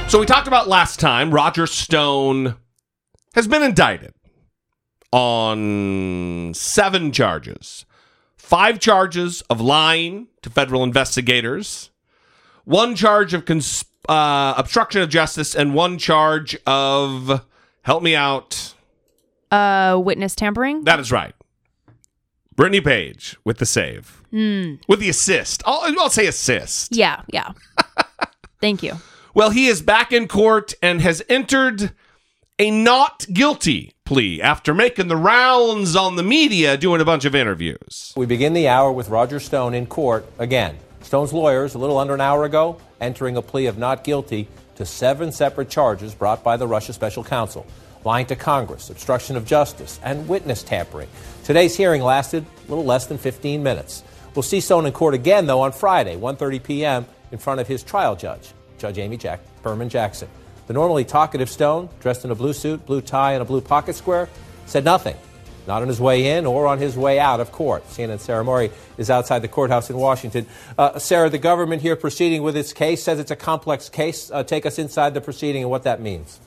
So 0.09 0.19
we 0.19 0.27
talked 0.27 0.49
about 0.49 0.69
last 0.69 0.99
time 0.99 1.31
Roger 1.31 1.67
Stone 1.67 2.57
has 3.35 3.47
been 3.47 3.63
indicted 3.63 4.15
on 5.13 6.53
seven 6.55 7.13
charges. 7.13 7.85
Five 8.37 8.79
charges 8.79 9.43
of 9.51 9.61
lying 9.61 10.29
to 10.43 10.49
federal 10.49 10.83
investigators, 10.83 11.91
one 12.69 12.95
charge 12.95 13.33
of 13.35 13.45
cons- 13.47 13.85
uh, 14.09 14.55
obstruction 14.57 15.01
of 15.03 15.09
justice, 15.09 15.55
and 15.55 15.75
one 15.75 15.99
charge 15.99 16.57
of 16.67 17.45
help 17.83 18.03
me 18.03 18.15
out. 18.15 18.75
Uh 19.51 19.99
witness 20.05 20.35
tampering? 20.35 20.85
That 20.85 21.01
is 21.01 21.11
right. 21.11 21.35
Brittany 22.55 22.81
Page 22.81 23.37
with 23.45 23.59
the 23.59 23.67
save, 23.67 24.23
Hmm. 24.31 24.75
with 24.89 25.01
the 25.01 25.09
assist. 25.09 25.63
I'll, 25.65 25.83
I'll 25.99 26.11
say 26.11 26.27
assist. 26.27 26.95
Yeah, 26.95 27.23
yeah. 27.33 27.53
Thank 28.61 28.83
you. 28.83 28.95
Well, 29.35 29.51
he 29.51 29.69
is 29.69 29.81
back 29.81 30.13
in 30.13 30.27
court 30.29 30.75
and 30.83 31.01
has 31.01 31.23
entered 31.29 31.93
a 32.59 32.71
not 32.73 33.25
guilty 33.33 33.95
plea 34.05 34.43
after 34.43 34.75
making 34.75 35.07
the 35.09 35.17
rounds 35.17 35.95
on 35.95 36.17
the 36.17 36.25
media 36.25 36.77
doing 36.77 37.01
a 37.01 37.05
bunch 37.05 37.25
of 37.25 37.35
interviews. 37.35 38.13
We 38.17 38.27
begin 38.27 38.53
the 38.53 38.67
hour 38.67 38.91
with 38.91 39.09
Roger 39.09 39.39
Stone 39.39 39.75
in 39.75 39.87
court 39.87 40.27
again. 40.39 40.77
Stone's 41.09 41.33
lawyers, 41.33 41.75
a 41.75 41.79
little 41.79 41.97
under 41.97 42.13
an 42.13 42.21
hour 42.21 42.45
ago, 42.45 42.79
entering 43.01 43.39
a 43.39 43.41
plea 43.41 43.65
of 43.65 43.79
not 43.79 44.05
guilty 44.05 44.47
to 44.77 44.85
seven 44.85 45.33
separate 45.33 45.71
charges 45.71 46.15
brought 46.15 46.45
by 46.45 46.59
the 46.59 46.67
Russia 46.67 46.93
special 46.93 47.25
counsel 47.25 47.67
lying 48.05 48.27
to 48.27 48.37
Congress, 48.37 48.91
obstruction 48.91 49.35
of 49.35 49.47
justice, 49.47 49.99
and 50.05 50.29
witness 50.29 50.63
tampering. 50.63 51.09
Today's 51.45 51.75
hearing 51.75 52.03
lasted 52.03 52.45
a 52.45 52.69
little 52.69 52.85
less 52.85 53.07
than 53.07 53.17
15 53.17 53.63
minutes. 53.63 54.03
We'll 54.35 54.43
see 54.43 54.61
Stone 54.61 54.85
in 54.85 54.93
court 54.93 55.15
again, 55.15 55.47
though, 55.47 55.63
on 55.63 55.73
Friday, 55.73 56.15
1.30 56.15 56.63
p.m., 56.63 57.07
in 57.33 57.39
front 57.39 57.61
of 57.61 57.67
his 57.67 57.83
trial 57.83 58.15
judge, 58.15 58.53
Judge 58.77 58.99
Amy 58.99 59.17
Jack- 59.17 59.41
Berman 59.63 59.89
Jackson. 59.89 60.29
The 60.67 60.75
normally 60.75 61.07
talkative 61.07 61.49
Stone, 61.49 61.89
dressed 62.01 62.27
in 62.27 62.31
a 62.31 62.35
blue 62.35 62.53
suit, 62.53 62.85
blue 62.85 63.01
tie, 63.01 63.33
and 63.33 63.41
a 63.41 63.47
blue 63.47 63.63
pocket 63.63 63.97
square, 63.97 64.29
said 64.67 64.85
nothing. 64.85 65.17
Not 65.69 65.83
on 65.83 65.89
his 65.89 66.01
way 66.01 66.39
in 66.39 66.47
or 66.47 66.67
on 66.67 66.79
his 66.79 66.97
way 66.97 67.21
out 67.21 67.41
of 67.41 67.53
court. 67.53 67.87
CNN 67.89 68.21
Sarah 68.21 68.43
Murray 68.43 68.71
is 68.97 69.11
outside 69.11 69.41
the 69.41 69.49
courthouse 69.49 69.91
in 69.91 69.99
Washington. 69.99 70.47
Uh, 70.79 70.99
Sarah, 70.99 71.29
the 71.29 71.37
government 71.37 71.83
here 71.83 71.95
proceeding 71.95 72.43
with 72.43 72.57
its 72.57 72.73
case 72.73 73.03
says 73.03 73.19
it's 73.19 73.31
a 73.31 73.37
complex 73.37 73.91
case. 73.91 74.31
Uh, 74.31 74.43
take 74.43 74.65
us 74.65 74.79
inside 74.79 75.13
the 75.13 75.21
proceeding 75.21 75.61
and 75.63 75.71
what 75.71 75.83
that 75.83 76.01
means. 76.01 76.41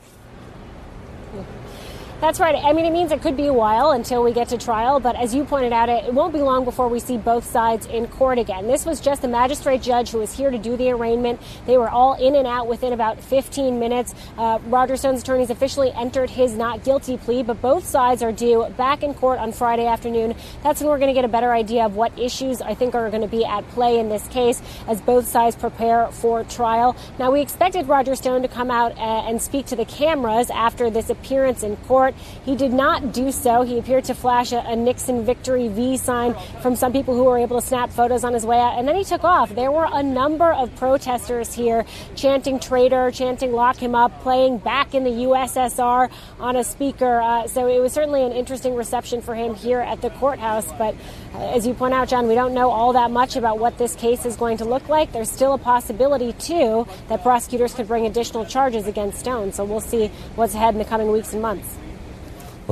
That's 2.22 2.38
right. 2.38 2.54
I 2.54 2.72
mean, 2.72 2.84
it 2.84 2.92
means 2.92 3.10
it 3.10 3.20
could 3.20 3.36
be 3.36 3.48
a 3.48 3.52
while 3.52 3.90
until 3.90 4.22
we 4.22 4.32
get 4.32 4.48
to 4.50 4.56
trial, 4.56 5.00
but 5.00 5.16
as 5.16 5.34
you 5.34 5.44
pointed 5.44 5.72
out, 5.72 5.88
it, 5.88 6.14
won't 6.14 6.32
be 6.32 6.38
long 6.38 6.64
before 6.64 6.86
we 6.86 7.00
see 7.00 7.16
both 7.16 7.44
sides 7.44 7.84
in 7.86 8.06
court 8.06 8.38
again. 8.38 8.68
This 8.68 8.86
was 8.86 9.00
just 9.00 9.22
the 9.22 9.28
magistrate 9.28 9.82
judge 9.82 10.10
who 10.10 10.18
was 10.18 10.32
here 10.32 10.48
to 10.48 10.56
do 10.56 10.76
the 10.76 10.92
arraignment. 10.92 11.40
They 11.66 11.76
were 11.76 11.88
all 11.88 12.14
in 12.14 12.36
and 12.36 12.46
out 12.46 12.68
within 12.68 12.92
about 12.92 13.20
15 13.20 13.76
minutes. 13.80 14.14
Uh, 14.38 14.60
Roger 14.66 14.96
Stone's 14.96 15.22
attorneys 15.22 15.50
officially 15.50 15.90
entered 15.96 16.30
his 16.30 16.54
not 16.54 16.84
guilty 16.84 17.16
plea, 17.16 17.42
but 17.42 17.60
both 17.60 17.84
sides 17.84 18.22
are 18.22 18.30
due 18.30 18.68
back 18.76 19.02
in 19.02 19.14
court 19.14 19.40
on 19.40 19.50
Friday 19.50 19.88
afternoon. 19.88 20.36
That's 20.62 20.80
when 20.80 20.90
we're 20.90 21.00
going 21.00 21.12
to 21.12 21.14
get 21.14 21.24
a 21.24 21.32
better 21.32 21.52
idea 21.52 21.84
of 21.84 21.96
what 21.96 22.16
issues 22.16 22.62
I 22.62 22.74
think 22.74 22.94
are 22.94 23.10
going 23.10 23.22
to 23.22 23.28
be 23.28 23.44
at 23.44 23.68
play 23.70 23.98
in 23.98 24.08
this 24.08 24.28
case 24.28 24.62
as 24.86 25.00
both 25.00 25.26
sides 25.26 25.56
prepare 25.56 26.06
for 26.12 26.44
trial. 26.44 26.94
Now, 27.18 27.32
we 27.32 27.40
expected 27.40 27.88
Roger 27.88 28.14
Stone 28.14 28.42
to 28.42 28.48
come 28.48 28.70
out 28.70 28.92
uh, 28.92 29.26
and 29.26 29.42
speak 29.42 29.66
to 29.66 29.74
the 29.74 29.86
cameras 29.86 30.50
after 30.50 30.88
this 30.88 31.10
appearance 31.10 31.64
in 31.64 31.74
court. 31.78 32.11
He 32.44 32.56
did 32.56 32.72
not 32.72 33.12
do 33.12 33.32
so. 33.32 33.62
He 33.62 33.78
appeared 33.78 34.04
to 34.04 34.14
flash 34.14 34.52
a, 34.52 34.58
a 34.60 34.76
Nixon 34.76 35.24
victory 35.24 35.68
V 35.68 35.96
sign 35.96 36.34
from 36.60 36.76
some 36.76 36.92
people 36.92 37.14
who 37.14 37.24
were 37.24 37.38
able 37.38 37.60
to 37.60 37.66
snap 37.66 37.90
photos 37.90 38.24
on 38.24 38.34
his 38.34 38.44
way 38.44 38.58
out, 38.58 38.78
and 38.78 38.86
then 38.86 38.96
he 38.96 39.04
took 39.04 39.24
off. 39.24 39.54
There 39.54 39.70
were 39.70 39.88
a 39.90 40.02
number 40.02 40.52
of 40.52 40.74
protesters 40.76 41.52
here 41.52 41.84
chanting 42.16 42.58
traitor, 42.58 43.10
chanting 43.10 43.52
lock 43.52 43.76
him 43.76 43.94
up, 43.94 44.22
playing 44.22 44.58
back 44.58 44.94
in 44.94 45.04
the 45.04 45.10
USSR 45.10 46.10
on 46.40 46.56
a 46.56 46.64
speaker. 46.64 47.20
Uh, 47.20 47.46
so 47.46 47.66
it 47.68 47.80
was 47.80 47.92
certainly 47.92 48.22
an 48.22 48.32
interesting 48.32 48.74
reception 48.74 49.22
for 49.22 49.34
him 49.34 49.54
here 49.54 49.80
at 49.80 50.00
the 50.02 50.10
courthouse. 50.10 50.70
But 50.78 50.94
uh, 51.34 51.54
as 51.54 51.66
you 51.66 51.74
point 51.74 51.94
out, 51.94 52.08
John, 52.08 52.28
we 52.28 52.34
don't 52.34 52.54
know 52.54 52.70
all 52.70 52.92
that 52.94 53.10
much 53.10 53.36
about 53.36 53.58
what 53.58 53.78
this 53.78 53.94
case 53.94 54.24
is 54.24 54.36
going 54.36 54.58
to 54.58 54.64
look 54.64 54.88
like. 54.88 55.12
There's 55.12 55.30
still 55.30 55.54
a 55.54 55.58
possibility, 55.58 56.32
too, 56.34 56.86
that 57.08 57.22
prosecutors 57.22 57.74
could 57.74 57.88
bring 57.88 58.06
additional 58.06 58.44
charges 58.44 58.86
against 58.86 59.20
Stone. 59.20 59.52
So 59.52 59.64
we'll 59.64 59.80
see 59.80 60.08
what's 60.34 60.54
ahead 60.54 60.74
in 60.74 60.78
the 60.78 60.84
coming 60.84 61.10
weeks 61.10 61.32
and 61.32 61.42
months. 61.42 61.76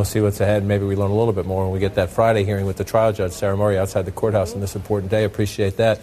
We'll 0.00 0.06
see 0.06 0.22
what's 0.22 0.40
ahead. 0.40 0.64
Maybe 0.64 0.86
we 0.86 0.96
learn 0.96 1.10
a 1.10 1.14
little 1.14 1.34
bit 1.34 1.44
more 1.44 1.64
when 1.64 1.74
we 1.74 1.78
get 1.78 1.94
that 1.96 2.08
Friday 2.08 2.42
hearing 2.42 2.64
with 2.64 2.78
the 2.78 2.84
trial 2.84 3.12
judge, 3.12 3.32
Sarah 3.32 3.54
Murray, 3.54 3.76
outside 3.76 4.06
the 4.06 4.10
courthouse 4.10 4.54
on 4.54 4.60
this 4.62 4.74
important 4.74 5.10
day. 5.10 5.24
Appreciate 5.24 5.76
that. 5.76 6.00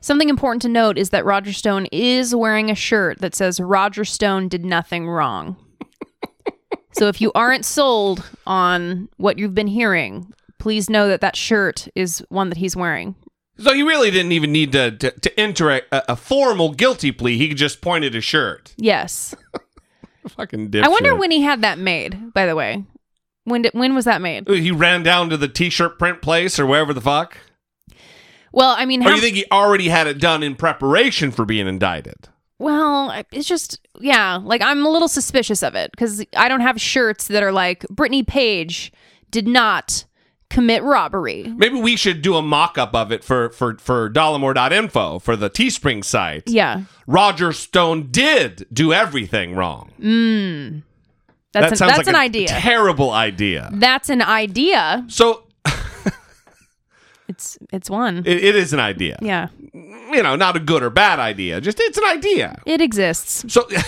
Something 0.00 0.30
important 0.30 0.62
to 0.62 0.70
note 0.70 0.96
is 0.96 1.10
that 1.10 1.26
Roger 1.26 1.52
Stone 1.52 1.84
is 1.92 2.34
wearing 2.34 2.70
a 2.70 2.74
shirt 2.74 3.20
that 3.20 3.34
says 3.34 3.60
Roger 3.60 4.02
Stone 4.06 4.48
did 4.48 4.64
nothing 4.64 5.06
wrong. 5.10 5.56
so 6.92 7.08
if 7.08 7.20
you 7.20 7.32
aren't 7.34 7.66
sold 7.66 8.26
on 8.46 9.10
what 9.18 9.38
you've 9.38 9.54
been 9.54 9.66
hearing, 9.66 10.32
please 10.58 10.88
know 10.88 11.06
that 11.08 11.20
that 11.20 11.36
shirt 11.36 11.86
is 11.94 12.24
one 12.30 12.48
that 12.48 12.56
he's 12.56 12.74
wearing. 12.74 13.14
So 13.58 13.74
he 13.74 13.82
really 13.82 14.10
didn't 14.10 14.32
even 14.32 14.52
need 14.52 14.72
to, 14.72 14.90
to, 14.90 15.10
to 15.10 15.38
enter 15.38 15.70
a, 15.70 15.82
a 15.92 16.16
formal 16.16 16.72
guilty 16.72 17.12
plea. 17.12 17.36
He 17.36 17.48
could 17.48 17.58
just 17.58 17.82
point 17.82 18.06
at 18.06 18.14
his 18.14 18.24
shirt. 18.24 18.72
Yes. 18.78 19.34
Fucking 20.28 20.70
dipshit. 20.70 20.84
I 20.84 20.88
wonder 20.88 21.14
when 21.14 21.30
he 21.30 21.42
had 21.42 21.60
that 21.60 21.78
made, 21.78 22.32
by 22.32 22.46
the 22.46 22.56
way. 22.56 22.84
When 23.44 23.62
did, 23.62 23.74
when 23.74 23.94
was 23.94 24.04
that 24.06 24.20
made? 24.22 24.48
He 24.48 24.70
ran 24.70 25.02
down 25.02 25.30
to 25.30 25.36
the 25.36 25.48
t-shirt 25.48 25.98
print 25.98 26.22
place 26.22 26.58
or 26.58 26.66
wherever 26.66 26.94
the 26.94 27.00
fuck? 27.00 27.36
Well, 28.52 28.74
I 28.78 28.84
mean, 28.86 29.02
Or 29.02 29.10
how, 29.10 29.16
you 29.16 29.20
think 29.20 29.36
he 29.36 29.44
already 29.50 29.88
had 29.88 30.06
it 30.06 30.18
done 30.18 30.42
in 30.42 30.54
preparation 30.54 31.30
for 31.30 31.44
being 31.44 31.66
indicted? 31.66 32.28
well, 32.60 33.24
it's 33.32 33.48
just 33.48 33.80
yeah, 34.00 34.36
like 34.42 34.62
I'm 34.62 34.86
a 34.86 34.88
little 34.88 35.08
suspicious 35.08 35.62
of 35.62 35.74
it 35.74 35.90
because 35.90 36.24
I 36.36 36.48
don't 36.48 36.60
have 36.60 36.80
shirts 36.80 37.26
that 37.28 37.42
are 37.42 37.52
like 37.52 37.86
Brittany 37.88 38.22
Page 38.22 38.92
did 39.30 39.46
not 39.48 40.04
commit 40.50 40.82
robbery. 40.84 41.52
Maybe 41.56 41.80
we 41.80 41.96
should 41.96 42.22
do 42.22 42.36
a 42.36 42.42
mock-up 42.42 42.94
of 42.94 43.10
it 43.10 43.24
for 43.24 43.50
for 43.50 43.76
for 43.78 44.08
dollemore.info 44.08 45.18
for 45.18 45.36
the 45.36 45.50
Teespring 45.50 46.04
site. 46.04 46.48
Yeah. 46.48 46.84
Roger 47.06 47.52
Stone 47.52 48.10
did 48.12 48.66
do 48.72 48.92
everything 48.92 49.56
wrong. 49.56 49.90
Mm. 50.00 50.82
That's 51.54 51.64
that 51.64 51.70
an- 51.72 51.76
sounds 51.78 51.96
that's 51.96 52.06
like 52.08 52.08
an 52.08 52.14
a 52.16 52.18
idea. 52.18 52.48
Terrible 52.48 53.10
idea. 53.10 53.70
That's 53.72 54.10
an 54.10 54.20
idea. 54.22 55.04
So 55.08 55.40
It's 57.26 57.56
it's 57.72 57.88
one. 57.88 58.18
it, 58.18 58.44
it 58.44 58.54
is 58.54 58.72
an 58.74 58.80
idea. 58.80 59.16
yeah, 59.22 59.48
You 59.72 60.22
know, 60.22 60.36
not 60.36 60.56
a 60.56 60.60
good 60.60 60.82
or 60.82 60.90
bad 60.90 61.18
idea. 61.18 61.58
Just 61.62 61.80
it's 61.80 61.96
an 61.96 62.04
idea. 62.04 62.60
it 62.66 62.82
exists. 62.82 63.44
So 63.52 63.66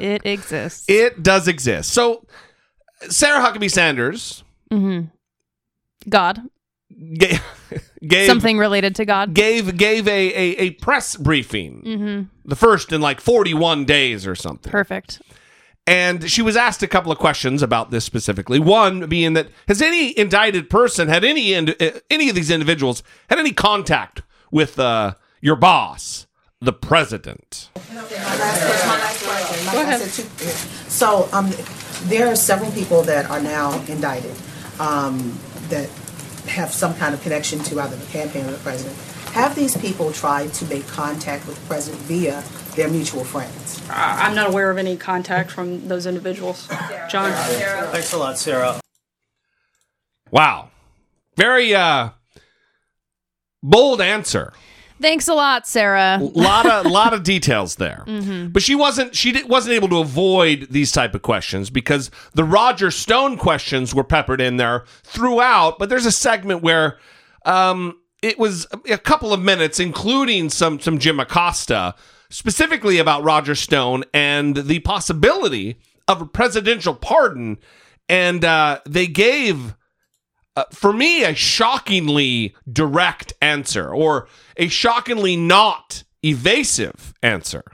It 0.00 0.26
exists. 0.26 0.84
it 0.88 1.22
does 1.22 1.46
exist. 1.48 1.90
So 1.90 2.26
Sarah 3.08 3.40
Huckabee 3.44 3.70
Sanders 3.70 4.42
Mm-hmm. 4.72 5.06
God, 6.08 6.40
gave, 7.18 7.42
gave 8.06 8.26
something 8.26 8.58
related 8.58 8.94
to 8.96 9.04
God. 9.04 9.34
gave 9.34 9.76
gave 9.76 10.08
a, 10.08 10.10
a, 10.10 10.56
a 10.62 10.70
press 10.70 11.16
briefing. 11.16 11.82
Mm-hmm. 11.82 12.48
The 12.48 12.56
first 12.56 12.92
in 12.92 13.00
like 13.00 13.20
41 13.20 13.84
days 13.84 14.26
or 14.26 14.34
something. 14.34 14.70
Perfect. 14.70 15.22
And 15.86 16.30
she 16.30 16.40
was 16.40 16.56
asked 16.56 16.82
a 16.82 16.86
couple 16.86 17.12
of 17.12 17.18
questions 17.18 17.62
about 17.62 17.90
this 17.90 18.04
specifically. 18.04 18.58
One 18.58 19.06
being 19.06 19.34
that 19.34 19.48
has 19.68 19.82
any 19.82 20.18
indicted 20.18 20.70
person 20.70 21.08
had 21.08 21.24
any 21.24 21.52
ind- 21.52 21.76
uh, 21.80 21.90
any 22.08 22.30
of 22.30 22.34
these 22.34 22.50
individuals 22.50 23.02
had 23.28 23.38
any 23.38 23.52
contact 23.52 24.22
with 24.50 24.78
uh, 24.78 25.14
your 25.42 25.56
boss, 25.56 26.26
the 26.60 26.72
president? 26.72 27.68
Go 27.92 29.82
ahead. 29.82 30.00
So 30.00 31.28
um, 31.32 31.50
there 32.04 32.28
are 32.28 32.36
several 32.36 32.70
people 32.72 33.02
that 33.02 33.28
are 33.28 33.40
now 33.40 33.78
indicted 33.86 34.34
um, 34.80 35.38
that 35.68 35.90
have 36.54 36.72
some 36.72 36.94
kind 36.94 37.14
of 37.14 37.20
connection 37.22 37.58
to 37.64 37.80
either 37.80 37.96
the 37.96 38.06
campaign 38.06 38.46
or 38.46 38.52
the 38.52 38.58
president. 38.58 38.96
Have 39.32 39.54
these 39.56 39.76
people 39.76 40.12
tried 40.12 40.52
to 40.54 40.64
make 40.66 40.86
contact 40.86 41.46
with 41.46 41.58
the 41.60 41.66
president 41.66 42.00
via 42.04 42.42
their 42.76 42.88
mutual 42.88 43.24
friends? 43.24 43.82
I- 43.90 44.26
I'm 44.28 44.34
not 44.34 44.48
aware 44.48 44.70
of 44.70 44.78
any 44.78 44.96
contact 44.96 45.50
from 45.50 45.88
those 45.88 46.06
individuals. 46.06 46.68
John? 47.10 47.32
Thanks 47.90 48.12
a 48.12 48.18
lot, 48.18 48.38
Sarah. 48.38 48.80
Wow, 50.30 50.70
very 51.36 51.74
uh, 51.74 52.10
bold 53.62 54.00
answer. 54.00 54.52
Thanks 55.04 55.28
a 55.28 55.34
lot, 55.34 55.66
Sarah. 55.66 56.18
lot 56.34 56.64
of 56.64 56.86
lot 56.86 57.12
of 57.12 57.22
details 57.24 57.74
there. 57.76 58.04
Mhm. 58.06 58.54
But 58.54 58.62
she 58.62 58.74
wasn't 58.74 59.14
she 59.14 59.42
wasn't 59.42 59.74
able 59.74 59.90
to 59.90 59.98
avoid 59.98 60.68
these 60.70 60.90
type 60.90 61.14
of 61.14 61.20
questions 61.20 61.68
because 61.68 62.10
the 62.32 62.42
Roger 62.42 62.90
Stone 62.90 63.36
questions 63.36 63.94
were 63.94 64.02
peppered 64.02 64.40
in 64.40 64.56
there 64.56 64.84
throughout. 65.02 65.78
But 65.78 65.90
there's 65.90 66.06
a 66.06 66.10
segment 66.10 66.62
where 66.62 66.96
um, 67.44 67.98
it 68.22 68.38
was 68.38 68.66
a 68.90 68.96
couple 68.96 69.34
of 69.34 69.42
minutes, 69.42 69.78
including 69.78 70.48
some 70.48 70.80
some 70.80 70.98
Jim 70.98 71.20
Acosta, 71.20 71.94
specifically 72.30 72.96
about 72.96 73.22
Roger 73.22 73.54
Stone 73.54 74.04
and 74.14 74.56
the 74.56 74.78
possibility 74.78 75.76
of 76.08 76.22
a 76.22 76.26
presidential 76.26 76.94
pardon. 76.94 77.58
And 78.08 78.42
uh, 78.42 78.80
they 78.88 79.06
gave 79.06 79.74
uh, 80.56 80.64
for 80.70 80.92
me, 80.92 81.24
a 81.24 81.34
shockingly 81.34 82.54
direct 82.70 83.32
answer 83.40 83.92
or 83.92 84.28
a 84.56 84.68
shockingly 84.68 85.36
not 85.36 86.04
evasive 86.22 87.14
answer. 87.22 87.64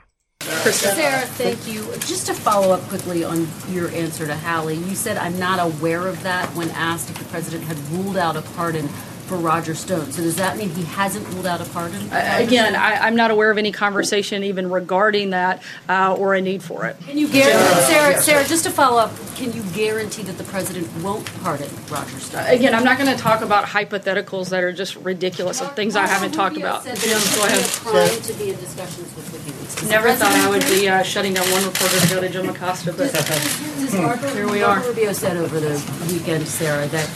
Sarah, 0.41 1.25
thank 1.25 1.67
you. 1.67 1.83
Just 1.99 2.25
to 2.27 2.33
follow 2.33 2.73
up 2.73 2.81
quickly 2.89 3.23
on 3.23 3.47
your 3.69 3.89
answer 3.89 4.25
to 4.25 4.35
Hallie, 4.35 4.75
you 4.75 4.95
said, 4.95 5.17
I'm 5.17 5.37
not 5.37 5.59
aware 5.59 6.07
of 6.07 6.21
that 6.23 6.49
when 6.55 6.69
asked 6.71 7.09
if 7.11 7.17
the 7.19 7.25
president 7.25 7.63
had 7.63 7.77
ruled 7.89 8.17
out 8.17 8.35
a 8.35 8.41
pardon 8.41 8.89
for 9.31 9.37
Roger 9.37 9.73
Stone. 9.73 10.11
So 10.11 10.21
does 10.21 10.35
that 10.35 10.57
mean 10.57 10.69
he 10.71 10.83
hasn't 10.83 11.25
ruled 11.29 11.45
out 11.45 11.61
a 11.61 11.65
pardon? 11.69 12.01
Again, 12.11 12.75
I, 12.75 12.95
I'm 12.97 13.15
not 13.15 13.31
aware 13.31 13.49
of 13.49 13.57
any 13.57 13.71
conversation 13.71 14.43
even 14.43 14.69
regarding 14.69 15.29
that 15.29 15.63
uh, 15.87 16.13
or 16.15 16.35
a 16.35 16.41
need 16.41 16.61
for 16.61 16.85
it. 16.85 16.97
Can 17.07 17.17
you 17.17 17.29
guarantee, 17.29 17.81
Sarah, 17.83 18.21
Sarah, 18.21 18.43
just 18.43 18.65
to 18.65 18.69
follow 18.69 18.99
up, 18.99 19.13
can 19.35 19.53
you 19.53 19.63
guarantee 19.73 20.23
that 20.23 20.37
the 20.37 20.43
president 20.43 20.93
won't 21.01 21.25
pardon 21.41 21.69
Roger 21.89 22.19
Stone? 22.19 22.45
Again, 22.47 22.75
I'm 22.75 22.83
not 22.83 22.97
going 22.97 23.09
to 23.09 23.17
talk 23.17 23.39
about 23.39 23.63
hypotheticals 23.63 24.49
that 24.49 24.65
are 24.65 24.73
just 24.73 24.97
ridiculous 24.97 25.61
of 25.61 25.73
things 25.77 25.95
I 25.95 26.07
haven't 26.07 26.33
talked 26.33 26.57
about. 26.57 26.83
Said 26.83 26.97
that 26.97 27.03
Jim, 27.07 27.15
it's 27.15 27.83
go 27.85 27.95
ahead. 27.95 28.23
to 28.23 28.33
be 28.33 28.49
in 28.49 28.57
discussions 28.57 29.15
with 29.15 29.31
WikiLeaks. 29.31 29.89
Never 29.89 30.11
thought 30.11 30.33
I 30.33 30.49
would 30.49 30.65
be 30.65 30.89
uh, 30.89 31.03
shutting 31.03 31.35
down 31.35 31.49
one 31.51 31.63
reporter 31.63 31.97
to 32.01 32.09
go 32.13 32.19
to 32.19 32.27
Jim 32.27 32.49
Acosta, 32.49 32.91
but 32.91 33.13
Does 33.13 33.93
Marco, 33.93 34.27
here 34.33 34.49
we 34.49 34.61
are. 34.61 34.81
Rubio 34.81 35.13
said 35.13 35.37
over 35.37 35.61
the 35.61 35.81
weekend, 36.11 36.45
Sarah, 36.49 36.85
that 36.87 37.07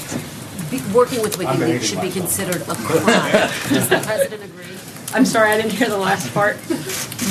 be, 0.80 0.94
working 0.94 1.22
with 1.22 1.40
I'm 1.40 1.58
WikiLeaks 1.58 1.84
should 1.84 2.02
be 2.02 2.12
considered 2.12 2.62
a 2.62 2.76
crime. 2.76 3.32
Does 3.70 3.90
the 3.90 4.00
president 4.04 4.44
agree? 4.44 4.95
I'm 5.16 5.24
sorry, 5.24 5.50
I 5.50 5.56
didn't 5.56 5.72
hear 5.72 5.88
the 5.88 5.98
last 5.98 6.34
part. 6.34 6.58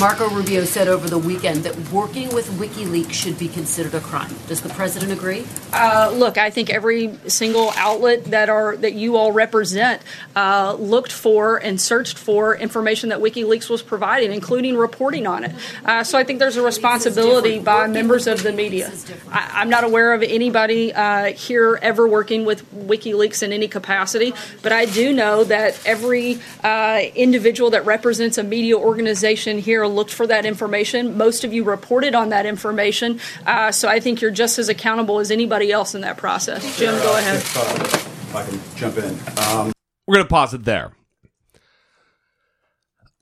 Marco 0.01 0.31
Rubio 0.31 0.65
said 0.65 0.89
over 0.89 1.07
the 1.07 1.19
weekend 1.19 1.65
that 1.65 1.79
working 1.93 2.35
with 2.35 2.49
WikiLeaks 2.59 3.13
should 3.13 3.39
be 3.39 3.47
considered 3.47 3.95
a 3.95 4.01
crime. 4.01 4.35
Does 4.49 4.63
the 4.63 4.71
president 4.71 5.13
agree? 5.13 5.45
Uh, 5.71 6.11
look, 6.15 6.39
I 6.39 6.49
think 6.49 6.71
every 6.71 7.15
single 7.29 7.73
outlet 7.77 8.25
that 8.27 8.49
are 8.49 8.75
that 8.79 8.95
you 8.95 9.17
all 9.17 9.33
represent 9.33 10.01
uh, 10.35 10.77
looked 10.79 11.13
for 11.13 11.59
and 11.59 11.79
searched 11.79 12.17
for 12.17 12.57
information 12.57 13.11
that 13.11 13.19
WikiLeaks 13.19 13.69
was 13.69 13.83
providing, 13.83 14.33
including 14.33 14.77
reporting 14.77 15.27
on 15.27 15.45
it. 15.45 15.55
Uh, 15.85 16.03
so 16.03 16.19
I 16.19 16.25
think 16.25 16.39
there's 16.39 16.57
a 16.57 16.63
responsibility 16.63 17.59
by 17.59 17.87
members 17.87 18.27
of 18.27 18.43
the 18.43 18.53
media. 18.53 18.91
I, 19.31 19.51
I'm 19.57 19.69
not 19.69 19.85
aware 19.85 20.15
of 20.15 20.23
anybody 20.23 20.93
uh, 20.95 21.35
here 21.35 21.79
ever 21.83 22.09
working 22.09 22.47
with 22.47 22.65
WikiLeaks 22.75 23.43
in 23.43 23.53
any 23.53 23.69
capacity, 23.69 24.33
but 24.63 24.73
I 24.73 24.87
do 24.87 25.13
know 25.13 25.45
that 25.45 25.79
every 25.85 26.41
uh, 26.65 27.03
individual 27.15 27.74
that 27.75 27.85
represents 27.85 28.39
a 28.39 28.43
media 28.45 28.79
organization 28.79 29.59
here 29.59 29.85
looked 29.85 30.13
for 30.13 30.29
that 30.29 30.47
information. 30.47 31.19
Most 31.19 31.43
of 31.43 31.53
you 31.53 31.65
reported 31.65 32.15
on 32.15 32.29
that 32.29 32.47
information, 32.47 33.19
uh, 33.47 33.73
so 33.73 33.89
I 33.89 33.99
think 33.99 34.21
you're 34.21 34.31
just 34.31 34.61
as 34.61 34.69
accountable 34.69 35.19
as 35.19 35.33
anybody 35.33 35.73
else 35.73 35.93
in 35.93 36.01
that 36.03 36.17
process. 36.17 36.79
Jim, 36.79 36.95
go 37.03 37.17
ahead. 37.19 37.35
If, 37.37 37.57
uh, 37.57 37.85
if 37.85 38.35
I 38.37 38.45
can 38.47 38.61
jump 38.77 38.97
in. 38.99 39.19
Um, 39.59 39.73
We're 40.07 40.15
going 40.15 40.25
to 40.27 40.31
pause 40.31 40.55
it 40.55 40.65
there. 40.65 40.93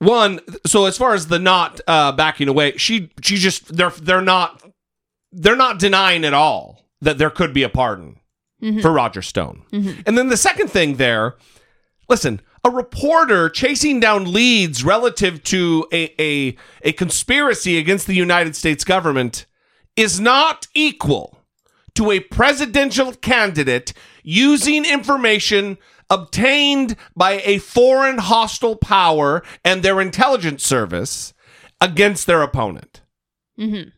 One, 0.01 0.41
so 0.67 0.85
as 0.85 0.99
far 0.99 1.15
as 1.15 1.29
the 1.29 1.39
not 1.39 1.81
uh, 1.87 2.13
backing 2.13 2.49
away, 2.49 2.77
she 2.77 3.11
she 3.23 3.37
just 3.37 3.75
they're 3.75 3.91
they're 3.91 4.21
not 4.21 4.63
they're 5.33 5.57
not 5.57 5.79
denying 5.79 6.25
at 6.25 6.35
all 6.35 6.85
that 7.01 7.19
there 7.19 7.31
could 7.31 7.55
be 7.55 7.63
a 7.63 7.69
pardon 7.69 8.19
Mhm. 8.63 8.83
for 8.83 8.93
Roger 8.93 9.23
Stone. 9.23 9.63
Mhm. 9.73 10.03
And 10.07 10.19
then 10.19 10.29
the 10.29 10.37
second 10.37 10.69
thing 10.69 10.97
there, 10.97 11.35
listen, 12.09 12.41
a 12.65 12.71
reporter 12.71 13.49
chasing 13.49 13.99
down 14.01 14.33
leads 14.33 14.85
relative 14.85 15.43
to 15.45 15.87
a, 15.93 16.15
a, 16.21 16.57
a 16.83 16.93
conspiracy 16.93 17.79
against 17.79 18.07
the 18.07 18.15
United 18.15 18.55
States 18.55 18.85
government 18.85 19.47
is 19.97 20.21
not 20.21 20.69
equal 20.75 21.39
to 21.95 22.11
a 22.11 22.21
presidential 22.21 23.13
candidate 23.13 23.93
using 24.23 24.85
information 24.85 25.77
obtained 26.09 26.97
by 27.17 27.43
a 27.45 27.59
foreign 27.59 28.19
hostile 28.19 28.77
power 28.77 29.43
and 29.65 29.83
their 29.83 30.01
intelligence 30.01 30.65
service 30.65 31.35
against 31.81 32.27
their 32.27 32.43
opponent. 32.43 33.03
Mm-hmm. 33.59 33.89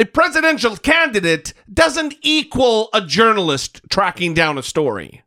A 0.00 0.04
presidential 0.04 0.76
candidate 0.76 1.54
doesn't 1.72 2.14
equal 2.22 2.88
a 2.92 3.00
journalist 3.00 3.80
tracking 3.88 4.34
down 4.34 4.58
a 4.58 4.62
story. 4.62 5.22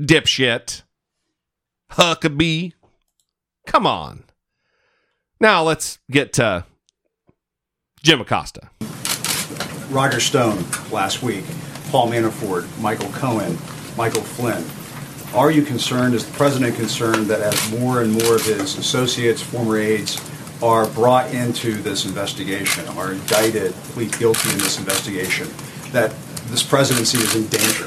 Dipshit. 0.00 0.82
Huckabee. 1.92 2.72
Come 3.66 3.86
on. 3.86 4.24
Now 5.40 5.62
let's 5.62 5.98
get 6.10 6.32
to 6.34 6.64
Jim 8.02 8.20
Acosta. 8.20 8.70
Roger 9.90 10.20
Stone 10.20 10.64
last 10.90 11.22
week, 11.22 11.44
Paul 11.90 12.08
Manafort, 12.08 12.66
Michael 12.80 13.10
Cohen, 13.10 13.56
Michael 13.96 14.22
Flynn. 14.22 14.64
Are 15.34 15.50
you 15.50 15.62
concerned, 15.62 16.14
is 16.14 16.26
the 16.26 16.32
president 16.32 16.76
concerned, 16.76 17.26
that 17.26 17.40
as 17.40 17.78
more 17.78 18.02
and 18.02 18.12
more 18.12 18.36
of 18.36 18.44
his 18.44 18.78
associates, 18.78 19.42
former 19.42 19.78
aides, 19.78 20.20
are 20.62 20.88
brought 20.88 21.32
into 21.34 21.74
this 21.74 22.06
investigation, 22.06 22.86
are 22.96 23.12
indicted, 23.12 23.72
plead 23.92 24.16
guilty 24.18 24.50
in 24.50 24.58
this 24.58 24.78
investigation, 24.78 25.48
that 25.92 26.10
this 26.46 26.62
presidency 26.62 27.18
is 27.18 27.36
in 27.36 27.46
danger? 27.48 27.86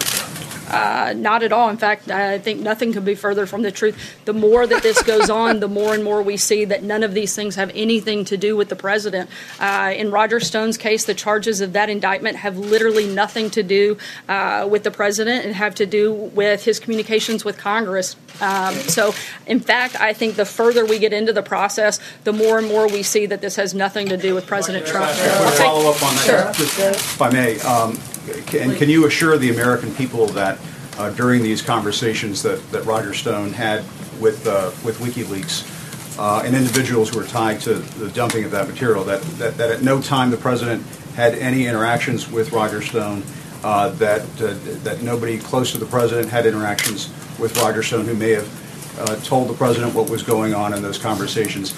Uh, 0.69 1.13
not 1.15 1.43
at 1.43 1.51
all. 1.51 1.69
In 1.69 1.77
fact, 1.77 2.09
I 2.09 2.39
think 2.39 2.61
nothing 2.61 2.93
could 2.93 3.05
be 3.05 3.15
further 3.15 3.45
from 3.45 3.61
the 3.61 3.71
truth. 3.71 4.15
The 4.25 4.33
more 4.33 4.67
that 4.67 4.83
this 4.83 5.01
goes 5.03 5.29
on, 5.41 5.59
the 5.59 5.67
more 5.67 5.93
and 5.93 6.03
more 6.03 6.21
we 6.21 6.37
see 6.37 6.65
that 6.65 6.83
none 6.83 7.03
of 7.03 7.13
these 7.13 7.35
things 7.35 7.55
have 7.55 7.71
anything 7.73 8.25
to 8.25 8.37
do 8.37 8.55
with 8.55 8.69
the 8.69 8.75
president. 8.75 9.29
Uh, 9.59 9.93
in 9.95 10.11
Roger 10.11 10.39
Stone's 10.39 10.77
case, 10.77 11.05
the 11.05 11.13
charges 11.13 11.61
of 11.61 11.73
that 11.73 11.89
indictment 11.89 12.37
have 12.37 12.57
literally 12.57 13.07
nothing 13.07 13.49
to 13.51 13.63
do 13.63 13.97
uh, 14.27 14.67
with 14.69 14.83
the 14.83 14.91
president 14.91 15.45
and 15.45 15.55
have 15.55 15.75
to 15.75 15.85
do 15.85 16.13
with 16.13 16.65
his 16.65 16.79
communications 16.79 17.43
with 17.43 17.57
Congress. 17.57 18.15
Um, 18.41 18.75
so, 18.75 19.13
in 19.47 19.59
fact, 19.59 19.99
I 19.99 20.13
think 20.13 20.35
the 20.35 20.45
further 20.45 20.85
we 20.85 20.99
get 20.99 21.13
into 21.13 21.33
the 21.33 21.43
process, 21.43 21.99
the 22.23 22.33
more 22.33 22.57
and 22.57 22.67
more 22.67 22.87
we 22.87 23.03
see 23.03 23.25
that 23.25 23.41
this 23.41 23.55
has 23.55 23.73
nothing 23.73 24.07
to 24.09 24.17
do 24.17 24.35
with 24.35 24.47
President 24.47 24.85
Trump. 24.85 25.11
Follow 25.11 25.89
up 25.89 26.01
on 26.03 26.15
that, 26.15 26.55
just 26.55 26.79
if 26.79 27.21
I 27.21 27.29
may. 27.31 27.59
Um, 27.61 27.97
can, 28.45 28.75
can 28.75 28.89
you 28.89 29.05
assure 29.05 29.37
the 29.37 29.49
American 29.51 29.93
people 29.95 30.27
that 30.27 30.59
uh, 30.97 31.09
during 31.11 31.41
these 31.41 31.61
conversations 31.61 32.43
that, 32.43 32.61
that 32.71 32.85
Roger 32.85 33.13
Stone 33.13 33.53
had 33.53 33.83
with 34.19 34.45
uh, 34.45 34.71
with 34.83 34.99
WikiLeaks, 34.99 36.19
uh, 36.19 36.43
and 36.45 36.55
individuals 36.55 37.09
who 37.09 37.19
are 37.19 37.25
tied 37.27 37.61
to 37.61 37.75
the 37.75 38.09
dumping 38.09 38.43
of 38.43 38.51
that 38.51 38.67
material. 38.67 39.03
That, 39.03 39.21
that, 39.39 39.57
that 39.57 39.71
at 39.71 39.81
no 39.81 40.01
time 40.01 40.29
the 40.29 40.37
president 40.37 40.85
had 41.15 41.35
any 41.35 41.67
interactions 41.67 42.29
with 42.29 42.51
Roger 42.51 42.81
Stone. 42.81 43.23
Uh, 43.61 43.89
that 43.89 44.21
uh, 44.41 44.53
that 44.83 45.01
nobody 45.01 45.37
close 45.37 45.73
to 45.73 45.77
the 45.77 45.85
president 45.85 46.29
had 46.29 46.45
interactions 46.45 47.09
with 47.37 47.57
Roger 47.57 47.83
Stone, 47.83 48.05
who 48.05 48.15
may 48.15 48.31
have 48.31 49.23
told 49.25 49.49
the 49.49 49.53
president 49.53 49.93
what 49.93 50.09
was 50.09 50.23
going 50.23 50.53
on 50.53 50.73
in 50.73 50.81
those 50.81 50.97
conversations. 50.97 51.75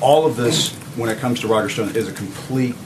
All 0.00 0.26
of 0.26 0.36
this, 0.36 0.72
when 0.96 1.10
it 1.10 1.18
comes 1.18 1.40
to 1.40 1.48
Roger 1.48 1.68
Stone, 1.68 1.96
is 1.96 2.08
a 2.08 2.12
complete 2.12 2.76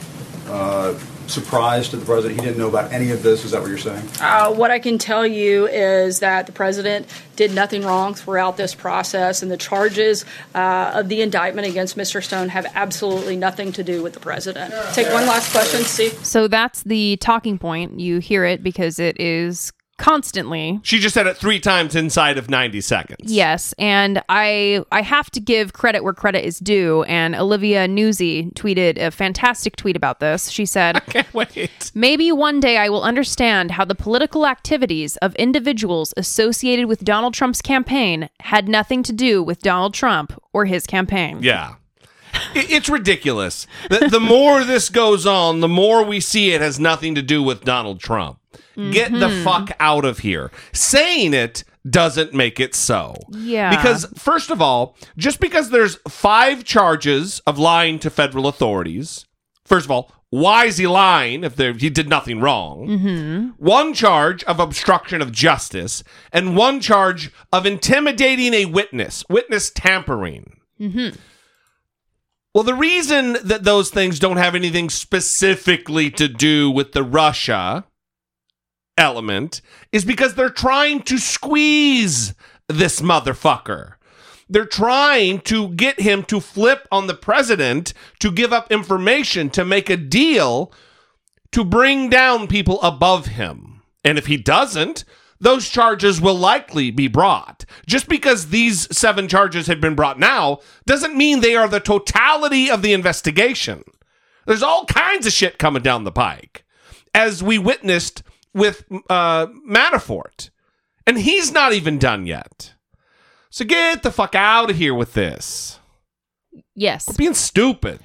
uh, 0.46 0.94
surprise 1.30 1.88
to 1.90 1.96
the 1.96 2.04
president. 2.04 2.40
He 2.40 2.46
didn't 2.46 2.58
know 2.58 2.68
about 2.68 2.92
any 2.92 3.10
of 3.10 3.22
this. 3.22 3.44
Is 3.44 3.52
that 3.52 3.60
what 3.60 3.68
you're 3.68 3.78
saying? 3.78 4.08
Uh, 4.20 4.52
what 4.52 4.70
I 4.70 4.78
can 4.78 4.98
tell 4.98 5.26
you 5.26 5.66
is 5.68 6.20
that 6.20 6.46
the 6.46 6.52
president 6.52 7.06
did 7.36 7.54
nothing 7.54 7.82
wrong 7.82 8.14
throughout 8.14 8.56
this 8.56 8.74
process, 8.74 9.42
and 9.42 9.50
the 9.50 9.56
charges 9.56 10.24
uh, 10.54 10.92
of 10.94 11.08
the 11.08 11.22
indictment 11.22 11.66
against 11.66 11.96
Mr. 11.96 12.22
Stone 12.22 12.48
have 12.48 12.66
absolutely 12.74 13.36
nothing 13.36 13.72
to 13.72 13.84
do 13.84 14.02
with 14.02 14.12
the 14.12 14.20
president. 14.20 14.74
Take 14.92 15.12
one 15.12 15.26
last 15.26 15.52
question, 15.52 15.82
Steve. 15.82 16.12
So 16.24 16.48
that's 16.48 16.82
the 16.82 17.16
talking 17.18 17.58
point. 17.58 18.00
You 18.00 18.18
hear 18.18 18.44
it 18.44 18.62
because 18.62 18.98
it 18.98 19.20
is 19.20 19.72
constantly 19.98 20.80
She 20.82 20.98
just 20.98 21.14
said 21.14 21.26
it 21.26 21.36
three 21.36 21.60
times 21.60 21.94
inside 21.94 22.38
of 22.38 22.48
90 22.48 22.80
seconds. 22.80 23.32
Yes, 23.32 23.74
and 23.78 24.22
I 24.28 24.84
I 24.90 25.02
have 25.02 25.30
to 25.32 25.40
give 25.40 25.72
credit 25.72 26.02
where 26.02 26.14
credit 26.14 26.44
is 26.44 26.58
due. 26.58 27.02
And 27.04 27.34
Olivia 27.34 27.86
Nuzzi 27.86 28.52
tweeted 28.54 28.96
a 28.98 29.10
fantastic 29.10 29.76
tweet 29.76 29.96
about 29.96 30.20
this. 30.20 30.48
She 30.50 30.64
said, 30.64 31.04
"Can't 31.10 31.32
wait. 31.34 31.90
Maybe 31.94 32.32
one 32.32 32.60
day 32.60 32.78
I 32.78 32.88
will 32.88 33.02
understand 33.02 33.72
how 33.72 33.84
the 33.84 33.94
political 33.94 34.46
activities 34.46 35.16
of 35.18 35.34
individuals 35.34 36.14
associated 36.16 36.86
with 36.86 37.04
Donald 37.04 37.34
Trump's 37.34 37.60
campaign 37.60 38.28
had 38.40 38.68
nothing 38.68 39.02
to 39.02 39.12
do 39.12 39.42
with 39.42 39.60
Donald 39.62 39.94
Trump 39.94 40.32
or 40.52 40.64
his 40.64 40.86
campaign." 40.86 41.42
Yeah. 41.42 41.74
It- 42.54 42.70
It's 42.70 42.88
ridiculous. 42.88 43.66
The, 43.90 44.08
the 44.10 44.20
more 44.20 44.64
this 44.64 44.88
goes 44.88 45.26
on, 45.26 45.60
the 45.60 45.68
more 45.68 46.02
we 46.02 46.20
see 46.20 46.52
it 46.52 46.60
has 46.60 46.78
nothing 46.80 47.14
to 47.14 47.22
do 47.22 47.42
with 47.42 47.64
Donald 47.64 48.00
Trump. 48.00 48.38
Get 48.92 49.10
the 49.10 49.26
Mhm. 49.26 49.42
fuck 49.44 49.72
out 49.80 50.04
of 50.04 50.20
here. 50.20 50.52
Saying 50.72 51.34
it 51.34 51.64
doesn't 51.88 52.32
make 52.32 52.60
it 52.60 52.76
so. 52.76 53.16
Yeah. 53.30 53.70
Because, 53.70 54.06
first 54.16 54.50
of 54.50 54.62
all, 54.62 54.96
just 55.16 55.40
because 55.40 55.70
there's 55.70 55.96
five 56.08 56.62
charges 56.62 57.40
of 57.44 57.58
lying 57.58 57.98
to 58.00 58.10
federal 58.10 58.46
authorities, 58.46 59.24
first 59.64 59.84
of 59.86 59.90
all, 59.90 60.12
why 60.30 60.66
is 60.66 60.76
he 60.76 60.86
lying 60.86 61.42
if 61.42 61.56
there, 61.56 61.72
he 61.72 61.90
did 61.90 62.08
nothing 62.08 62.38
wrong? 62.40 62.86
Mm-hmm. 62.86 63.46
One 63.64 63.94
charge 63.94 64.44
of 64.44 64.60
obstruction 64.60 65.22
of 65.22 65.32
justice, 65.32 66.04
and 66.32 66.54
one 66.56 66.80
charge 66.80 67.30
of 67.52 67.66
intimidating 67.66 68.54
a 68.54 68.66
witness, 68.66 69.24
witness 69.28 69.70
tampering. 69.70 70.58
Mm-hmm. 70.80 71.16
Well, 72.58 72.64
the 72.64 72.74
reason 72.74 73.36
that 73.44 73.62
those 73.62 73.88
things 73.88 74.18
don't 74.18 74.36
have 74.36 74.56
anything 74.56 74.90
specifically 74.90 76.10
to 76.10 76.26
do 76.26 76.68
with 76.68 76.90
the 76.90 77.04
Russia 77.04 77.84
element 78.96 79.60
is 79.92 80.04
because 80.04 80.34
they're 80.34 80.50
trying 80.50 81.02
to 81.02 81.18
squeeze 81.18 82.34
this 82.68 83.00
motherfucker. 83.00 83.92
They're 84.48 84.66
trying 84.66 85.42
to 85.42 85.68
get 85.68 86.00
him 86.00 86.24
to 86.24 86.40
flip 86.40 86.88
on 86.90 87.06
the 87.06 87.14
president 87.14 87.94
to 88.18 88.32
give 88.32 88.52
up 88.52 88.72
information 88.72 89.50
to 89.50 89.64
make 89.64 89.88
a 89.88 89.96
deal 89.96 90.72
to 91.52 91.62
bring 91.62 92.10
down 92.10 92.48
people 92.48 92.82
above 92.82 93.26
him. 93.26 93.82
And 94.02 94.18
if 94.18 94.26
he 94.26 94.36
doesn't, 94.36 95.04
those 95.40 95.68
charges 95.68 96.20
will 96.20 96.34
likely 96.34 96.90
be 96.90 97.08
brought. 97.08 97.64
Just 97.86 98.08
because 98.08 98.48
these 98.48 98.94
seven 98.96 99.28
charges 99.28 99.66
have 99.66 99.80
been 99.80 99.94
brought 99.94 100.18
now 100.18 100.60
doesn't 100.86 101.16
mean 101.16 101.40
they 101.40 101.56
are 101.56 101.68
the 101.68 101.80
totality 101.80 102.70
of 102.70 102.82
the 102.82 102.92
investigation. 102.92 103.84
There's 104.46 104.62
all 104.62 104.86
kinds 104.86 105.26
of 105.26 105.32
shit 105.32 105.58
coming 105.58 105.82
down 105.82 106.04
the 106.04 106.12
pike, 106.12 106.64
as 107.14 107.42
we 107.42 107.58
witnessed 107.58 108.22
with 108.54 108.84
uh, 109.10 109.46
Manafort. 109.68 110.50
And 111.06 111.18
he's 111.18 111.52
not 111.52 111.72
even 111.72 111.98
done 111.98 112.26
yet. 112.26 112.74
So 113.50 113.64
get 113.64 114.02
the 114.02 114.10
fuck 114.10 114.34
out 114.34 114.70
of 114.70 114.76
here 114.76 114.94
with 114.94 115.14
this. 115.14 115.78
Yes. 116.74 117.08
We're 117.08 117.14
being 117.14 117.34
stupid. 117.34 118.00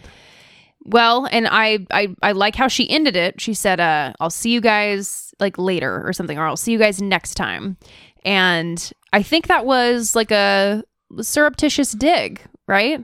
Well, 0.85 1.27
and 1.31 1.47
I, 1.49 1.79
I 1.91 2.09
I 2.21 2.31
like 2.33 2.55
how 2.55 2.67
she 2.67 2.89
ended 2.89 3.15
it. 3.15 3.39
She 3.39 3.53
said, 3.53 3.79
uh, 3.79 4.13
I'll 4.19 4.29
see 4.29 4.49
you 4.51 4.59
guys 4.61 5.33
like 5.39 5.57
later 5.57 6.05
or 6.05 6.11
something, 6.13 6.37
or 6.37 6.45
I'll 6.45 6.57
see 6.57 6.71
you 6.73 6.77
guys 6.79 7.01
next 7.01 7.35
time. 7.35 7.77
And 8.25 8.91
I 9.13 9.23
think 9.23 9.47
that 9.47 9.65
was 9.65 10.15
like 10.15 10.31
a 10.31 10.83
surreptitious 11.21 11.91
dig, 11.93 12.41
right? 12.67 13.03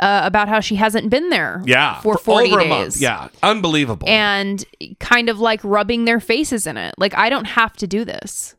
Uh, 0.00 0.20
about 0.24 0.48
how 0.48 0.60
she 0.60 0.76
hasn't 0.76 1.10
been 1.10 1.28
there 1.28 1.60
Yeah. 1.66 2.00
for 2.02 2.16
40 2.18 2.52
over 2.52 2.60
days. 2.60 2.66
a 2.66 2.68
month. 2.68 2.96
Yeah. 3.00 3.28
Unbelievable. 3.42 4.08
And 4.08 4.64
kind 5.00 5.28
of 5.28 5.40
like 5.40 5.60
rubbing 5.64 6.04
their 6.04 6.20
faces 6.20 6.68
in 6.68 6.76
it. 6.76 6.94
Like, 6.98 7.14
I 7.16 7.28
don't 7.28 7.46
have 7.46 7.72
to 7.78 7.86
do 7.88 8.04
this. 8.04 8.54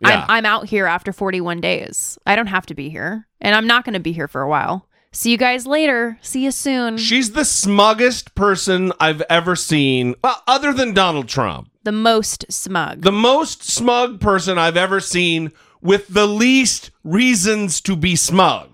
Yeah. 0.00 0.24
I'm, 0.28 0.38
I'm 0.38 0.46
out 0.46 0.66
here 0.66 0.86
after 0.86 1.12
41 1.12 1.60
days. 1.60 2.18
I 2.26 2.34
don't 2.34 2.48
have 2.48 2.66
to 2.66 2.74
be 2.74 2.90
here. 2.90 3.28
And 3.40 3.54
I'm 3.54 3.68
not 3.68 3.84
going 3.84 3.92
to 3.94 4.00
be 4.00 4.10
here 4.12 4.26
for 4.26 4.42
a 4.42 4.48
while. 4.48 4.88
See 5.14 5.30
you 5.30 5.36
guys 5.36 5.66
later. 5.66 6.18
See 6.22 6.42
you 6.44 6.50
soon. 6.50 6.96
She's 6.96 7.32
the 7.32 7.44
smuggest 7.44 8.34
person 8.34 8.92
I've 8.98 9.20
ever 9.22 9.54
seen, 9.56 10.14
well, 10.24 10.42
other 10.46 10.72
than 10.72 10.94
Donald 10.94 11.28
Trump. 11.28 11.68
the 11.84 11.92
most 11.92 12.50
smug. 12.52 13.02
The 13.02 13.10
most 13.12 13.64
smug 13.64 14.20
person 14.20 14.56
I've 14.56 14.76
ever 14.76 15.00
seen 15.00 15.50
with 15.80 16.06
the 16.08 16.26
least 16.28 16.92
reasons 17.02 17.80
to 17.82 17.96
be 17.96 18.14
smug. 18.14 18.68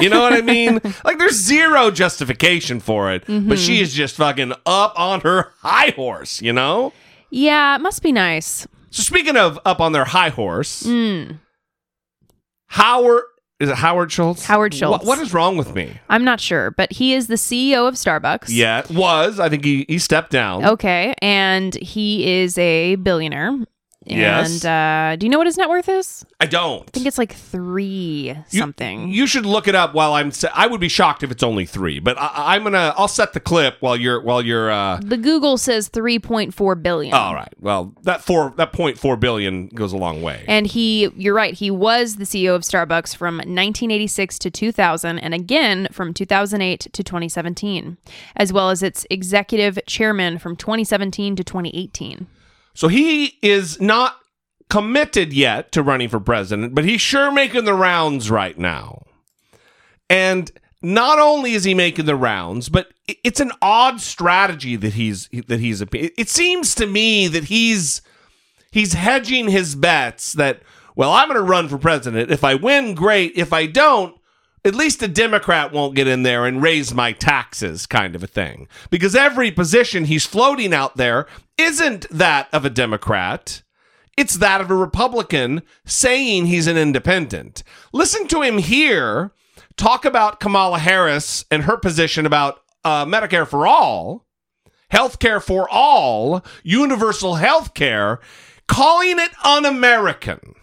You 0.00 0.08
know 0.10 0.20
what 0.20 0.32
I 0.32 0.40
mean? 0.40 0.80
like 1.04 1.18
there's 1.18 1.36
zero 1.36 1.90
justification 1.92 2.80
for 2.80 3.12
it, 3.12 3.24
Mhm. 3.26 3.48
but 3.48 3.58
she 3.60 3.80
is 3.80 3.94
just 3.94 4.16
fucking 4.16 4.52
up 4.66 4.92
on 4.98 5.20
her 5.20 5.52
high 5.60 5.90
horse, 5.94 6.42
you 6.42 6.52
know? 6.52 6.92
Yeah, 7.30 7.76
it 7.76 7.80
must 7.80 8.02
be 8.02 8.10
nice. 8.12 8.66
So 8.90 9.02
speaking 9.04 9.36
of 9.36 9.58
up 9.64 9.80
on 9.80 9.92
their 9.92 10.06
high 10.06 10.30
horse, 10.30 10.82
Mm. 10.82 11.38
Howard 12.66 13.22
is 13.60 13.68
it 13.68 13.76
Howard 13.76 14.10
Schultz? 14.10 14.46
Howard 14.46 14.74
Schultz. 14.74 15.04
what 15.04 15.18
is 15.18 15.32
wrong 15.34 15.56
with 15.56 15.74
me? 15.74 15.92
I'm 16.08 16.24
not 16.24 16.40
sure, 16.40 16.70
but 16.70 16.90
he 16.92 17.14
is 17.14 17.26
the 17.26 17.34
CEO 17.34 17.86
of 17.86 17.94
Starbucks. 17.94 18.46
Yeah, 18.48 18.82
was. 18.90 19.38
I 19.38 19.48
think 19.50 19.64
he, 19.64 19.84
he 19.86 19.98
stepped 19.98 20.30
down. 20.30 20.64
Okay, 20.64 21.14
and 21.20 21.74
he 21.74 22.40
is 22.40 22.56
a 22.58 22.96
billionaire. 22.96 23.58
Yes. 24.06 24.64
And 24.64 24.66
uh, 24.66 25.16
do 25.16 25.26
you 25.26 25.30
know 25.30 25.36
what 25.36 25.46
his 25.46 25.58
net 25.58 25.68
worth 25.68 25.88
is? 25.88 26.24
I 26.40 26.46
don't. 26.46 26.82
I 26.88 26.90
think 26.90 27.06
it's 27.06 27.18
like 27.18 27.34
three 27.34 28.34
something. 28.48 29.08
You 29.08 29.26
should 29.26 29.44
look 29.44 29.68
it 29.68 29.74
up 29.74 29.92
while 29.94 30.14
I'm. 30.14 30.30
Se- 30.30 30.48
I 30.54 30.66
would 30.66 30.80
be 30.80 30.88
shocked 30.88 31.22
if 31.22 31.30
it's 31.30 31.42
only 31.42 31.66
three, 31.66 32.00
but 32.00 32.16
I, 32.18 32.54
I'm 32.56 32.62
gonna. 32.64 32.94
I'll 32.96 33.08
set 33.08 33.34
the 33.34 33.40
clip 33.40 33.76
while 33.80 33.96
you're 33.96 34.20
while 34.22 34.40
you're. 34.42 34.70
uh 34.70 35.00
the 35.02 35.18
Google 35.18 35.58
says 35.58 35.90
3.4 35.90 36.82
billion. 36.82 37.12
All 37.14 37.34
right. 37.34 37.52
Well, 37.60 37.92
that 38.02 38.22
four 38.22 38.54
that 38.56 38.72
point 38.72 38.98
four 38.98 39.16
billion 39.18 39.68
goes 39.68 39.92
a 39.92 39.98
long 39.98 40.22
way. 40.22 40.44
And 40.48 40.66
he, 40.66 41.10
you're 41.16 41.34
right, 41.34 41.52
he 41.52 41.70
was 41.70 42.16
the 42.16 42.24
CEO 42.24 42.54
of 42.54 42.62
Starbucks 42.62 43.14
from 43.14 43.36
1986 43.36 44.38
to 44.38 44.50
2000, 44.50 45.18
and 45.18 45.34
again 45.34 45.88
from 45.92 46.14
2008 46.14 46.80
to 46.80 47.02
2017, 47.02 47.98
as 48.34 48.50
well 48.52 48.70
as 48.70 48.82
its 48.82 49.06
executive 49.10 49.78
chairman 49.86 50.38
from 50.38 50.56
2017 50.56 51.36
to 51.36 51.44
2018. 51.44 52.26
So 52.74 52.88
he 52.88 53.38
is 53.42 53.80
not 53.80 54.16
committed 54.68 55.32
yet 55.32 55.72
to 55.72 55.82
running 55.82 56.08
for 56.08 56.20
president, 56.20 56.74
but 56.74 56.84
he's 56.84 57.00
sure 57.00 57.32
making 57.32 57.64
the 57.64 57.74
rounds 57.74 58.30
right 58.30 58.56
now. 58.56 59.02
And 60.08 60.50
not 60.82 61.18
only 61.18 61.52
is 61.52 61.64
he 61.64 61.74
making 61.74 62.06
the 62.06 62.16
rounds, 62.16 62.68
but 62.68 62.88
it's 63.06 63.40
an 63.40 63.52
odd 63.60 64.00
strategy 64.00 64.76
that 64.76 64.94
he's 64.94 65.28
that 65.46 65.60
he's. 65.60 65.82
It 65.92 66.28
seems 66.28 66.74
to 66.76 66.86
me 66.86 67.28
that 67.28 67.44
he's 67.44 68.02
he's 68.70 68.94
hedging 68.94 69.48
his 69.48 69.74
bets 69.74 70.32
that 70.34 70.62
well, 70.96 71.12
I'm 71.12 71.28
going 71.28 71.36
to 71.36 71.42
run 71.42 71.68
for 71.68 71.78
president. 71.78 72.30
If 72.30 72.44
I 72.44 72.54
win, 72.54 72.94
great. 72.94 73.32
If 73.36 73.52
I 73.52 73.66
don't, 73.66 74.16
at 74.64 74.74
least 74.74 75.02
a 75.02 75.08
Democrat 75.08 75.72
won't 75.72 75.94
get 75.94 76.06
in 76.06 76.24
there 76.24 76.44
and 76.44 76.62
raise 76.62 76.92
my 76.92 77.12
taxes, 77.12 77.86
kind 77.86 78.14
of 78.14 78.22
a 78.22 78.26
thing. 78.26 78.68
Because 78.90 79.14
every 79.14 79.50
position 79.50 80.04
he's 80.04 80.26
floating 80.26 80.74
out 80.74 80.96
there 80.96 81.26
isn't 81.60 82.06
that 82.10 82.48
of 82.52 82.64
a 82.64 82.70
Democrat. 82.70 83.62
It's 84.16 84.34
that 84.34 84.60
of 84.60 84.70
a 84.70 84.74
Republican 84.74 85.62
saying 85.84 86.46
he's 86.46 86.66
an 86.66 86.76
independent. 86.76 87.62
Listen 87.92 88.26
to 88.28 88.42
him 88.42 88.58
here 88.58 89.32
talk 89.76 90.04
about 90.04 90.40
Kamala 90.40 90.78
Harris 90.78 91.44
and 91.50 91.62
her 91.64 91.76
position 91.76 92.26
about 92.26 92.62
uh, 92.84 93.06
Medicare 93.06 93.48
for 93.48 93.66
all, 93.66 94.26
healthcare 94.92 95.42
for 95.42 95.68
all, 95.70 96.44
universal 96.62 97.36
healthcare, 97.36 98.18
calling 98.66 99.18
it 99.18 99.30
un 99.42 99.64
American. 99.64 100.54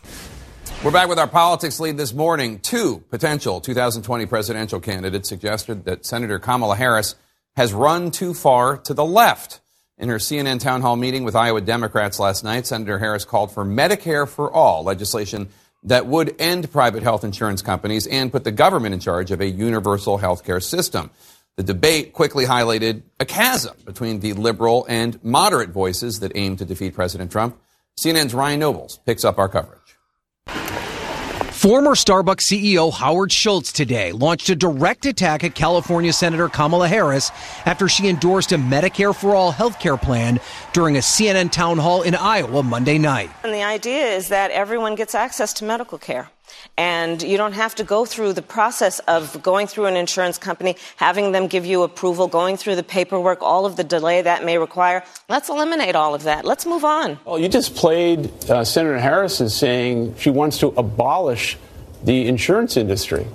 We're 0.84 0.92
back 0.92 1.10
with 1.10 1.18
our 1.18 1.28
politics 1.28 1.80
lead 1.80 1.98
this 1.98 2.14
morning. 2.14 2.60
Two 2.60 3.04
potential 3.10 3.60
2020 3.60 4.28
presidential 4.28 4.80
candidates 4.80 5.30
suggested 5.30 5.86
that 5.86 6.06
Senator 6.06 6.38
Kamala 6.38 6.76
Harris 6.76 7.16
has 7.56 7.74
run 7.74 8.12
too 8.12 8.36
far 8.36 8.78
to 8.78 8.94
the 8.94 9.06
left. 9.06 9.62
In 10.00 10.10
her 10.10 10.18
CNN 10.18 10.60
town 10.60 10.82
hall 10.82 10.96
meeting 10.96 11.24
with 11.24 11.36
Iowa 11.36 11.60
Democrats 11.60 12.20
last 12.20 12.44
night, 12.44 12.68
Senator 12.68 13.00
Harris 13.00 13.26
called 13.26 13.52
for 13.52 13.66
Medicare 13.66 14.28
for 14.28 14.52
all 14.52 14.84
legislation 14.84 15.50
that 15.82 16.06
would 16.06 16.36
end 16.40 16.72
private 16.72 17.02
health 17.02 17.24
insurance 17.24 17.64
companies 17.64 18.06
and 18.06 18.32
put 18.32 18.44
the 18.44 18.52
government 18.52 18.94
in 18.94 19.00
charge 19.00 19.32
of 19.32 19.42
a 19.42 19.48
universal 19.48 20.20
health 20.20 20.44
care 20.46 20.60
system. 20.60 21.10
The 21.56 21.64
debate 21.64 22.14
quickly 22.14 22.46
highlighted 22.46 23.02
a 23.20 23.26
chasm 23.26 23.76
between 23.86 24.20
the 24.20 24.34
liberal 24.34 24.86
and 24.88 25.24
moderate 25.24 25.72
voices 25.72 26.20
that 26.20 26.34
aim 26.36 26.58
to 26.58 26.66
defeat 26.66 26.94
President 26.94 27.32
Trump. 27.32 27.60
CNN's 27.98 28.36
Ryan 28.36 28.60
Nobles 28.60 29.00
picks 29.04 29.26
up 29.26 29.40
our 29.40 29.50
coverage. 29.50 29.87
Former 31.58 31.96
Starbucks 31.96 32.52
CEO 32.52 32.94
Howard 32.94 33.32
Schultz 33.32 33.72
today 33.72 34.12
launched 34.12 34.48
a 34.50 34.56
direct 34.56 35.08
attack 35.08 35.44
at 35.44 35.56
California 35.56 36.14
Senator 36.14 36.50
Kamala 36.50 36.88
Harris 36.88 37.32
after 37.66 37.88
she 37.90 38.08
endorsed 38.08 38.52
a 38.52 38.60
Medicare 38.60 39.16
for 39.16 39.34
All 39.34 39.50
health 39.50 39.80
care 39.80 39.98
plan 39.98 40.40
during 40.72 40.98
a 40.98 41.00
CNN 41.00 41.52
town 41.52 41.80
hall 41.80 42.04
in 42.04 42.14
Iowa 42.14 42.62
Monday 42.62 43.00
night. 43.00 43.32
And 43.44 43.52
the 43.52 43.64
idea 43.64 44.06
is 44.06 44.28
that 44.28 44.52
everyone 44.52 44.94
gets 44.94 45.16
access 45.16 45.52
to 45.54 45.66
medical 45.66 45.98
care. 45.98 46.30
And 46.78 47.22
you 47.22 47.38
don't 47.38 47.54
have 47.54 47.76
to 47.76 47.84
go 47.84 48.06
through 48.06 48.34
the 48.34 48.42
process 48.42 49.00
of 49.08 49.42
going 49.42 49.68
through 49.68 49.86
an 49.86 49.96
insurance 49.96 50.38
company, 50.38 50.76
having 50.96 51.32
them 51.32 51.48
give 51.48 51.66
you 51.66 51.84
approval, 51.84 52.28
going 52.28 52.58
through 52.58 52.76
the 52.76 52.84
paperwork, 52.84 53.42
all 53.42 53.66
of 53.66 53.76
the 53.76 53.84
delay 53.84 54.22
that 54.22 54.44
may 54.46 54.58
require. 54.58 55.04
Let's 55.30 55.50
eliminate 55.50 55.96
all 55.96 56.14
of 56.14 56.24
that. 56.24 56.46
Let's 56.46 56.66
move 56.66 56.84
on. 56.84 57.20
Well, 57.26 57.40
you 57.40 57.50
just 57.50 57.76
played 57.76 58.32
uh, 58.50 58.64
Senator 58.64 59.00
Harris 59.00 59.42
as 59.42 59.56
saying 59.56 60.16
she 60.18 60.30
wants 60.30 60.60
to 60.60 60.68
abolish 60.78 61.58
the 62.04 62.28
insurance 62.28 62.78
industry. 62.78 63.26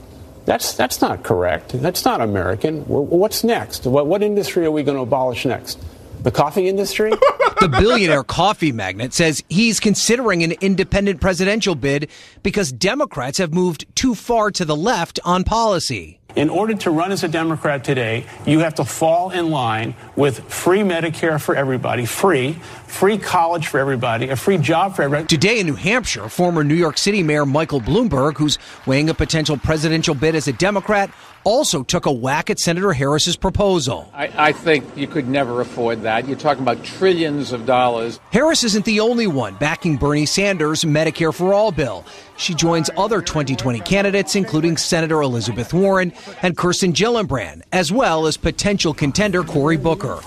That's, 0.45 0.75
that's 0.75 1.01
not 1.01 1.23
correct. 1.23 1.71
That's 1.73 2.05
not 2.05 2.21
American. 2.21 2.83
What's 2.87 3.45
next? 3.45 3.87
What, 3.87 4.07
what 4.07 4.23
industry 4.23 4.65
are 4.67 4.71
we 4.71 4.83
going 4.83 4.97
to 4.97 5.03
abolish 5.03 5.45
next? 5.45 5.79
The 6.23 6.31
coffee 6.31 6.69
industry? 6.69 7.11
the 7.61 7.69
billionaire 7.69 8.23
coffee 8.23 8.71
magnate 8.71 9.13
says 9.13 9.43
he's 9.49 9.81
considering 9.81 10.45
an 10.45 10.53
independent 10.61 11.21
presidential 11.21 11.75
bid 11.75 12.11
because 12.45 12.71
Democrats 12.71 13.39
have 13.39 13.53
moved 13.53 13.87
too 13.97 14.15
far 14.15 14.53
to 14.53 14.65
the 14.65 14.77
left 14.77 15.19
on 15.25 15.43
policy. 15.43 16.21
In 16.35 16.49
order 16.49 16.75
to 16.75 16.91
run 16.91 17.13
as 17.13 17.25
a 17.25 17.29
Democrat 17.29 17.85
today, 17.85 18.25
you 18.47 18.61
have 18.61 18.75
to 18.77 18.85
fall 18.85 19.31
in 19.31 19.51
line 19.51 19.95
with 20.17 20.41
free 20.51 20.81
Medicare 20.81 21.39
for 21.39 21.55
everybody, 21.55 22.07
free, 22.07 22.53
free 22.87 23.19
college 23.19 23.67
for 23.67 23.79
everybody, 23.79 24.31
a 24.31 24.37
free 24.37 24.57
job 24.57 24.97
for 24.97 25.03
everybody. 25.03 25.27
Today 25.27 25.61
in 25.61 25.67
New 25.67 25.75
Hampshire, 25.75 26.29
former 26.31 26.65
New 26.65 26.75
York 26.75 26.97
City 26.97 27.23
Mayor 27.23 27.45
Michael 27.45 27.81
Bloomberg, 27.81 28.39
who's 28.39 28.59
weighing 28.87 29.11
a 29.11 29.15
potential 29.15 29.59
presidential 29.59 30.15
bid 30.15 30.35
as 30.35 30.49
a 30.49 30.55
Democrat, 30.55 31.11
also 31.45 31.83
took 31.83 32.07
a 32.07 32.13
whack 32.13 32.51
at 32.51 32.59
Senator 32.59 32.93
Harris's 32.93 33.37
proposal. 33.37 34.11
I, 34.15 34.33
I, 34.37 34.53
think 34.53 34.85
you 34.97 35.07
could 35.07 35.29
never 35.29 35.61
afford 35.61 36.03
that. 36.03 36.27
You're 36.27 36.39
talking 36.39 36.63
about 36.63 36.83
trillions 36.85 37.53
of 37.53 37.67
dollars. 37.67 38.21
Harris 38.31 38.65
isn't 38.65 38.85
the 38.85 39.01
only 39.01 39.27
one 39.27 39.55
backing 39.57 39.97
Bernie 39.97 40.27
Sanders' 40.27 40.85
Medicare 40.85 41.35
for 41.35 41.55
All 41.55 41.73
bill. 41.73 42.05
She 42.37 42.55
joins 42.55 42.91
other 42.97 43.21
2020 43.21 43.81
candidates, 43.81 44.35
including 44.35 44.77
Senator 44.77 45.21
Elizabeth 45.23 45.73
Warren 45.73 46.13
and 46.43 46.57
Kirsten 46.57 46.93
Gillibrand, 46.93 47.63
as 47.73 47.93
well 47.93 48.27
as 48.27 48.37
potential 48.37 48.95
contender 48.95 49.43
Cory 49.43 49.77
Booker. 49.77 50.21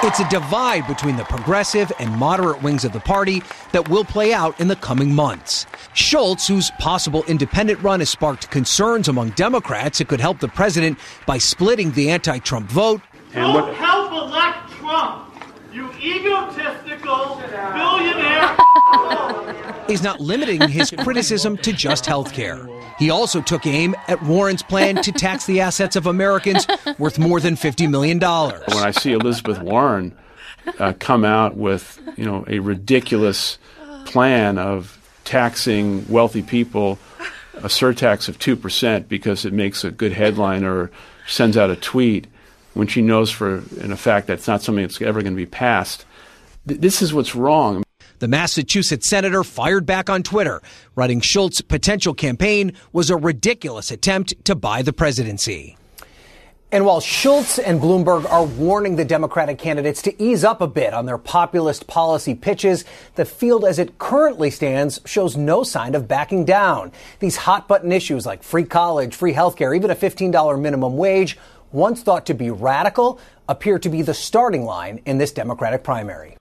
It's 0.00 0.20
a 0.20 0.28
divide 0.28 0.86
between 0.86 1.16
the 1.16 1.24
progressive 1.24 1.90
and 1.98 2.08
moderate 2.12 2.62
wings 2.62 2.84
of 2.84 2.92
the 2.92 3.00
party 3.00 3.42
that 3.72 3.88
will 3.88 4.04
play 4.04 4.32
out 4.32 4.58
in 4.60 4.68
the 4.68 4.76
coming 4.76 5.12
months. 5.12 5.66
Schultz, 5.92 6.46
whose 6.46 6.70
possible 6.78 7.24
independent 7.24 7.82
run 7.82 7.98
has 7.98 8.08
sparked 8.08 8.48
concerns 8.48 9.08
among 9.08 9.30
Democrats, 9.30 10.00
it 10.00 10.06
could 10.06 10.20
help 10.20 10.38
the 10.38 10.46
president 10.46 11.00
by 11.26 11.38
splitting 11.38 11.90
the 11.90 12.10
anti 12.10 12.38
Trump 12.38 12.70
vote. 12.70 13.00
And 13.34 13.52
Don't 13.52 13.74
help 13.74 14.12
elect 14.12 14.70
Trump, 14.74 15.34
you 15.72 15.90
egotistical 16.00 17.42
billionaire. 17.50 18.56
He's 19.88 20.02
not 20.02 20.20
limiting 20.20 20.68
his 20.68 20.90
criticism 20.98 21.56
to 21.58 21.72
just 21.72 22.04
health 22.04 22.32
care. 22.32 22.68
He 22.98 23.10
also 23.10 23.40
took 23.40 23.66
aim 23.66 23.94
at 24.06 24.22
Warren's 24.22 24.62
plan 24.62 24.96
to 25.02 25.12
tax 25.12 25.46
the 25.46 25.60
assets 25.60 25.96
of 25.96 26.06
Americans 26.06 26.66
worth 26.98 27.18
more 27.18 27.40
than 27.40 27.54
$50 27.54 27.90
million. 27.90 28.18
When 28.20 28.84
I 28.84 28.90
see 28.90 29.12
Elizabeth 29.12 29.60
Warren 29.60 30.16
uh, 30.78 30.92
come 30.98 31.24
out 31.24 31.56
with, 31.56 32.00
you 32.16 32.24
know, 32.24 32.44
a 32.48 32.58
ridiculous 32.58 33.58
plan 34.04 34.58
of 34.58 34.98
taxing 35.24 36.06
wealthy 36.08 36.42
people 36.42 36.98
a 37.58 37.68
surtax 37.68 38.28
of 38.28 38.38
2% 38.38 39.08
because 39.08 39.44
it 39.44 39.52
makes 39.52 39.84
a 39.84 39.90
good 39.90 40.12
headline 40.12 40.64
or 40.64 40.90
sends 41.26 41.56
out 41.56 41.70
a 41.70 41.76
tweet 41.76 42.26
when 42.74 42.86
she 42.86 43.02
knows 43.02 43.30
for 43.30 43.62
in 43.80 43.90
a 43.90 43.96
fact 43.96 44.26
that's 44.26 44.46
not 44.46 44.62
something 44.62 44.82
that's 44.82 45.00
ever 45.02 45.20
going 45.22 45.32
to 45.32 45.36
be 45.36 45.46
passed. 45.46 46.04
Th- 46.66 46.80
this 46.80 47.02
is 47.02 47.12
what's 47.12 47.34
wrong. 47.34 47.82
The 48.18 48.26
Massachusetts 48.26 49.08
senator 49.08 49.44
fired 49.44 49.86
back 49.86 50.10
on 50.10 50.24
Twitter, 50.24 50.60
writing 50.96 51.20
Schultz's 51.20 51.62
potential 51.62 52.14
campaign 52.14 52.72
was 52.92 53.10
a 53.10 53.16
ridiculous 53.16 53.92
attempt 53.92 54.34
to 54.44 54.56
buy 54.56 54.82
the 54.82 54.92
presidency. 54.92 55.76
And 56.72 56.84
while 56.84 57.00
Schultz 57.00 57.60
and 57.60 57.80
Bloomberg 57.80 58.28
are 58.28 58.44
warning 58.44 58.96
the 58.96 59.04
Democratic 59.04 59.58
candidates 59.58 60.02
to 60.02 60.22
ease 60.22 60.42
up 60.42 60.60
a 60.60 60.66
bit 60.66 60.92
on 60.92 61.06
their 61.06 61.16
populist 61.16 61.86
policy 61.86 62.34
pitches, 62.34 62.84
the 63.14 63.24
field 63.24 63.64
as 63.64 63.78
it 63.78 63.98
currently 63.98 64.50
stands 64.50 65.00
shows 65.06 65.36
no 65.36 65.62
sign 65.62 65.94
of 65.94 66.08
backing 66.08 66.44
down. 66.44 66.90
These 67.20 67.36
hot 67.36 67.68
button 67.68 67.92
issues 67.92 68.26
like 68.26 68.42
free 68.42 68.64
college, 68.64 69.14
free 69.14 69.32
healthcare, 69.32 69.76
even 69.76 69.92
a 69.92 69.96
$15 69.96 70.60
minimum 70.60 70.96
wage, 70.96 71.38
once 71.70 72.02
thought 72.02 72.26
to 72.26 72.34
be 72.34 72.50
radical, 72.50 73.20
appear 73.48 73.78
to 73.78 73.88
be 73.88 74.02
the 74.02 74.12
starting 74.12 74.64
line 74.64 75.00
in 75.06 75.18
this 75.18 75.30
Democratic 75.30 75.84
primary. 75.84 76.37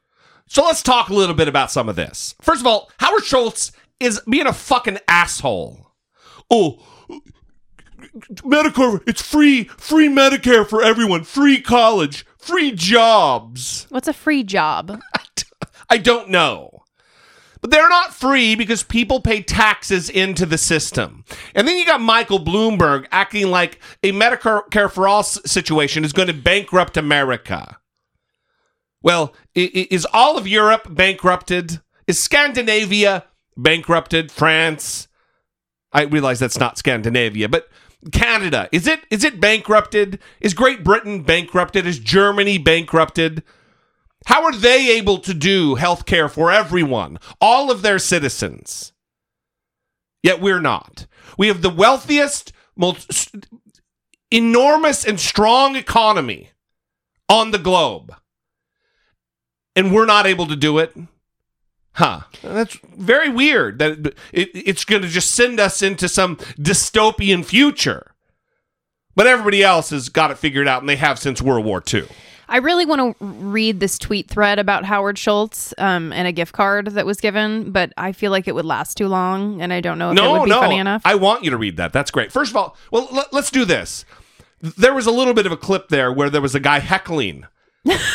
So 0.47 0.63
let's 0.63 0.81
talk 0.81 1.09
a 1.09 1.13
little 1.13 1.35
bit 1.35 1.47
about 1.47 1.71
some 1.71 1.89
of 1.89 1.95
this. 1.95 2.35
First 2.41 2.61
of 2.61 2.67
all, 2.67 2.89
Howard 2.99 3.25
Schultz 3.25 3.71
is 3.99 4.21
being 4.29 4.47
a 4.47 4.53
fucking 4.53 4.99
asshole. 5.07 5.91
Oh, 6.49 6.79
Medicare, 8.43 9.01
it's 9.07 9.21
free, 9.21 9.65
free 9.65 10.07
Medicare 10.07 10.67
for 10.67 10.81
everyone, 10.81 11.23
free 11.23 11.61
college, 11.61 12.25
free 12.37 12.71
jobs. 12.71 13.85
What's 13.89 14.07
a 14.07 14.13
free 14.13 14.43
job? 14.43 14.99
I 15.89 15.97
don't 15.97 16.29
know. 16.29 16.83
But 17.61 17.71
they're 17.71 17.89
not 17.89 18.13
free 18.13 18.55
because 18.55 18.83
people 18.83 19.19
pay 19.19 19.41
taxes 19.41 20.09
into 20.09 20.45
the 20.45 20.57
system. 20.57 21.25
And 21.55 21.67
then 21.67 21.77
you 21.77 21.85
got 21.85 22.01
Michael 22.01 22.39
Bloomberg 22.39 23.07
acting 23.11 23.47
like 23.47 23.79
a 24.03 24.11
Medicare 24.11 24.91
for 24.91 25.07
all 25.07 25.23
situation 25.23 26.05
is 26.05 26.13
going 26.13 26.27
to 26.27 26.33
bankrupt 26.33 26.97
America. 26.97 27.77
Well, 29.07 29.33
is 29.55 30.05
all 30.11 30.37
of 30.37 30.49
Europe 30.49 30.93
bankrupted? 30.93 31.79
Is 32.07 32.19
Scandinavia 32.19 33.23
bankrupted? 33.55 34.33
France? 34.33 35.07
I 35.93 36.01
realize 36.01 36.39
that's 36.39 36.59
not 36.59 36.77
Scandinavia, 36.77 37.47
but 37.47 37.69
Canada, 38.11 38.67
is 38.73 38.85
it 38.85 38.99
is 39.09 39.23
it 39.23 39.39
bankrupted? 39.39 40.19
Is 40.41 40.53
Great 40.53 40.83
Britain 40.83 41.23
bankrupted? 41.23 41.85
Is 41.85 41.99
Germany 41.99 42.57
bankrupted? 42.57 43.43
How 44.25 44.43
are 44.43 44.51
they 44.53 44.97
able 44.97 45.19
to 45.19 45.33
do 45.33 45.75
health 45.75 46.05
care 46.05 46.27
for 46.27 46.51
everyone, 46.51 47.17
all 47.39 47.71
of 47.71 47.83
their 47.83 47.99
citizens? 47.99 48.91
Yet 50.21 50.41
we're 50.41 50.59
not. 50.59 51.07
We 51.37 51.47
have 51.47 51.61
the 51.61 51.69
wealthiest, 51.69 52.51
most 52.75 53.37
enormous 54.31 55.05
and 55.05 55.17
strong 55.17 55.77
economy 55.77 56.49
on 57.29 57.51
the 57.51 57.57
globe. 57.57 58.13
And 59.77 59.93
we're 59.93 60.05
not 60.05 60.25
able 60.25 60.47
to 60.47 60.55
do 60.55 60.79
it. 60.79 60.93
Huh. 61.93 62.21
That's 62.43 62.77
very 62.95 63.29
weird 63.29 63.79
that 63.79 64.13
it, 64.33 64.49
it's 64.53 64.83
going 64.83 65.01
to 65.03 65.07
just 65.07 65.31
send 65.31 65.59
us 65.59 65.81
into 65.81 66.09
some 66.09 66.35
dystopian 66.57 67.45
future. 67.45 68.11
But 69.15 69.25
everybody 69.25 69.63
else 69.63 69.89
has 69.89 70.09
got 70.09 70.29
it 70.29 70.37
figured 70.37 70.67
out, 70.67 70.81
and 70.81 70.89
they 70.89 70.95
have 70.95 71.17
since 71.17 71.41
World 71.41 71.65
War 71.65 71.81
II. 71.91 72.07
I 72.49 72.57
really 72.57 72.85
want 72.85 73.17
to 73.19 73.25
read 73.25 73.79
this 73.79 73.97
tweet 73.99 74.29
thread 74.29 74.59
about 74.59 74.85
Howard 74.85 75.17
Schultz 75.17 75.73
um, 75.77 76.13
and 76.13 76.27
a 76.27 76.31
gift 76.31 76.53
card 76.53 76.87
that 76.87 77.05
was 77.05 77.19
given, 77.19 77.71
but 77.71 77.91
I 77.97 78.11
feel 78.11 78.31
like 78.31 78.47
it 78.47 78.55
would 78.55 78.63
last 78.65 78.95
too 78.95 79.07
long, 79.07 79.61
and 79.61 79.73
I 79.73 79.81
don't 79.81 79.97
know 79.97 80.11
if 80.11 80.15
no, 80.15 80.35
it 80.35 80.39
would 80.39 80.45
be 80.45 80.51
no. 80.51 80.59
funny 80.61 80.77
enough. 80.77 81.01
I 81.03 81.15
want 81.15 81.43
you 81.43 81.49
to 81.51 81.57
read 81.57 81.77
that. 81.77 81.93
That's 81.93 82.11
great. 82.11 82.31
First 82.31 82.51
of 82.51 82.57
all, 82.57 82.77
well, 82.91 83.07
let, 83.11 83.33
let's 83.33 83.51
do 83.51 83.65
this. 83.65 84.05
There 84.61 84.93
was 84.93 85.07
a 85.07 85.11
little 85.11 85.33
bit 85.33 85.45
of 85.45 85.51
a 85.51 85.57
clip 85.57 85.89
there 85.89 86.11
where 86.11 86.29
there 86.29 86.41
was 86.41 86.55
a 86.55 86.59
guy 86.59 86.79
heckling 86.79 87.45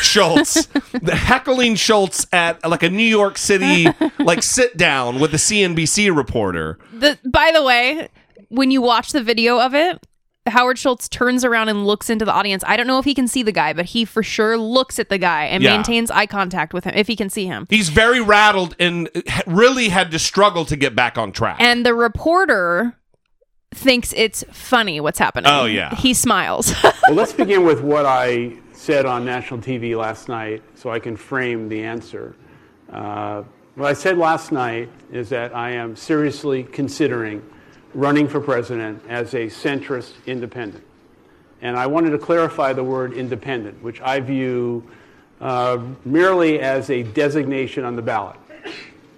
Schultz, 0.01 0.65
the 1.01 1.15
heckling 1.15 1.75
Schultz 1.75 2.27
at 2.31 2.63
like 2.67 2.83
a 2.83 2.89
New 2.89 3.03
York 3.03 3.37
City 3.37 3.87
like 4.19 4.43
sit 4.43 4.77
down 4.77 5.19
with 5.19 5.33
a 5.33 5.37
CNBC 5.37 6.15
reporter. 6.15 6.77
The 6.93 7.17
by 7.25 7.51
the 7.53 7.63
way, 7.63 8.09
when 8.49 8.69
you 8.71 8.81
watch 8.81 9.11
the 9.11 9.23
video 9.23 9.59
of 9.59 9.73
it, 9.73 10.05
Howard 10.45 10.77
Schultz 10.77 11.07
turns 11.07 11.43
around 11.45 11.69
and 11.69 11.87
looks 11.87 12.09
into 12.09 12.25
the 12.25 12.31
audience. 12.33 12.63
I 12.67 12.75
don't 12.77 12.85
know 12.85 12.99
if 12.99 13.05
he 13.05 13.13
can 13.15 13.27
see 13.27 13.43
the 13.43 13.51
guy, 13.53 13.73
but 13.73 13.85
he 13.85 14.05
for 14.05 14.21
sure 14.21 14.57
looks 14.57 14.99
at 14.99 15.09
the 15.09 15.17
guy 15.17 15.45
and 15.45 15.63
Yeah. 15.63 15.73
maintains 15.75 16.11
eye 16.11 16.25
contact 16.25 16.73
with 16.73 16.83
him 16.83 16.93
if 16.95 17.07
he 17.07 17.15
can 17.15 17.29
see 17.29 17.45
him. 17.47 17.65
He's 17.69 17.89
very 17.89 18.19
rattled 18.21 18.75
and 18.79 19.09
really 19.47 19.89
had 19.89 20.11
to 20.11 20.19
struggle 20.19 20.65
to 20.65 20.75
get 20.75 20.95
back 20.95 21.17
on 21.17 21.31
track. 21.31 21.57
And 21.59 21.85
the 21.85 21.93
reporter 21.95 22.95
thinks 23.73 24.13
it's 24.15 24.43
funny 24.51 24.99
what's 24.99 25.17
happening. 25.17 25.49
Oh, 25.49 25.65
yeah. 25.65 25.95
He 25.95 26.13
smiles. 26.13 26.73
well, 26.83 26.93
let's 27.13 27.33
begin 27.33 27.65
with 27.65 27.81
what 27.81 28.05
I 28.05 28.53
said 28.83 29.05
on 29.05 29.23
national 29.23 29.61
TV 29.61 29.97
last 29.97 30.27
night 30.27 30.61
so 30.75 30.91
I 30.91 30.99
can 30.99 31.15
frame 31.15 31.69
the 31.69 31.85
answer. 31.85 32.35
Uh, 32.91 33.43
What 33.75 33.87
I 33.87 33.93
said 33.93 34.17
last 34.17 34.51
night 34.51 34.89
is 35.09 35.29
that 35.29 35.55
I 35.55 35.71
am 35.71 35.95
seriously 35.95 36.63
considering 36.63 37.41
running 37.93 38.27
for 38.27 38.41
president 38.41 39.01
as 39.07 39.33
a 39.35 39.47
centrist 39.47 40.11
independent. 40.25 40.83
And 41.61 41.77
I 41.77 41.87
wanted 41.87 42.09
to 42.09 42.17
clarify 42.17 42.73
the 42.73 42.83
word 42.83 43.13
independent, 43.13 43.81
which 43.81 44.01
I 44.01 44.19
view 44.19 44.83
uh, 45.39 45.79
merely 46.03 46.59
as 46.59 46.89
a 46.89 47.03
designation 47.03 47.85
on 47.85 47.95
the 47.95 48.01
ballot. 48.01 48.35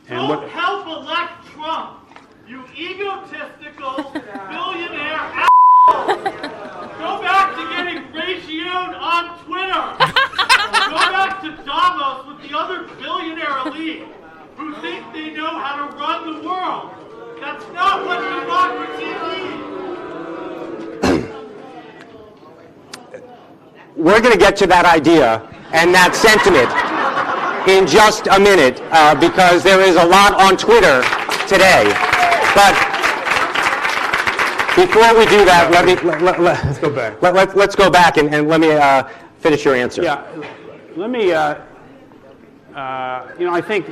And 0.07 0.19
Don't 0.19 0.29
what, 0.29 0.49
help 0.49 0.85
elect 0.85 1.47
Trump, 1.47 2.07
you 2.47 2.63
egotistical 2.77 4.11
billionaire 4.51 5.47
Go 7.05 7.21
back 7.21 7.53
to 7.55 7.61
getting 7.69 8.01
ratioed 8.13 8.99
on 8.99 9.37
Twitter. 9.45 9.83
Go 10.89 10.97
back 11.13 11.37
to 11.43 11.51
Davos 11.63 12.25
with 12.25 12.41
the 12.49 12.57
other 12.57 12.87
billionaire 12.97 13.59
elite 13.67 14.05
who 14.57 14.73
think 14.81 15.05
they 15.13 15.29
know 15.29 15.59
how 15.59 15.85
to 15.85 15.95
run 15.97 16.33
the 16.33 16.41
world. 16.47 16.89
That's 17.39 17.63
not 17.73 18.03
what 18.07 18.21
democracy 18.21 19.13
needs. 19.21 19.61
We're 23.95 24.19
going 24.19 24.33
to 24.33 24.39
get 24.39 24.55
to 24.57 24.65
that 24.65 24.85
idea 24.85 25.47
and 25.73 25.93
that 25.93 26.15
sentiment 26.15 26.71
in 27.69 27.85
just 27.85 28.25
a 28.31 28.39
minute 28.39 28.81
uh, 28.89 29.13
because 29.13 29.61
there 29.61 29.81
is 29.81 29.95
a 29.95 30.05
lot 30.05 30.33
on 30.41 30.57
Twitter 30.57 31.03
today. 31.47 31.93
But 32.55 32.94
before 34.75 35.17
we 35.17 35.25
do 35.25 35.45
that, 35.45 35.69
let 35.71 35.85
me 35.85 35.95
let, 36.07 36.21
let, 36.21 36.39
let's 36.41 36.79
go 36.79 36.89
back. 36.89 37.21
Let, 37.21 37.33
let, 37.33 37.55
let's 37.55 37.75
go 37.75 37.89
back 37.89 38.17
and, 38.17 38.33
and 38.33 38.47
let 38.47 38.59
me 38.59 38.71
uh, 38.71 39.03
finish 39.39 39.63
your 39.65 39.75
answer. 39.75 40.03
Yeah, 40.03 40.25
let 40.95 41.09
me. 41.09 41.31
Uh, 41.31 41.55
uh, 42.75 43.31
you 43.39 43.45
know, 43.45 43.53
I 43.53 43.61
think 43.61 43.87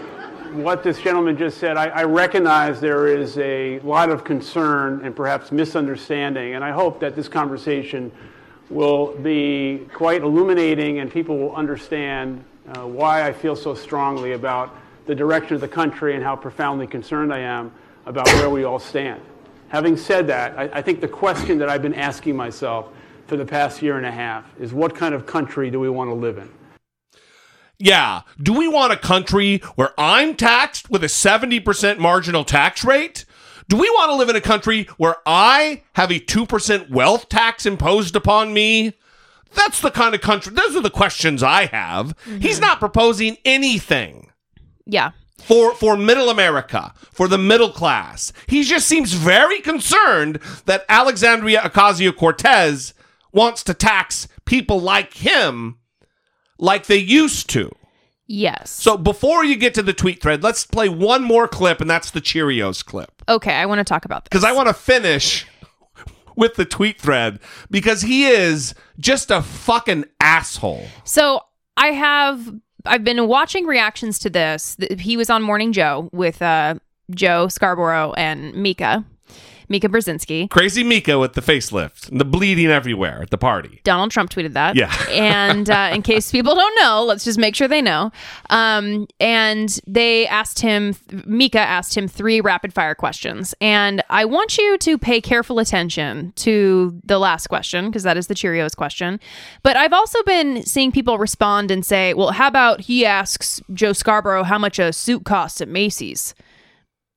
what 0.54 0.84
this 0.84 1.00
gentleman 1.00 1.38
just 1.38 1.58
said. 1.58 1.78
I, 1.78 1.88
I 1.88 2.04
recognize 2.04 2.82
there 2.82 3.08
is 3.08 3.38
a 3.38 3.80
lot 3.80 4.10
of 4.10 4.24
concern 4.24 5.04
and 5.04 5.16
perhaps 5.16 5.52
misunderstanding, 5.52 6.56
and 6.56 6.64
I 6.64 6.72
hope 6.72 7.00
that 7.00 7.16
this 7.16 7.28
conversation 7.28 8.12
will 8.70 9.16
be 9.18 9.88
quite 9.94 10.22
illuminating 10.22 11.00
and 11.00 11.12
people 11.12 11.38
will 11.38 11.56
understand 11.56 12.44
uh, 12.68 12.82
why 12.82 13.28
I 13.28 13.34
feel 13.34 13.56
so 13.56 13.76
strongly 13.76 14.34
about 14.34 14.76
the 15.06 15.16
direction 15.16 15.56
of 15.56 15.62
the 15.62 15.68
country 15.68 16.16
and 16.16 16.24
how 16.24 16.36
profoundly 16.36 16.88
concerned 16.88 17.34
I 17.34 17.40
am 17.40 17.72
about 18.06 18.28
where 18.28 18.50
we 18.50 18.64
all 18.64 18.80
stand. 18.80 19.22
Having 19.74 19.98
said 19.98 20.28
that, 20.28 20.56
I, 20.56 20.70
I 20.72 20.82
think 20.84 21.02
the 21.02 21.08
question 21.08 21.58
that 21.58 21.68
I've 21.68 21.82
been 21.82 21.96
asking 21.96 22.36
myself 22.36 22.90
for 23.26 23.38
the 23.38 23.46
past 23.46 23.82
year 23.82 23.98
and 23.98 24.06
a 24.06 24.12
half 24.12 24.46
is 24.60 24.72
what 24.72 24.96
kind 24.96 25.16
of 25.16 25.26
country 25.26 25.72
do 25.72 25.80
we 25.80 25.90
want 25.90 26.12
to 26.12 26.14
live 26.14 26.38
in? 26.38 26.48
Yeah. 27.80 28.22
Do 28.40 28.54
we 28.54 28.68
want 28.68 28.94
a 28.94 28.98
country 28.98 29.58
where 29.74 29.90
I'm 29.98 30.36
taxed 30.36 30.92
with 30.92 31.04
a 31.04 31.08
70% 31.08 31.98
marginal 31.98 32.44
tax 32.44 32.86
rate? 32.86 33.26
Do 33.68 33.76
we 33.76 33.90
want 33.90 34.12
to 34.12 34.16
live 34.16 34.30
in 34.30 34.36
a 34.36 34.42
country 34.42 34.88
where 34.98 35.16
I 35.26 35.82
have 35.94 36.12
a 36.12 36.20
2% 36.20 36.92
wealth 36.92 37.28
tax 37.28 37.66
imposed 37.66 38.16
upon 38.16 38.54
me? 38.54 38.94
That's 39.56 39.82
the 39.82 39.90
kind 39.90 40.14
of 40.14 40.22
country, 40.22 40.54
those 40.54 40.76
are 40.76 40.82
the 40.82 40.92
questions 40.92 41.42
I 41.42 41.66
have. 41.66 42.16
He's 42.26 42.58
mm-hmm. 42.58 42.66
not 42.66 42.80
proposing 42.80 43.38
anything 43.44 44.30
Yeah. 44.86 45.14
For 45.46 45.74
for 45.76 45.96
middle 45.98 46.30
America, 46.30 46.94
for 47.12 47.28
the 47.28 47.38
middle 47.38 47.70
class. 47.72 48.32
He 48.48 48.64
just 48.64 48.88
seems 48.88 49.14
very 49.14 49.60
concerned 49.62 50.40
that 50.66 50.86
Alexandria 50.90 51.62
Ocasio-Cortez 51.62 52.94
wants 53.32 53.64
to 53.64 53.74
tax 53.74 54.28
people 54.46 54.80
like 54.80 55.14
him 55.16 55.78
like 56.58 56.86
they 56.86 56.98
used 56.98 57.50
to. 57.50 57.72
Yes. 58.28 58.70
So 58.72 58.98
before 58.98 59.44
you 59.44 59.56
get 59.58 59.74
to 59.74 59.84
the 59.84 59.94
tweet 59.94 60.22
thread, 60.22 60.44
let's 60.44 60.66
play 60.66 60.88
one 60.88 61.24
more 61.24 61.48
clip 61.48 61.82
and 61.82 61.90
that's 61.90 62.10
the 62.12 62.22
Cheerios 62.22 62.84
clip 62.84 63.12
Okay, 63.28 63.54
I 63.54 63.66
want 63.66 63.80
to 63.80 63.84
talk 63.84 64.06
about 64.06 64.24
this. 64.26 64.30
because 64.30 64.44
I 64.46 64.54
want 64.54 64.70
to 64.70 64.74
finish 64.74 65.46
with 66.36 66.56
the 66.56 66.66
tweet 66.66 67.00
thread 67.00 67.40
because 67.70 68.02
he 68.02 68.26
is 68.26 68.74
just 68.98 69.30
a 69.30 69.42
fucking 69.42 70.06
asshole. 70.20 70.88
So 71.04 71.42
I 71.76 71.88
have 71.88 72.54
I've 72.86 73.04
been 73.04 73.28
watching 73.28 73.66
reactions 73.66 74.20
to 74.20 74.30
this. 74.30 74.78
He 75.00 75.18
was 75.18 75.30
on 75.30 75.42
Morning 75.42 75.72
Joe 75.72 76.10
with 76.12 76.42
uh, 76.42 76.76
Joe 77.12 77.48
Scarborough 77.48 78.14
and 78.14 78.54
Mika, 78.56 79.06
Mika 79.74 79.90
Brzezinski. 79.90 80.52
Crazy 80.52 80.84
Mika 80.84 81.18
with 81.18 81.34
the 81.34 81.42
facelift 81.42 82.12
and 82.12 82.22
the 82.22 82.26
bleeding 82.26 82.68
everywhere 82.68 83.24
at 83.24 83.32
the 83.32 83.40
party. 83.40 83.82
Donald 83.84 84.12
Trump 84.12 84.30
tweeted 84.30 84.54
that. 84.54 84.76
Yeah. 84.76 84.94
and 85.10 85.68
uh, 85.68 85.90
in 85.92 86.04
case 86.04 86.32
people 86.32 86.54
don't 86.54 86.80
know, 86.80 87.04
let's 87.04 87.24
just 87.24 87.40
make 87.40 87.56
sure 87.56 87.68
they 87.68 87.82
know. 87.82 88.12
Um, 88.52 89.08
and 89.20 89.80
they 89.88 90.28
asked 90.28 90.60
him, 90.60 90.96
Mika 91.26 91.60
asked 91.60 91.98
him 91.98 92.08
three 92.08 92.40
rapid 92.40 92.72
fire 92.72 92.94
questions. 92.94 93.56
And 93.60 94.04
I 94.12 94.26
want 94.26 94.60
you 94.60 94.78
to 94.78 94.98
pay 95.00 95.20
careful 95.20 95.58
attention 95.58 96.34
to 96.36 97.02
the 97.04 97.18
last 97.18 97.48
question, 97.48 97.88
because 97.88 98.04
that 98.04 98.16
is 98.16 98.28
the 98.28 98.36
Cheerios 98.36 98.76
question. 98.76 99.20
But 99.64 99.76
I've 99.76 99.94
also 99.94 100.22
been 100.22 100.62
seeing 100.62 100.92
people 100.92 101.18
respond 101.18 101.72
and 101.72 101.84
say, 101.84 102.14
well, 102.14 102.30
how 102.30 102.48
about 102.48 102.82
he 102.82 103.08
asks 103.08 103.60
Joe 103.74 103.94
Scarborough 103.94 104.44
how 104.44 104.60
much 104.60 104.78
a 104.78 104.94
suit 104.94 105.26
costs 105.26 105.62
at 105.62 105.68
Macy's? 105.68 106.36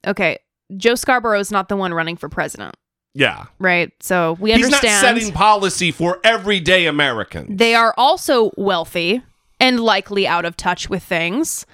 Okay. 0.07 0.39
Joe 0.77 0.95
Scarborough 0.95 1.41
is 1.41 1.51
not 1.53 1.69
the 1.69 1.77
one 1.77 1.95
running 1.95 2.17
for 2.17 2.29
president, 2.29 2.75
Yeah. 3.15 3.45
right? 3.59 3.93
So 4.01 4.37
we 4.41 4.53
understand. 4.53 4.83
He's 4.83 4.85
understand. 4.93 5.03
not 5.17 5.21
setting 5.23 5.35
policy 5.35 5.91
for 5.93 6.19
everyday 6.25 6.87
Americans. 6.87 7.57
They 7.59 7.75
are 7.75 7.95
also 7.97 8.51
wealthy 8.57 9.23
and 9.61 9.81
likely 9.81 10.27
out 10.27 10.45
of 10.45 10.57
touch 10.57 10.91
with 10.91 11.03
things. 11.03 11.67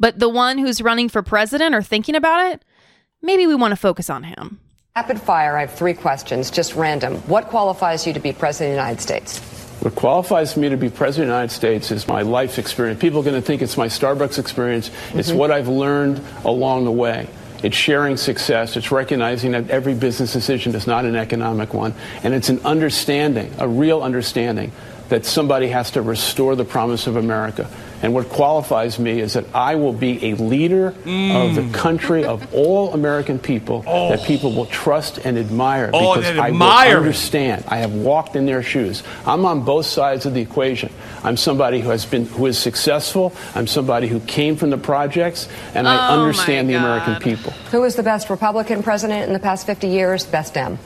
But 0.00 0.18
the 0.18 0.28
one 0.28 0.58
who's 0.58 0.80
running 0.80 1.08
for 1.08 1.22
president 1.22 1.74
or 1.74 1.82
thinking 1.82 2.14
about 2.14 2.52
it, 2.52 2.64
maybe 3.20 3.46
we 3.46 3.54
want 3.54 3.72
to 3.72 3.76
focus 3.76 4.08
on 4.08 4.22
him. 4.24 4.60
Rapid 4.96 5.20
fire, 5.20 5.56
I 5.56 5.60
have 5.62 5.72
three 5.74 5.94
questions, 5.94 6.50
just 6.50 6.74
random. 6.74 7.16
What 7.28 7.48
qualifies 7.48 8.06
you 8.06 8.12
to 8.12 8.20
be 8.20 8.32
president 8.32 8.72
of 8.72 8.76
the 8.76 8.82
United 8.82 9.00
States? 9.02 9.38
What 9.80 9.94
qualifies 9.94 10.56
me 10.56 10.68
to 10.70 10.76
be 10.76 10.88
president 10.88 11.28
of 11.30 11.34
the 11.34 11.36
United 11.36 11.54
States 11.54 11.90
is 11.92 12.08
my 12.08 12.22
life 12.22 12.58
experience. 12.58 13.00
People 13.00 13.20
are 13.20 13.22
going 13.22 13.36
to 13.40 13.42
think 13.46 13.62
it's 13.62 13.76
my 13.76 13.86
Starbucks 13.86 14.38
experience. 14.38 14.90
It's 15.14 15.30
Mhm. 15.30 15.36
what 15.36 15.52
I've 15.52 15.68
learned 15.68 16.20
along 16.44 16.84
the 16.84 16.90
way. 16.90 17.28
It's 17.62 17.76
sharing 17.76 18.16
success. 18.16 18.76
It's 18.76 18.92
recognizing 18.92 19.52
that 19.52 19.68
every 19.70 19.94
business 19.94 20.32
decision 20.32 20.74
is 20.74 20.86
not 20.86 21.04
an 21.04 21.16
economic 21.16 21.74
one. 21.74 21.94
And 22.22 22.34
it's 22.34 22.48
an 22.48 22.60
understanding, 22.64 23.52
a 23.58 23.68
real 23.68 24.02
understanding, 24.02 24.70
that 25.08 25.24
somebody 25.24 25.68
has 25.68 25.92
to 25.92 26.02
restore 26.02 26.54
the 26.56 26.64
promise 26.64 27.06
of 27.06 27.16
America. 27.16 27.68
And 28.00 28.14
what 28.14 28.28
qualifies 28.28 28.98
me 29.00 29.18
is 29.20 29.32
that 29.32 29.44
I 29.52 29.74
will 29.74 29.92
be 29.92 30.26
a 30.26 30.34
leader 30.34 30.88
of 30.88 31.54
the 31.56 31.68
country 31.72 32.24
of 32.24 32.54
all 32.54 32.94
American 32.94 33.40
people 33.40 33.82
that 33.82 34.22
people 34.24 34.52
will 34.52 34.66
trust 34.66 35.18
and 35.18 35.36
admire 35.36 35.90
Oh, 35.92 36.14
because 36.14 36.30
and 36.30 36.40
I 36.40 36.48
admire. 36.48 36.90
will 36.90 36.96
understand. 37.06 37.64
I 37.66 37.78
have 37.78 37.92
walked 37.92 38.36
in 38.36 38.46
their 38.46 38.62
shoes. 38.62 39.02
I'm 39.26 39.44
on 39.44 39.62
both 39.64 39.86
sides 39.86 40.26
of 40.26 40.34
the 40.34 40.40
equation. 40.40 40.92
I'm 41.24 41.36
somebody 41.36 41.80
who 41.80 41.88
has 41.90 42.06
been 42.06 42.26
who 42.26 42.46
is 42.46 42.56
successful. 42.56 43.32
I'm 43.56 43.66
somebody 43.66 44.06
who 44.06 44.20
came 44.20 44.54
from 44.54 44.70
the 44.70 44.78
projects, 44.78 45.48
and 45.74 45.88
I 45.88 45.94
Oh, 45.94 46.16
my 46.18 46.22
understand 46.22 46.68
the 46.70 46.74
American 46.74 47.14
God. 47.14 47.22
people. 47.22 47.50
Who 47.72 47.82
is 47.82 47.96
the 47.96 48.04
best 48.04 48.30
Republican 48.30 48.84
president 48.84 49.26
in 49.26 49.32
the 49.32 49.40
past 49.40 49.66
50 49.66 49.88
years? 49.88 50.24
Best 50.24 50.54
Dem. 50.54 50.78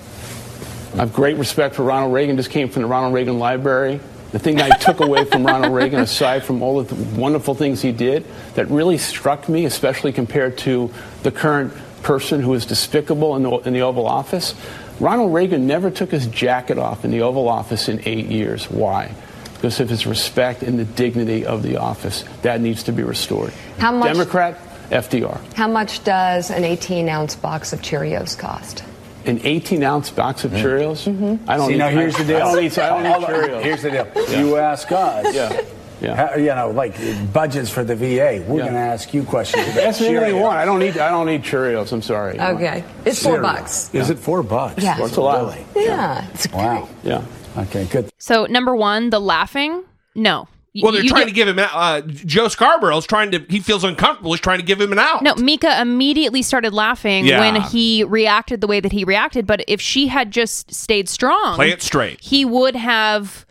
I 0.94 0.98
have 0.98 1.12
great 1.12 1.36
respect 1.36 1.74
for 1.74 1.82
Ronald 1.82 2.14
Reagan. 2.14 2.36
Just 2.38 2.50
came 2.50 2.68
from 2.70 2.82
the 2.82 2.88
Ronald 2.88 3.12
Reagan 3.12 3.38
Library. 3.38 4.00
The 4.32 4.38
thing 4.38 4.60
I 4.60 4.70
took 4.70 5.00
away 5.00 5.24
from 5.26 5.44
Ronald 5.46 5.74
Reagan, 5.74 6.00
aside 6.00 6.42
from 6.42 6.62
all 6.62 6.80
of 6.80 6.88
the 6.88 7.20
wonderful 7.20 7.54
things 7.54 7.82
he 7.82 7.92
did, 7.92 8.24
that 8.54 8.68
really 8.70 8.96
struck 8.96 9.46
me, 9.48 9.66
especially 9.66 10.10
compared 10.12 10.56
to 10.58 10.90
the 11.22 11.30
current 11.30 11.72
person 12.02 12.40
who 12.40 12.54
is 12.54 12.64
despicable 12.64 13.36
in 13.36 13.42
the, 13.42 13.50
in 13.58 13.72
the 13.74 13.82
Oval 13.82 14.06
Office, 14.06 14.54
Ronald 15.00 15.34
Reagan 15.34 15.66
never 15.66 15.90
took 15.90 16.10
his 16.10 16.26
jacket 16.28 16.78
off 16.78 17.04
in 17.04 17.10
the 17.10 17.22
Oval 17.22 17.48
Office 17.48 17.88
in 17.88 18.00
eight 18.06 18.26
years. 18.26 18.70
Why? 18.70 19.14
Because 19.54 19.80
of 19.80 19.88
his 19.90 20.06
respect 20.06 20.62
and 20.62 20.78
the 20.78 20.84
dignity 20.84 21.44
of 21.44 21.62
the 21.62 21.76
office. 21.76 22.24
That 22.40 22.60
needs 22.60 22.84
to 22.84 22.92
be 22.92 23.02
restored. 23.02 23.52
How 23.78 23.92
much- 23.92 24.12
Democrat, 24.12 24.58
FDR. 24.90 25.38
How 25.54 25.68
much 25.68 26.04
does 26.04 26.50
an 26.50 26.64
18 26.64 27.08
ounce 27.08 27.36
box 27.36 27.72
of 27.72 27.80
Cheerios 27.82 28.36
cost? 28.38 28.82
An 29.26 29.40
18 29.44 29.82
ounce 29.82 30.10
box 30.10 30.44
of 30.44 30.52
Cheerios? 30.52 31.06
Mm-hmm. 31.10 31.48
I 31.50 31.56
don't 31.56 31.68
See, 31.68 31.74
eat, 31.74 31.78
now 31.78 31.88
here's 31.88 32.14
I, 32.16 32.18
the 32.18 32.24
deal. 32.24 32.36
I 32.36 32.40
don't 32.54 32.64
eat, 32.64 32.78
I 32.78 32.88
don't 32.88 33.22
eat 33.22 33.26
Cheerios. 33.26 33.62
Here's 33.62 33.82
the 33.82 33.90
deal. 33.90 34.08
Yeah. 34.16 34.40
You 34.40 34.56
ask 34.56 34.90
us. 34.92 35.34
Yeah. 35.34 35.60
Yeah. 36.00 36.14
how- 36.30 36.36
you 36.36 36.46
know, 36.46 36.70
like 36.70 36.94
budgets 37.32 37.70
for 37.70 37.84
the 37.84 37.94
VA. 37.94 38.42
We're 38.46 38.58
Yeah. 38.58 38.62
going 38.64 38.72
to 38.72 38.78
ask 38.80 39.14
you 39.14 39.22
questions. 39.22 39.68
About 39.68 39.84
Ask 39.84 40.00
me 40.00 40.08
anything 40.08 40.34
you 40.36 40.42
want. 40.42 40.56
I 40.56 40.64
don't 40.64 40.80
need. 40.80 40.98
I 40.98 41.10
don't 41.10 41.28
eat 41.28 41.42
Cheerios. 41.42 41.92
I'm 41.92 42.02
sorry. 42.02 42.40
Okay. 42.40 42.82
It's 43.04 43.22
four 43.22 43.34
Cereal. 43.36 43.42
bucks. 43.54 43.94
Is 43.94 44.10
it 44.10 44.18
four 44.18 44.42
bucks? 44.42 44.82
Yeah. 44.82 44.96
It's 45.04 45.16
a 45.16 45.20
lot. 45.20 45.54
Really? 45.74 45.86
Yeah. 45.86 46.26
It's 46.34 46.50
Wow. 46.52 46.88
Yeah. 47.04 47.22
Okay. 47.56 47.84
Good. 47.84 48.10
So, 48.18 48.46
number 48.46 48.74
one, 48.74 49.10
the 49.10 49.20
laughing, 49.20 49.84
no. 50.16 50.48
Well, 50.80 50.92
they're 50.92 51.02
trying 51.02 51.26
to 51.26 51.32
give 51.32 51.48
him 51.48 51.58
uh, 51.58 52.00
Joe 52.00 52.48
Scarborough's 52.48 53.06
trying 53.06 53.30
to. 53.32 53.44
He 53.50 53.60
feels 53.60 53.84
uncomfortable. 53.84 54.32
He's 54.32 54.40
trying 54.40 54.58
to 54.58 54.64
give 54.64 54.80
him 54.80 54.90
an 54.92 54.98
out. 54.98 55.22
No, 55.22 55.34
Mika 55.34 55.80
immediately 55.80 56.40
started 56.40 56.72
laughing 56.72 57.26
Yeah. 57.26 57.40
when 57.40 57.60
he 57.60 58.04
reacted 58.04 58.60
the 58.62 58.66
way 58.66 58.80
that 58.80 58.92
he 58.92 59.04
reacted. 59.04 59.46
But 59.46 59.64
if 59.68 59.80
she 59.82 60.06
had 60.06 60.30
just 60.30 60.72
stayed 60.72 61.08
strong, 61.10 61.56
Play 61.56 61.70
it 61.70 61.82
straight. 61.82 62.20
he 62.20 62.44
would 62.46 62.74
have 62.74 63.44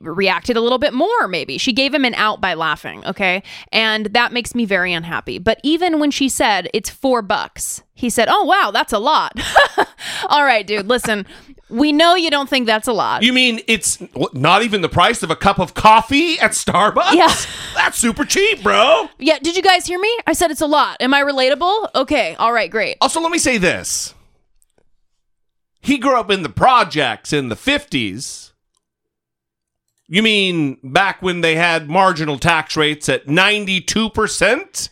reacted 0.00 0.56
a 0.56 0.60
little 0.62 0.78
bit 0.78 0.94
more, 0.94 1.28
maybe. 1.28 1.58
She 1.58 1.72
gave 1.74 1.92
him 1.92 2.04
an 2.04 2.14
out 2.14 2.40
by 2.40 2.54
laughing, 2.54 3.04
okay? 3.04 3.42
And 3.72 4.06
that 4.06 4.32
makes 4.32 4.54
me 4.54 4.64
very 4.64 4.92
unhappy. 4.94 5.38
But 5.38 5.60
even 5.62 5.98
when 5.98 6.10
she 6.10 6.28
said 6.30 6.68
it's 6.72 6.88
four 6.88 7.20
bucks, 7.20 7.82
he 7.92 8.08
said, 8.08 8.28
Oh, 8.30 8.44
wow, 8.44 8.70
that's 8.72 8.92
a 8.94 8.98
lot. 8.98 9.32
All 10.28 10.44
right, 10.44 10.66
dude, 10.66 10.86
listen, 10.86 11.26
we 11.68 11.90
know 11.92 12.14
you 12.14 12.30
don't 12.30 12.48
think 12.48 12.66
that's 12.66 12.86
a 12.86 12.92
lot. 12.92 13.22
You 13.22 13.32
mean 13.32 13.60
it's 13.66 13.98
not 14.32 14.62
even 14.62 14.82
the 14.82 14.88
price 14.88 15.22
of 15.22 15.30
a 15.30 15.36
cup 15.36 15.58
of 15.58 15.74
coffee 15.74 16.38
at 16.38 16.52
Starbucks? 16.52 17.12
Yeah. 17.12 17.34
That's 17.74 17.98
super 17.98 18.24
cheap, 18.24 18.62
bro. 18.62 19.08
yeah, 19.18 19.38
did 19.40 19.56
you 19.56 19.62
guys 19.62 19.86
hear 19.86 19.98
me? 19.98 20.18
I 20.26 20.32
said 20.32 20.50
it's 20.50 20.60
a 20.60 20.66
lot. 20.66 20.96
Am 21.00 21.12
I 21.12 21.22
relatable? 21.22 21.88
Okay, 21.94 22.34
all 22.36 22.52
right, 22.52 22.70
great. 22.70 22.96
Also, 23.00 23.20
let 23.20 23.32
me 23.32 23.38
say 23.38 23.58
this. 23.58 24.14
He 25.80 25.98
grew 25.98 26.18
up 26.18 26.30
in 26.30 26.42
the 26.42 26.48
projects 26.48 27.32
in 27.32 27.48
the 27.48 27.54
50s. 27.54 28.52
You 30.08 30.22
mean 30.22 30.78
back 30.84 31.20
when 31.20 31.40
they 31.40 31.56
had 31.56 31.88
marginal 31.88 32.38
tax 32.38 32.76
rates 32.76 33.08
at 33.08 33.26
92%? 33.26 34.88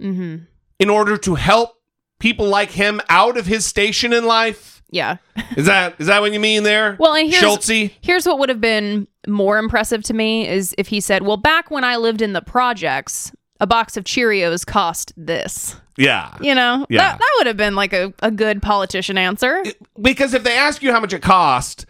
Mm-hmm. 0.00 0.44
in 0.78 0.88
order 0.88 1.18
to 1.18 1.34
help 1.34 1.74
people 2.18 2.46
like 2.48 2.70
him 2.70 3.02
out 3.10 3.36
of 3.36 3.44
his 3.44 3.66
station 3.66 4.14
in 4.14 4.24
life? 4.24 4.79
Yeah. 4.90 5.16
Is 5.56 5.66
that 5.66 5.94
is 6.00 6.06
that 6.08 6.20
what 6.20 6.32
you 6.32 6.40
mean 6.40 6.62
there? 6.64 6.96
Well, 6.98 7.14
and 7.14 7.28
here's 7.30 7.42
Schultzy? 7.42 7.92
here's 8.00 8.26
what 8.26 8.38
would 8.38 8.48
have 8.48 8.60
been 8.60 9.06
more 9.28 9.58
impressive 9.58 10.02
to 10.04 10.14
me 10.14 10.48
is 10.48 10.74
if 10.78 10.88
he 10.88 11.00
said, 11.00 11.22
"Well, 11.22 11.36
back 11.36 11.70
when 11.70 11.84
I 11.84 11.96
lived 11.96 12.22
in 12.22 12.32
the 12.32 12.42
projects, 12.42 13.32
a 13.60 13.66
box 13.66 13.96
of 13.96 14.04
Cheerios 14.04 14.66
cost 14.66 15.12
this." 15.16 15.76
Yeah. 15.96 16.34
You 16.40 16.54
know, 16.54 16.86
Yeah. 16.88 17.10
that, 17.10 17.18
that 17.18 17.30
would 17.38 17.46
have 17.46 17.56
been 17.58 17.74
like 17.74 17.92
a, 17.92 18.12
a 18.22 18.30
good 18.30 18.62
politician 18.62 19.18
answer. 19.18 19.62
Because 20.00 20.32
if 20.34 20.44
they 20.44 20.56
ask 20.56 20.82
you 20.82 20.92
how 20.92 21.00
much 21.00 21.12
it 21.12 21.20
cost, 21.20 21.84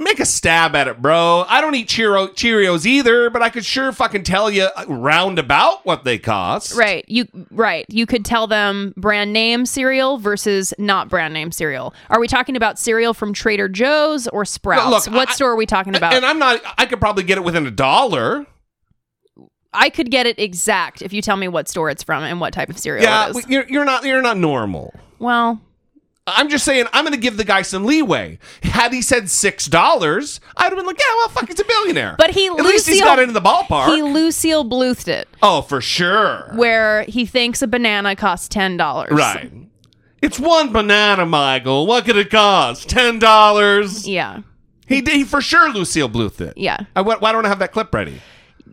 make 0.00 0.20
a 0.20 0.26
stab 0.26 0.74
at 0.76 0.88
it, 0.88 1.00
bro. 1.00 1.44
I 1.48 1.60
don't 1.60 1.74
eat 1.74 1.88
Cheerio- 1.88 2.28
Cheerios 2.28 2.84
either, 2.86 3.30
but 3.30 3.42
I 3.42 3.48
could 3.50 3.64
sure 3.64 3.92
fucking 3.92 4.24
tell 4.24 4.50
you 4.50 4.64
uh, 4.76 4.84
roundabout 4.88 5.84
what 5.86 6.04
they 6.04 6.18
cost. 6.18 6.74
Right. 6.76 7.04
You 7.08 7.26
right. 7.50 7.86
You 7.88 8.06
could 8.06 8.24
tell 8.24 8.46
them 8.46 8.92
brand 8.96 9.32
name 9.32 9.64
cereal 9.66 10.18
versus 10.18 10.74
not 10.78 11.08
brand 11.08 11.32
name 11.34 11.52
cereal. 11.52 11.94
Are 12.10 12.20
we 12.20 12.28
talking 12.28 12.56
about 12.56 12.78
cereal 12.78 13.14
from 13.14 13.32
Trader 13.32 13.68
Joe's 13.68 14.28
or 14.28 14.44
Sprouts? 14.44 15.06
look, 15.08 15.14
what 15.16 15.30
I- 15.30 15.32
store 15.32 15.50
are 15.52 15.56
we 15.56 15.66
talking 15.66 15.94
about? 15.94 16.14
And 16.14 16.24
I'm 16.26 16.38
not, 16.38 16.60
I 16.78 16.86
could 16.86 17.00
probably 17.00 17.22
get 17.24 17.38
it 17.38 17.44
within 17.44 17.66
a 17.66 17.70
dollar. 17.70 18.46
I 19.72 19.88
could 19.88 20.10
get 20.10 20.26
it 20.26 20.38
exact 20.38 21.00
if 21.00 21.12
you 21.12 21.22
tell 21.22 21.36
me 21.36 21.46
what 21.46 21.68
store 21.68 21.90
it's 21.90 22.02
from 22.02 22.24
and 22.24 22.40
what 22.40 22.52
type 22.52 22.70
of 22.70 22.78
cereal 22.78 23.04
Yeah, 23.04 23.28
it 23.30 23.36
is. 23.36 23.48
you're, 23.48 23.68
you're 23.68 23.84
not, 23.84 24.04
you're 24.04 24.20
not 24.20 24.36
normal. 24.36 24.92
Well, 25.20 25.60
I'm 26.34 26.48
just 26.48 26.64
saying, 26.64 26.86
I'm 26.92 27.04
going 27.04 27.14
to 27.14 27.20
give 27.20 27.36
the 27.36 27.44
guy 27.44 27.62
some 27.62 27.84
leeway. 27.84 28.38
Had 28.62 28.92
he 28.92 29.02
said 29.02 29.30
six 29.30 29.66
dollars, 29.66 30.40
I'd 30.56 30.64
have 30.64 30.76
been 30.76 30.86
like, 30.86 30.98
yeah, 30.98 31.14
well, 31.16 31.28
fuck, 31.28 31.50
it's 31.50 31.60
a 31.60 31.64
billionaire. 31.64 32.16
But 32.18 32.30
he 32.30 32.46
at 32.46 32.54
least 32.54 32.86
he's 32.86 32.96
Lucille- 32.96 33.04
got 33.06 33.18
it 33.18 33.28
in 33.28 33.34
the 33.34 33.40
ballpark. 33.40 33.94
He 33.94 34.02
Lucille 34.02 34.64
Bluthed 34.64 35.08
it, 35.08 35.28
oh, 35.42 35.62
for 35.62 35.80
sure. 35.80 36.50
where 36.54 37.02
he 37.04 37.26
thinks 37.26 37.62
a 37.62 37.66
banana 37.66 38.16
costs 38.16 38.48
ten 38.48 38.76
dollars. 38.76 39.12
Right. 39.12 39.52
It's 40.22 40.38
one 40.38 40.72
banana, 40.72 41.24
Michael. 41.24 41.86
What 41.86 42.04
could 42.04 42.16
it 42.16 42.30
cost? 42.30 42.88
Ten 42.88 43.18
dollars. 43.18 44.06
Yeah. 44.06 44.40
He 44.86 45.00
did. 45.00 45.14
He 45.14 45.24
for 45.24 45.40
sure 45.40 45.70
Lucille 45.72 46.08
Bluthed 46.10 46.40
it. 46.40 46.58
Yeah. 46.58 46.80
I, 46.96 47.00
why, 47.00 47.16
why 47.16 47.32
don't 47.32 47.46
I 47.46 47.48
have 47.48 47.60
that 47.60 47.72
clip 47.72 47.94
ready? 47.94 48.20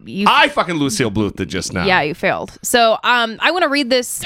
You, 0.03 0.26
I 0.28 0.47
fucking 0.47 0.76
Lucille 0.76 1.12
Bluthed 1.12 1.39
it 1.39 1.45
just 1.47 1.74
now. 1.74 1.86
Yeah, 1.86 2.01
you 2.01 2.14
failed. 2.14 2.58
So, 2.64 2.97
um, 3.03 3.38
I 3.39 3.51
want 3.51 3.64
to 3.64 3.70
read 3.70 3.89
this. 3.89 4.24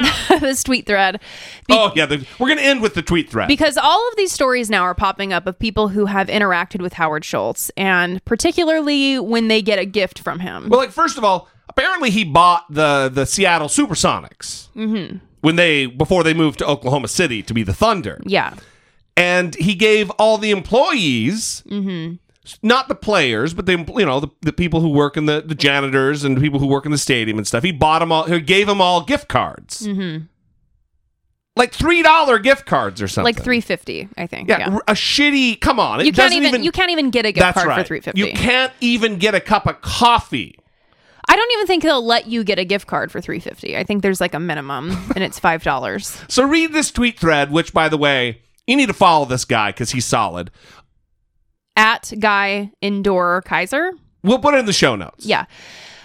this 0.40 0.62
tweet 0.64 0.86
thread 0.86 1.20
oh 1.70 1.92
yeah. 1.94 2.06
The, 2.06 2.26
we're 2.38 2.48
gonna 2.48 2.60
end 2.62 2.82
with 2.82 2.94
the 2.94 3.02
tweet 3.02 3.28
thread. 3.30 3.48
because 3.48 3.76
all 3.76 4.08
of 4.08 4.16
these 4.16 4.32
stories 4.32 4.70
now 4.70 4.82
are 4.82 4.94
popping 4.94 5.32
up 5.32 5.46
of 5.46 5.58
people 5.58 5.88
who 5.88 6.06
have 6.06 6.28
interacted 6.28 6.80
with 6.82 6.94
Howard 6.94 7.24
Schultz, 7.24 7.70
and 7.76 8.24
particularly 8.24 9.18
when 9.18 9.48
they 9.48 9.62
get 9.62 9.78
a 9.78 9.84
gift 9.84 10.18
from 10.20 10.40
him. 10.40 10.68
well, 10.68 10.80
like 10.80 10.90
first 10.90 11.18
of 11.18 11.24
all, 11.24 11.48
apparently 11.68 12.10
he 12.10 12.24
bought 12.24 12.64
the 12.70 13.10
the 13.12 13.24
Seattle 13.26 13.68
Supersonics 13.68 14.68
hmm 14.74 15.16
when 15.42 15.56
they 15.56 15.86
before 15.86 16.22
they 16.22 16.34
moved 16.34 16.58
to 16.58 16.66
Oklahoma 16.66 17.08
City 17.08 17.42
to 17.42 17.54
be 17.54 17.62
the 17.62 17.72
Thunder, 17.74 18.20
Yeah. 18.26 18.54
and 19.16 19.54
he 19.54 19.74
gave 19.74 20.10
all 20.18 20.36
the 20.38 20.50
employees. 20.50 21.62
hmm 21.68 22.14
Not 22.62 22.88
the 22.88 22.94
players, 22.94 23.54
but 23.54 23.66
the 23.66 23.72
you 23.96 24.06
know 24.06 24.20
the, 24.20 24.28
the 24.42 24.52
people 24.52 24.80
who 24.80 24.88
work 24.90 25.16
in 25.16 25.26
the, 25.26 25.42
the 25.44 25.54
janitors 25.54 26.24
and 26.24 26.36
the 26.36 26.40
people 26.40 26.58
who 26.60 26.66
work 26.66 26.84
in 26.86 26.92
the 26.92 26.98
stadium 26.98 27.38
and 27.38 27.46
stuff. 27.46 27.62
He 27.62 27.72
bought 27.72 28.00
them 28.00 28.12
all. 28.12 28.24
He 28.24 28.40
gave 28.40 28.66
them 28.66 28.80
all 28.80 29.02
gift 29.04 29.28
cards, 29.28 29.84
hmm 29.86 30.18
like 31.56 31.72
three 31.72 32.02
dollar 32.02 32.38
gift 32.38 32.64
cards 32.64 33.02
or 33.02 33.08
something. 33.08 33.34
Like 33.34 33.42
three 33.42 33.60
fifty, 33.60 34.08
I 34.16 34.26
think. 34.26 34.48
Yeah, 34.48 34.58
Yeah. 34.58 34.78
a 34.88 34.92
shitty. 34.94 35.60
Come 35.60 35.78
on, 35.78 36.00
it 36.00 36.06
You 36.06 36.12
can't 36.12 36.30
doesn't 36.30 36.44
even, 36.46 36.62
you 36.64 36.72
can't 36.72 36.90
even 36.90 37.10
get 37.10 37.26
a 37.26 37.32
gift 37.32 37.54
card 37.54 37.66
right. 37.66 37.80
for 37.80 37.86
three 37.86 38.00
fifty. 38.00 38.20
You 38.20 38.32
can't 38.32 38.72
even 38.80 39.16
get 39.18 39.34
a 39.34 39.40
cup 39.40 39.66
of 39.66 39.80
coffee. 39.80 40.56
I 41.28 41.36
don't 41.36 41.52
even 41.52 41.66
think 41.66 41.82
they'll 41.82 42.04
let 42.04 42.26
you 42.26 42.44
get 42.44 42.58
a 42.58 42.64
gift 42.64 42.86
card 42.86 43.12
for 43.12 43.20
three 43.20 43.40
fifty. 43.40 43.76
I 43.76 43.84
think 43.84 44.02
there's 44.02 44.20
like 44.20 44.34
a 44.34 44.40
minimum, 44.40 44.90
and 45.14 45.22
it's 45.22 45.38
five 45.38 45.62
dollars. 45.62 46.20
So 46.28 46.44
read 46.44 46.72
this 46.72 46.90
tweet 46.90 47.18
thread, 47.18 47.50
which, 47.50 47.72
by 47.72 47.88
the 47.88 47.98
way, 47.98 48.40
you 48.66 48.76
need 48.76 48.86
to 48.86 48.94
follow 48.94 49.24
this 49.26 49.44
guy 49.44 49.70
because 49.70 49.90
he's 49.90 50.06
solid. 50.06 50.50
At 51.76 52.12
Guy 52.18 52.70
Endore 52.82 53.42
Kaiser. 53.42 53.92
We'll 54.22 54.38
put 54.38 54.54
it 54.54 54.58
in 54.58 54.66
the 54.66 54.72
show 54.72 54.96
notes. 54.96 55.24
Yeah. 55.24 55.46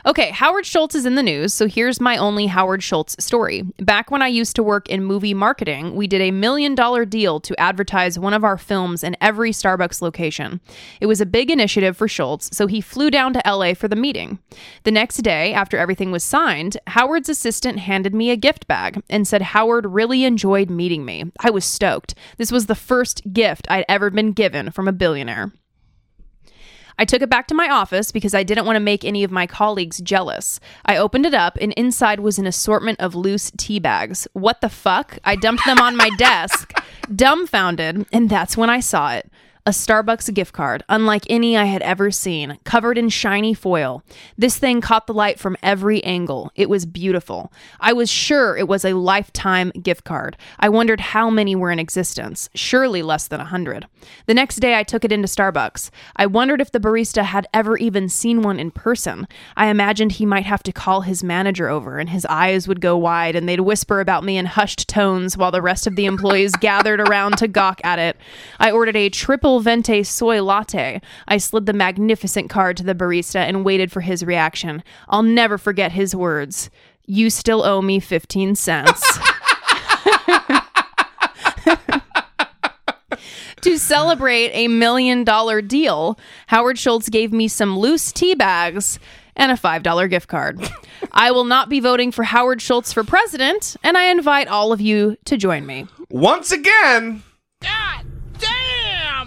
Okay, 0.07 0.29
Howard 0.29 0.67
Schultz 0.67 0.93
is 0.93 1.07
in 1.07 1.15
the 1.15 1.23
news, 1.23 1.51
so 1.51 1.67
here's 1.67 1.99
my 1.99 2.15
only 2.15 2.45
Howard 2.45 2.83
Schultz 2.83 3.15
story. 3.17 3.63
Back 3.79 4.11
when 4.11 4.21
I 4.21 4.27
used 4.27 4.55
to 4.55 4.61
work 4.61 4.87
in 4.87 5.03
movie 5.03 5.33
marketing, 5.33 5.95
we 5.95 6.05
did 6.05 6.21
a 6.21 6.29
million 6.29 6.75
dollar 6.75 7.05
deal 7.05 7.39
to 7.39 7.59
advertise 7.59 8.19
one 8.19 8.35
of 8.35 8.43
our 8.43 8.55
films 8.59 9.03
in 9.03 9.17
every 9.19 9.49
Starbucks 9.49 10.03
location. 10.03 10.61
It 11.01 11.07
was 11.07 11.21
a 11.21 11.25
big 11.25 11.49
initiative 11.49 11.97
for 11.97 12.07
Schultz, 12.07 12.55
so 12.55 12.67
he 12.67 12.81
flew 12.81 13.09
down 13.09 13.33
to 13.33 13.41
LA 13.47 13.73
for 13.73 13.87
the 13.87 13.95
meeting. 13.95 14.37
The 14.83 14.91
next 14.91 15.23
day, 15.23 15.55
after 15.55 15.75
everything 15.75 16.11
was 16.11 16.23
signed, 16.23 16.77
Howard's 16.85 17.27
assistant 17.27 17.79
handed 17.79 18.13
me 18.13 18.29
a 18.29 18.37
gift 18.37 18.67
bag 18.67 19.01
and 19.09 19.27
said 19.27 19.41
Howard 19.41 19.87
really 19.87 20.23
enjoyed 20.23 20.69
meeting 20.69 21.03
me. 21.03 21.31
I 21.39 21.49
was 21.49 21.65
stoked. 21.65 22.13
This 22.37 22.51
was 22.51 22.67
the 22.67 22.75
first 22.75 23.33
gift 23.33 23.65
I'd 23.71 23.85
ever 23.89 24.11
been 24.11 24.33
given 24.33 24.69
from 24.69 24.87
a 24.87 24.93
billionaire. 24.93 25.51
I 26.97 27.05
took 27.05 27.21
it 27.21 27.29
back 27.29 27.47
to 27.47 27.55
my 27.55 27.69
office 27.69 28.11
because 28.11 28.33
I 28.33 28.43
didn't 28.43 28.65
want 28.65 28.77
to 28.77 28.81
make 28.81 29.03
any 29.03 29.23
of 29.23 29.31
my 29.31 29.47
colleagues 29.47 29.99
jealous. 29.99 30.59
I 30.85 30.97
opened 30.97 31.25
it 31.25 31.33
up, 31.33 31.57
and 31.59 31.73
inside 31.73 32.19
was 32.19 32.39
an 32.39 32.47
assortment 32.47 32.99
of 32.99 33.15
loose 33.15 33.51
tea 33.57 33.79
bags. 33.79 34.27
What 34.33 34.61
the 34.61 34.69
fuck? 34.69 35.19
I 35.25 35.35
dumped 35.35 35.65
them 35.65 35.79
on 35.79 35.97
my 35.97 36.09
desk, 36.17 36.73
dumbfounded, 37.15 38.05
and 38.13 38.29
that's 38.29 38.55
when 38.55 38.69
I 38.69 38.79
saw 38.79 39.13
it. 39.13 39.29
A 39.67 39.71
Starbucks 39.71 40.31
gift 40.31 40.53
card, 40.53 40.83
unlike 40.89 41.25
any 41.27 41.57
I 41.57 41.63
had 41.63 41.81
ever 41.81 42.11
seen, 42.11 42.59
covered 42.65 42.99
in 42.99 43.09
shiny 43.09 43.55
foil. 43.55 44.03
This 44.37 44.59
thing 44.59 44.79
caught 44.79 45.07
the 45.07 45.13
light 45.13 45.39
from 45.39 45.57
every 45.63 46.03
angle. 46.03 46.51
It 46.55 46.69
was 46.69 46.85
beautiful. 46.85 47.51
I 47.79 47.91
was 47.91 48.07
sure 48.07 48.55
it 48.55 48.67
was 48.67 48.85
a 48.85 48.93
lifetime 48.93 49.71
gift 49.71 50.03
card. 50.03 50.37
I 50.59 50.69
wondered 50.69 50.99
how 50.99 51.31
many 51.31 51.55
were 51.55 51.71
in 51.71 51.79
existence. 51.79 52.47
Surely 52.53 53.01
less 53.01 53.27
than 53.27 53.39
a 53.41 53.45
hundred. 53.45 53.87
The 54.25 54.33
next 54.33 54.57
day, 54.57 54.77
I 54.77 54.83
took 54.83 55.03
it 55.03 55.11
into 55.11 55.27
Starbucks. 55.27 55.89
I 56.15 56.25
wondered 56.25 56.61
if 56.61 56.71
the 56.71 56.79
barista 56.79 57.23
had 57.23 57.47
ever 57.53 57.77
even 57.77 58.09
seen 58.09 58.41
one 58.41 58.59
in 58.59 58.71
person. 58.71 59.27
I 59.55 59.67
imagined 59.67 60.13
he 60.13 60.25
might 60.25 60.45
have 60.45 60.63
to 60.63 60.71
call 60.71 61.01
his 61.01 61.23
manager 61.23 61.69
over, 61.69 61.99
and 61.99 62.09
his 62.09 62.25
eyes 62.27 62.67
would 62.67 62.81
go 62.81 62.97
wide, 62.97 63.35
and 63.35 63.47
they'd 63.47 63.61
whisper 63.61 63.99
about 63.99 64.23
me 64.23 64.37
in 64.37 64.45
hushed 64.45 64.87
tones 64.87 65.37
while 65.37 65.51
the 65.51 65.61
rest 65.61 65.87
of 65.87 65.95
the 65.95 66.05
employees 66.05 66.51
gathered 66.59 66.99
around 66.99 67.37
to 67.37 67.47
gawk 67.47 67.81
at 67.83 67.99
it. 67.99 68.17
I 68.59 68.71
ordered 68.71 68.95
a 68.95 69.09
triple 69.09 69.59
venti 69.59 70.03
soy 70.03 70.41
latte. 70.41 71.01
I 71.27 71.37
slid 71.37 71.65
the 71.65 71.73
magnificent 71.73 72.49
card 72.49 72.77
to 72.77 72.83
the 72.83 72.95
barista 72.95 73.37
and 73.37 73.65
waited 73.65 73.91
for 73.91 74.01
his 74.01 74.23
reaction. 74.23 74.83
I'll 75.09 75.23
never 75.23 75.57
forget 75.57 75.91
his 75.91 76.15
words. 76.15 76.69
You 77.05 77.29
still 77.29 77.63
owe 77.63 77.81
me 77.81 77.99
15 77.99 78.55
cents. 78.55 79.19
to 83.65 83.79
celebrate 83.79 84.51
a 84.51 84.67
million 84.67 85.23
dollar 85.23 85.59
deal, 85.59 86.19
Howard 86.45 86.77
Schultz 86.77 87.09
gave 87.09 87.33
me 87.33 87.47
some 87.47 87.79
loose 87.79 88.11
tea 88.11 88.35
bags 88.35 88.99
and 89.35 89.51
a 89.51 89.55
$5 89.55 90.07
gift 90.07 90.27
card. 90.27 90.59
I 91.11 91.31
will 91.31 91.45
not 91.45 91.67
be 91.67 91.79
voting 91.79 92.11
for 92.11 92.21
Howard 92.21 92.61
Schultz 92.61 92.93
for 92.93 93.03
president, 93.03 93.75
and 93.83 93.97
I 93.97 94.11
invite 94.11 94.47
all 94.47 94.71
of 94.71 94.81
you 94.81 95.17
to 95.25 95.35
join 95.35 95.65
me. 95.65 95.87
Once 96.11 96.51
again, 96.51 97.23
God 97.63 98.05
damn! 98.37 99.25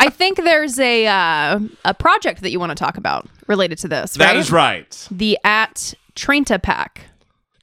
I 0.00 0.10
think 0.10 0.38
there's 0.38 0.80
a 0.80 1.06
uh, 1.06 1.60
a 1.84 1.94
project 1.94 2.40
that 2.40 2.50
you 2.50 2.58
want 2.58 2.70
to 2.70 2.74
talk 2.74 2.96
about 2.96 3.28
related 3.46 3.78
to 3.78 3.88
this. 3.88 4.14
that 4.14 4.26
right? 4.26 4.36
is 4.36 4.50
right. 4.50 5.08
The 5.08 5.38
at 5.44 5.94
TrentaPAC. 6.16 6.88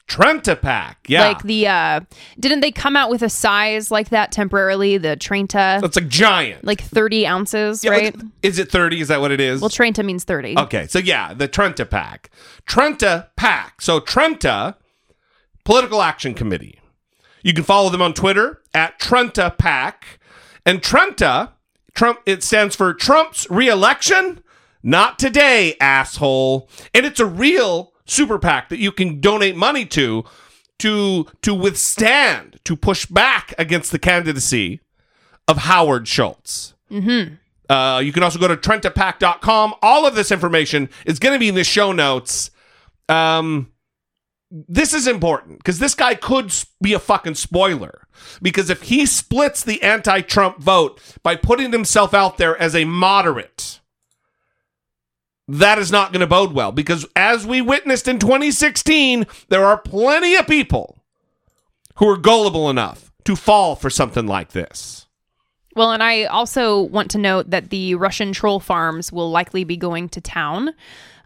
TrentaPAC. 0.10 0.96
Yeah. 1.08 1.28
Like 1.28 1.44
the 1.44 1.68
uh 1.68 2.02
didn't 2.40 2.60
they 2.62 2.72
come 2.72 2.98
out 2.98 3.10
with 3.10 3.22
a 3.22 3.30
size 3.30 3.92
like 3.92 4.10
that 4.10 4.32
temporarily? 4.32 4.98
The 4.98 5.16
Trenta. 5.16 5.80
That's 5.82 5.96
like 5.96 6.08
giant. 6.10 6.66
Like 6.66 6.82
30 6.82 7.28
ounces, 7.28 7.84
Yeah, 7.84 7.92
right? 7.92 8.16
like, 8.18 8.26
is 8.44 8.60
it 8.60 8.70
30? 8.72 9.02
Is 9.02 9.08
that 9.08 9.22
what 9.22 9.32
it 9.32 9.40
is? 9.40 9.62
well, 9.62 9.70
Trenta 9.70 10.04
means 10.04 10.24
30. 10.24 10.58
Okay, 10.58 10.88
so 10.88 11.00
yeah, 11.00 11.34
the 11.34 11.48
TrentaPAC. 11.48 12.26
Trenta 12.66 13.30
pack. 13.38 13.82
So 13.82 14.00
Trenta 14.00 14.76
Political 15.64 16.02
Action 16.02 16.34
Committee. 16.34 16.80
You 17.44 17.54
can 17.54 17.64
follow 17.64 17.90
them 17.90 18.02
on 18.02 18.14
Twitter 18.14 18.62
at 18.74 19.00
TrentaPAC. 19.00 19.94
And 20.66 20.84
Trenta, 20.84 21.54
Trump. 21.94 22.20
It 22.26 22.44
stands 22.44 22.76
for 22.76 22.94
Trump's 22.94 23.50
reelection. 23.50 24.42
Not 24.84 25.20
today, 25.20 25.76
asshole. 25.80 26.70
And 26.94 27.06
it's 27.06 27.20
a 27.20 27.26
real 27.26 27.89
super 28.10 28.40
PAC 28.40 28.70
that 28.70 28.80
you 28.80 28.92
can 28.92 29.20
donate 29.22 29.56
money 29.56 29.86
to 29.86 30.26
to 30.80 31.26
to 31.42 31.54
withstand 31.54 32.60
to 32.64 32.76
push 32.76 33.06
back 33.06 33.54
against 33.58 33.92
the 33.92 34.00
candidacy 34.00 34.82
of 35.48 35.58
Howard 35.58 36.08
Schultz. 36.08 36.74
Mm-hmm. 36.92 37.36
Uh, 37.72 38.00
you 38.00 38.12
can 38.12 38.24
also 38.24 38.40
go 38.40 38.48
to 38.48 38.58
trentapac.com. 38.58 39.76
All 39.82 40.08
of 40.08 40.16
this 40.16 40.32
information 40.32 40.90
is 41.06 41.20
going 41.20 41.34
to 41.34 41.40
be 41.40 41.50
in 41.50 41.56
the 41.56 41.64
show 41.64 41.92
notes. 41.92 42.50
Um, 43.08 43.72
this 44.52 44.94
is 44.94 45.08
important 45.08 45.60
because 45.60 45.78
this 45.78 45.94
guy 45.94 46.16
could 46.16 46.52
be 46.82 46.94
a 46.94 47.00
fucking 47.00 47.36
spoiler. 47.36 48.08
Because 48.42 48.70
if 48.70 48.84
he 48.84 49.06
splits 49.06 49.64
the 49.64 49.82
anti 49.84 50.22
Trump 50.22 50.60
vote 50.60 51.00
by 51.22 51.36
putting 51.36 51.72
himself 51.72 52.14
out 52.14 52.38
there 52.38 52.60
as 52.60 52.76
a 52.76 52.86
moderate, 52.86 53.80
that 55.50 55.80
is 55.80 55.92
not 55.92 56.14
going 56.14 56.22
to 56.22 56.28
bode 56.28 56.54
well. 56.54 56.72
Because 56.72 57.06
as 57.16 57.46
we 57.46 57.62
witnessed 57.62 58.08
in 58.08 58.20
2016, 58.20 59.26
there 59.50 59.66
are 59.66 59.78
plenty 59.78 60.36
of 60.36 60.48
people 60.48 60.98
who 61.96 62.08
are 62.08 62.18
gullible 62.18 62.70
enough 62.70 63.12
to 63.26 63.36
fall 63.36 63.76
for 63.76 63.90
something 63.90 64.28
like 64.28 64.52
this. 64.52 65.08
Well, 65.76 65.92
and 65.92 66.04
I 66.04 66.26
also 66.26 66.82
want 66.82 67.12
to 67.12 67.18
note 67.18 67.50
that 67.52 67.70
the 67.70 67.96
Russian 67.96 68.32
troll 68.32 68.60
farms 68.60 69.12
will 69.12 69.30
likely 69.30 69.64
be 69.64 69.78
going 69.78 70.10
to 70.10 70.22
town 70.22 70.74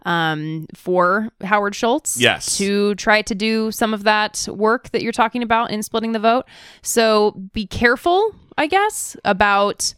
um, 0.04 0.66
for 0.74 1.30
Howard 1.42 1.74
Schultz. 1.74 2.18
Yes. 2.18 2.58
To 2.58 2.94
try 2.94 3.22
to 3.22 3.34
do 3.34 3.72
some 3.72 3.94
of 3.94 4.04
that 4.04 4.46
work 4.50 4.90
that 4.90 5.02
you're 5.02 5.12
talking 5.12 5.42
about 5.42 5.70
in 5.70 5.82
splitting 5.82 6.12
the 6.12 6.18
vote. 6.18 6.46
So 6.82 7.32
be 7.52 7.66
careful, 7.66 8.34
I 8.56 8.66
guess, 8.66 9.16
about 9.24 9.94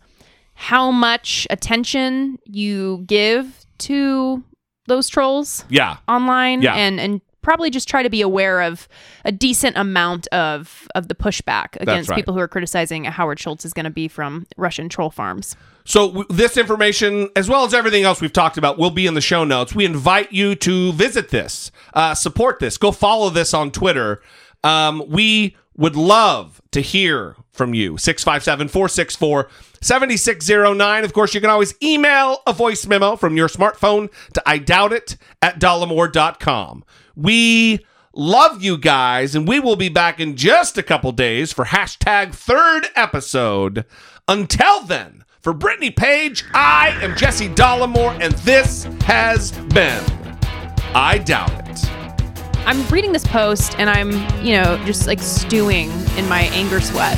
how 0.54 0.90
much 0.90 1.46
attention 1.50 2.38
you 2.44 3.04
give 3.06 3.65
to 3.80 4.42
those 4.88 5.08
trolls 5.08 5.64
Yeah. 5.68 5.96
online 6.08 6.62
Yeah. 6.62 6.74
and 6.74 7.00
and 7.00 7.20
probably 7.42 7.70
just 7.70 7.88
try 7.88 8.02
to 8.02 8.10
be 8.10 8.22
aware 8.22 8.60
of 8.60 8.88
a 9.24 9.30
decent 9.30 9.76
amount 9.76 10.26
of 10.28 10.88
of 10.96 11.06
the 11.06 11.14
pushback 11.14 11.76
against 11.80 12.10
right. 12.10 12.16
people 12.16 12.34
who 12.34 12.40
are 12.40 12.48
criticizing 12.48 13.04
Howard 13.04 13.38
Schultz 13.38 13.64
is 13.64 13.72
going 13.72 13.84
to 13.84 13.90
be 13.90 14.08
from 14.08 14.46
Russian 14.56 14.88
troll 14.88 15.10
farms. 15.10 15.54
So 15.84 16.08
w- 16.08 16.26
this 16.28 16.56
information, 16.56 17.28
as 17.36 17.48
well 17.48 17.64
as 17.64 17.72
everything 17.72 18.02
else 18.02 18.20
we've 18.20 18.32
talked 18.32 18.58
about, 18.58 18.78
will 18.78 18.90
be 18.90 19.06
in 19.06 19.14
the 19.14 19.20
show 19.20 19.44
notes. 19.44 19.74
We 19.76 19.84
invite 19.84 20.32
you 20.32 20.56
to 20.56 20.92
visit 20.94 21.28
this, 21.28 21.70
uh, 21.94 22.14
support 22.14 22.58
this, 22.58 22.76
go 22.78 22.90
follow 22.90 23.30
this 23.30 23.54
on 23.54 23.70
Twitter. 23.70 24.20
Um, 24.64 25.04
we 25.06 25.56
would 25.76 25.96
love 25.96 26.60
to 26.72 26.80
hear 26.80 27.36
from 27.52 27.74
you. 27.74 27.96
657 27.98 28.68
464 28.68 29.48
7609. 29.80 31.04
Of 31.04 31.12
course, 31.12 31.34
you 31.34 31.40
can 31.40 31.50
always 31.50 31.74
email 31.82 32.38
a 32.46 32.52
voice 32.52 32.86
memo 32.86 33.16
from 33.16 33.36
your 33.36 33.48
smartphone 33.48 34.10
to 34.34 34.42
I 34.46 34.58
doubt 34.58 34.92
it 34.92 35.16
at 35.42 35.60
dollemore.com. 35.60 36.84
We 37.14 37.84
love 38.12 38.62
you 38.62 38.78
guys, 38.78 39.34
and 39.34 39.46
we 39.46 39.60
will 39.60 39.76
be 39.76 39.88
back 39.88 40.20
in 40.20 40.36
just 40.36 40.78
a 40.78 40.82
couple 40.82 41.12
days 41.12 41.52
for 41.52 41.66
hashtag 41.66 42.34
third 42.34 42.86
episode. 42.96 43.84
Until 44.28 44.82
then, 44.82 45.24
for 45.40 45.52
Brittany 45.52 45.90
Page, 45.90 46.44
I 46.52 46.88
am 47.02 47.16
Jesse 47.16 47.48
Dollemore, 47.48 48.18
and 48.20 48.34
this 48.38 48.84
has 49.02 49.52
been 49.52 50.04
I 50.94 51.18
Doubt 51.18 51.68
It. 51.68 51.85
I'm 52.66 52.84
reading 52.88 53.12
this 53.12 53.24
post 53.24 53.78
and 53.78 53.88
I'm, 53.88 54.10
you 54.44 54.54
know, 54.54 54.76
just 54.84 55.06
like 55.06 55.20
stewing 55.20 55.88
in 56.16 56.28
my 56.28 56.50
anger 56.52 56.80
sweat. 56.80 57.16